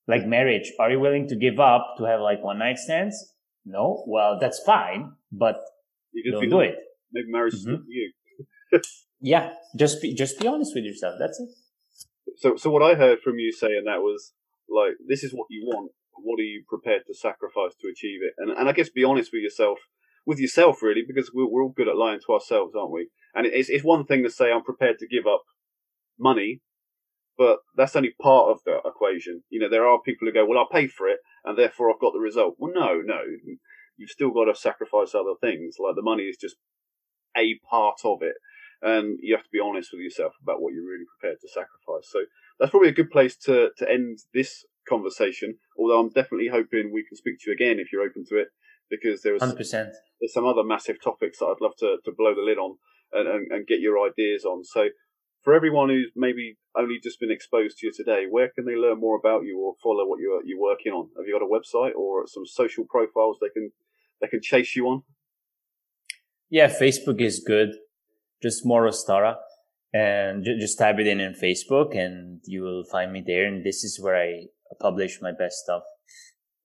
like 0.09 0.27
marriage, 0.27 0.73
are 0.79 0.91
you 0.91 1.01
willing 1.01 1.29
to 1.29 1.37
give 1.37 1.61
up 1.61 1.95
to 1.99 2.05
have 2.05 2.21
like 2.21 2.43
one 2.43 2.59
night 2.59 2.79
stands? 2.79 3.35
No. 3.65 4.05
Well, 4.07 4.39
that's 4.41 4.61
fine, 4.65 5.13
but 5.31 5.57
you 6.13 6.33
don't 6.33 6.49
do 6.49 6.61
it. 6.61 6.77
Maybe 7.13 7.31
marriage 7.31 7.55
mm-hmm. 7.55 7.75
is 7.75 7.79
not 7.79 7.81
you. 7.89 8.13
yeah, 9.21 9.53
just 9.77 10.03
be 10.03 10.15
just 10.15 10.41
be 10.41 10.49
honest 10.49 10.73
with 10.75 10.85
yourself. 10.85 11.17
That's 11.19 11.39
it. 11.39 11.49
So, 12.43 12.57
so 12.57 12.71
what 12.71 12.83
I 12.83 12.95
heard 12.95 13.21
from 13.21 13.39
you 13.39 13.53
saying 13.53 13.85
that 13.87 14.03
was 14.03 14.33
like, 14.69 14.95
this 15.07 15.23
is 15.23 15.33
what 15.33 15.47
you 15.49 15.65
want. 15.65 15.93
What 16.25 16.41
are 16.41 16.43
you 16.43 16.65
prepared 16.69 17.03
to 17.07 17.15
sacrifice 17.15 17.75
to 17.81 17.89
achieve 17.89 18.21
it? 18.23 18.35
And 18.37 18.51
and 18.51 18.69
I 18.69 18.73
guess 18.73 18.91
be 18.91 19.05
honest 19.05 19.31
with 19.33 19.43
yourself, 19.43 19.79
with 20.27 20.41
yourself 20.41 20.83
really, 20.83 21.03
because 21.07 21.31
we're 21.33 21.49
we're 21.49 21.63
all 21.63 21.75
good 21.77 21.89
at 21.89 21.97
lying 21.97 22.21
to 22.27 22.33
ourselves, 22.33 22.75
aren't 22.75 22.91
we? 22.91 23.09
And 23.33 23.47
it's 23.47 23.71
it's 23.71 23.85
one 23.85 24.05
thing 24.05 24.25
to 24.25 24.31
say 24.31 24.51
I'm 24.51 24.65
prepared 24.65 24.99
to 24.99 25.07
give 25.07 25.27
up 25.27 25.43
money 26.19 26.61
but 27.39 27.61
that's 27.77 27.97
only 27.97 28.15
part 28.21 28.51
of 28.51 28.61
the 28.65 28.79
equation. 28.85 29.43
You 29.51 29.61
know, 29.61 29.71
there 29.71 29.87
are 29.87 30.01
people 30.01 30.27
who 30.27 30.33
go, 30.33 30.45
well, 30.45 30.59
I'll 30.59 30.69
pay 30.69 30.87
for 30.87 31.09
it, 31.09 31.19
and 31.45 31.59
therefore 31.59 31.91
I've 31.91 32.01
got 32.01 32.13
the 32.13 32.21
result. 32.21 32.57
Well, 32.59 32.73
no, 32.75 33.01
no, 33.05 33.21
you've 33.97 34.11
still 34.11 34.31
got 34.31 34.45
to 34.45 34.55
sacrifice 34.55 35.15
other 35.15 35.35
things. 35.41 35.77
Like 35.79 35.97
the 35.97 36.03
money 36.03 36.25
is 36.25 36.37
just 36.41 36.57
a 37.37 37.59
part 37.69 38.01
of 38.05 38.23
it, 38.23 38.35
and 38.83 39.19
you 39.23 39.35
have 39.35 39.45
to 39.45 39.51
be 39.53 39.61
honest 39.61 39.91
with 39.93 40.03
yourself 40.03 40.35
about 40.43 40.61
what 40.61 40.75
you're 40.75 40.87
really 40.87 41.07
prepared 41.19 41.41
to 41.41 41.49
sacrifice. 41.49 42.11
So 42.11 42.21
that's 42.59 42.71
probably 42.71 42.91
a 42.91 42.99
good 43.01 43.11
place 43.11 43.37
to 43.47 43.71
to 43.79 43.91
end 43.91 44.19
this 44.35 44.65
conversation. 44.89 45.57
Although 45.79 46.01
I'm 46.01 46.11
definitely 46.11 46.49
hoping 46.49 46.93
we 46.93 47.05
can 47.07 47.17
speak 47.17 47.39
to 47.41 47.51
you 47.51 47.55
again 47.55 47.79
if 47.79 47.93
you're 47.93 48.03
open 48.03 48.25
to 48.29 48.37
it, 48.37 48.49
because 48.91 49.23
there's 49.23 49.41
100%. 49.41 49.57
there's 50.21 50.33
some 50.33 50.47
other 50.47 50.65
massive 50.65 51.03
topics 51.03 51.39
that 51.39 51.47
I'd 51.47 51.61
love 51.61 51.77
to 51.79 51.97
to 52.05 52.13
blow 52.17 52.35
the 52.35 52.43
lid 52.43 52.59
on 52.59 52.77
and, 53.13 53.29
and, 53.29 53.53
and 53.53 53.67
get 53.67 53.81
your 53.81 54.05
ideas 54.07 54.45
on. 54.45 54.65
So 54.65 54.89
for 55.43 55.55
everyone 55.55 55.89
who's 55.89 56.11
maybe 56.15 56.57
only 56.77 56.99
just 57.03 57.21
been 57.21 57.31
exposed 57.31 57.79
to 57.79 57.87
you 57.87 57.93
today, 57.93 58.27
where 58.29 58.51
can 58.55 58.65
they 58.65 58.77
learn 58.77 59.01
more 59.01 59.17
about 59.17 59.45
you 59.45 59.61
or 59.61 59.75
follow 59.83 60.07
what 60.07 60.21
you're 60.21 60.45
you're 60.45 60.61
working 60.61 60.93
on? 60.93 61.09
Have 61.17 61.27
you 61.27 61.39
got 61.39 61.45
a 61.45 61.49
website 61.49 61.95
or 61.95 62.27
some 62.27 62.47
social 62.47 62.85
profiles 62.89 63.39
they 63.41 63.49
can 63.49 63.71
they 64.21 64.29
can 64.29 64.41
chase 64.43 64.75
you 64.77 64.87
on? 64.89 65.03
Yeah, 66.51 66.69
Facebook 66.69 67.21
is 67.21 67.43
good. 67.45 67.71
Just 68.43 68.67
Mauro 68.67 68.91
Stara, 68.91 69.37
and 69.93 70.45
just 70.45 70.79
type 70.79 70.99
it 70.99 71.07
in 71.07 71.21
in 71.21 71.35
Facebook, 71.35 71.97
and 71.97 72.41
you 72.45 72.63
will 72.63 72.85
find 72.85 73.13
me 73.13 73.23
there. 73.27 73.47
And 73.47 73.65
this 73.65 73.85
is 73.85 74.01
where 74.01 74.17
I 74.17 74.47
publish 74.81 75.21
my 75.21 75.33
best 75.33 75.57
stuff. 75.59 75.83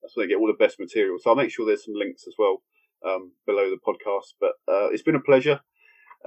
That's 0.02 0.16
where 0.16 0.26
they 0.26 0.30
get 0.30 0.38
all 0.38 0.46
the 0.46 0.64
best 0.64 0.78
material. 0.78 1.18
So 1.20 1.30
I'll 1.30 1.36
make 1.36 1.50
sure 1.50 1.66
there's 1.66 1.84
some 1.84 1.94
links 1.94 2.24
as 2.26 2.34
well 2.38 2.62
um, 3.06 3.32
below 3.46 3.70
the 3.70 3.78
podcast. 3.86 4.34
But 4.40 4.52
uh, 4.66 4.88
it's 4.90 5.02
been 5.02 5.14
a 5.16 5.20
pleasure. 5.20 5.60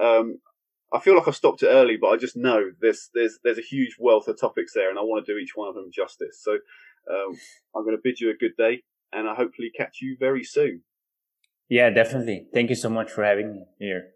Um, 0.00 0.38
I 0.92 1.00
feel 1.00 1.16
like 1.16 1.26
I 1.26 1.30
stopped 1.30 1.62
it 1.62 1.68
early, 1.68 1.96
but 2.00 2.08
I 2.08 2.16
just 2.16 2.36
know 2.36 2.70
there's 2.80 3.08
there's 3.14 3.38
there's 3.42 3.58
a 3.58 3.62
huge 3.62 3.96
wealth 3.98 4.28
of 4.28 4.38
topics 4.38 4.72
there, 4.74 4.90
and 4.90 4.98
I 4.98 5.02
want 5.02 5.24
to 5.24 5.32
do 5.32 5.38
each 5.38 5.52
one 5.54 5.68
of 5.68 5.74
them 5.74 5.90
justice. 5.92 6.40
So 6.42 6.52
um, 6.52 7.34
I'm 7.74 7.84
going 7.84 7.96
to 7.96 8.02
bid 8.02 8.20
you 8.20 8.30
a 8.30 8.34
good 8.34 8.56
day, 8.56 8.82
and 9.12 9.28
I 9.28 9.34
hopefully 9.34 9.70
catch 9.76 9.98
you 10.02 10.16
very 10.20 10.44
soon. 10.44 10.82
Yeah, 11.68 11.88
definitely. 11.90 12.46
Thank 12.52 12.68
you 12.68 12.76
so 12.76 12.90
much 12.90 13.10
for 13.10 13.24
having 13.24 13.52
me 13.52 13.64
here. 13.78 14.10